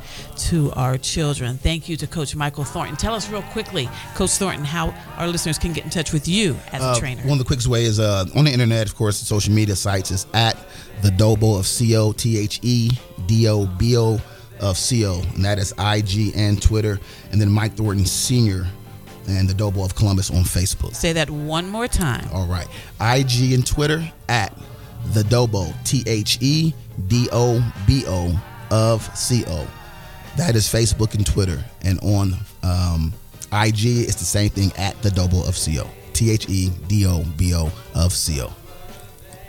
to 0.48 0.70
our 0.72 0.98
children. 0.98 1.56
Thank 1.58 1.88
you 1.88 1.96
to 1.96 2.06
Coach 2.06 2.34
Michael 2.36 2.64
Thornton. 2.64 2.96
Tell 2.96 3.14
us 3.14 3.28
real 3.30 3.42
quickly, 3.42 3.88
Coach 4.14 4.30
Thornton, 4.30 4.64
how 4.64 4.94
our 5.16 5.28
listeners 5.28 5.58
can 5.58 5.72
get 5.72 5.84
in 5.84 5.90
touch 5.90 6.12
with 6.12 6.26
you 6.28 6.56
as 6.72 6.82
a 6.82 6.86
Uh, 6.86 6.98
trainer. 6.98 7.22
One 7.22 7.32
of 7.32 7.38
the 7.38 7.44
quickest 7.44 7.68
ways 7.68 7.88
is 7.88 8.00
uh, 8.00 8.24
on 8.34 8.44
the 8.44 8.52
internet, 8.52 8.86
of 8.86 8.94
course, 8.94 9.16
social 9.16 9.52
media 9.52 9.76
sites 9.76 10.10
is 10.10 10.26
at 10.34 10.56
the 11.02 11.10
Dobo 11.10 11.58
of 11.58 11.66
Co 11.66 12.12
T 12.12 12.38
H 12.38 12.60
E 12.62 12.90
D 13.26 13.48
O 13.48 13.66
B 13.66 13.96
O 13.96 14.20
of 14.60 14.78
Co, 14.78 15.22
and 15.34 15.44
that 15.44 15.58
is 15.58 15.72
IG 15.78 16.32
and 16.34 16.60
Twitter, 16.60 16.98
and 17.30 17.40
then 17.40 17.50
Mike 17.50 17.74
Thornton 17.74 18.06
Senior 18.06 18.66
and 19.28 19.48
the 19.48 19.54
Dobo 19.54 19.84
of 19.84 19.94
Columbus 19.94 20.30
on 20.30 20.42
Facebook. 20.42 20.94
Say 20.94 21.12
that 21.14 21.28
one 21.30 21.68
more 21.68 21.88
time. 21.88 22.28
All 22.32 22.46
right, 22.46 22.66
IG 23.00 23.52
and 23.52 23.66
Twitter 23.66 24.04
at 24.28 24.56
the 25.12 25.22
Dobo 25.22 25.72
T 25.84 26.02
H 26.06 26.38
E 26.40 26.74
D 27.08 27.28
O 27.32 27.62
B 27.86 28.04
O 28.06 28.38
of 28.70 29.06
Co. 29.08 29.66
That 30.36 30.54
is 30.54 30.66
Facebook 30.66 31.14
and 31.14 31.24
Twitter, 31.26 31.62
and 31.82 31.98
on 32.02 32.34
um, 32.62 33.12
IG 33.52 33.84
it's 34.08 34.16
the 34.16 34.24
same 34.24 34.50
thing 34.50 34.72
at 34.76 35.00
the 35.02 35.08
Dobo 35.10 35.46
of 35.48 35.54
Co. 35.56 35.88
T 36.12 36.30
H 36.30 36.48
E 36.48 36.70
D 36.88 37.06
O 37.06 37.24
B 37.36 37.54
O 37.54 37.70
of 37.94 38.12
Co. 38.12 38.52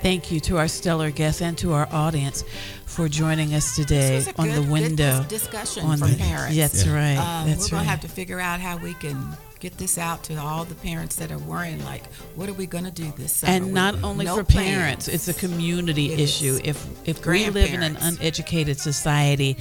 Thank 0.01 0.31
you 0.31 0.39
to 0.41 0.57
our 0.57 0.67
stellar 0.67 1.09
guests 1.09 1.41
and 1.41 1.57
to 1.57 1.73
our 1.73 1.87
audience 1.91 2.43
for 2.85 3.09
joining 3.09 3.55
us 3.55 3.75
today 3.75 4.19
This 4.19 4.27
was 4.27 4.35
a 4.35 4.41
on 4.41 4.47
good, 4.47 4.63
the 4.67 4.71
window. 4.71 5.25
dis- 5.27 5.41
discussion 5.41 5.83
on 5.85 5.97
for 5.97 6.05
the, 6.07 6.17
parents. 6.17 6.55
That's 6.55 6.87
right. 6.87 7.15
Um, 7.17 7.47
that's 7.49 7.71
we're 7.71 7.79
gonna 7.79 7.89
have 7.89 8.01
to 8.01 8.07
figure 8.07 8.39
out 8.39 8.59
how 8.59 8.77
we 8.77 8.93
can 8.93 9.35
get 9.59 9.77
this 9.77 9.97
out 9.97 10.23
to 10.25 10.35
all 10.35 10.65
the 10.65 10.75
parents 10.75 11.15
that 11.17 11.31
are 11.31 11.37
worrying. 11.39 11.83
Like, 11.85 12.05
what 12.35 12.47
are 12.49 12.53
we 12.53 12.65
gonna 12.65 12.91
do 12.91 13.11
this 13.17 13.31
summer? 13.33 13.53
and 13.53 13.73
not 13.73 13.95
with 13.95 14.03
only 14.03 14.25
no 14.25 14.35
for 14.37 14.43
plans? 14.43 14.69
parents, 14.69 15.07
it's 15.07 15.27
a 15.27 15.33
community 15.33 16.13
It 16.13 16.19
issue. 16.19 16.53
is. 16.53 16.59
If 16.63 16.87
if 17.07 17.25
we 17.25 17.49
live 17.49 17.73
in 17.73 17.83
an 17.83 17.97
uneducated 17.97 18.79
society, 18.79 19.57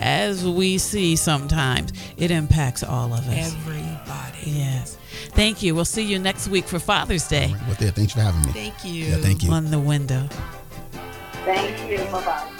as 0.00 0.46
we 0.46 0.78
see 0.78 1.16
sometimes, 1.16 1.92
it 2.16 2.30
impacts 2.30 2.82
all 2.82 3.12
of 3.12 3.26
us. 3.28 3.54
Everybody. 3.56 4.50
yes. 4.50 4.96
Thank 5.30 5.62
you. 5.62 5.74
We'll 5.74 5.84
see 5.84 6.04
you 6.04 6.18
next 6.18 6.48
week 6.48 6.66
for 6.66 6.78
Father's 6.78 7.26
Day 7.28 7.54
Well, 7.66 7.76
there, 7.78 7.90
thanks 7.90 8.12
for 8.12 8.20
having 8.20 8.42
me. 8.42 8.52
Thank 8.52 8.84
you. 8.84 9.04
Yeah, 9.06 9.16
thank 9.16 9.42
you. 9.42 9.50
on 9.52 9.70
the 9.70 9.78
window. 9.78 10.28
Thank 11.44 11.90
you. 11.90 11.98
Bye 12.10 12.24
bye. 12.24 12.52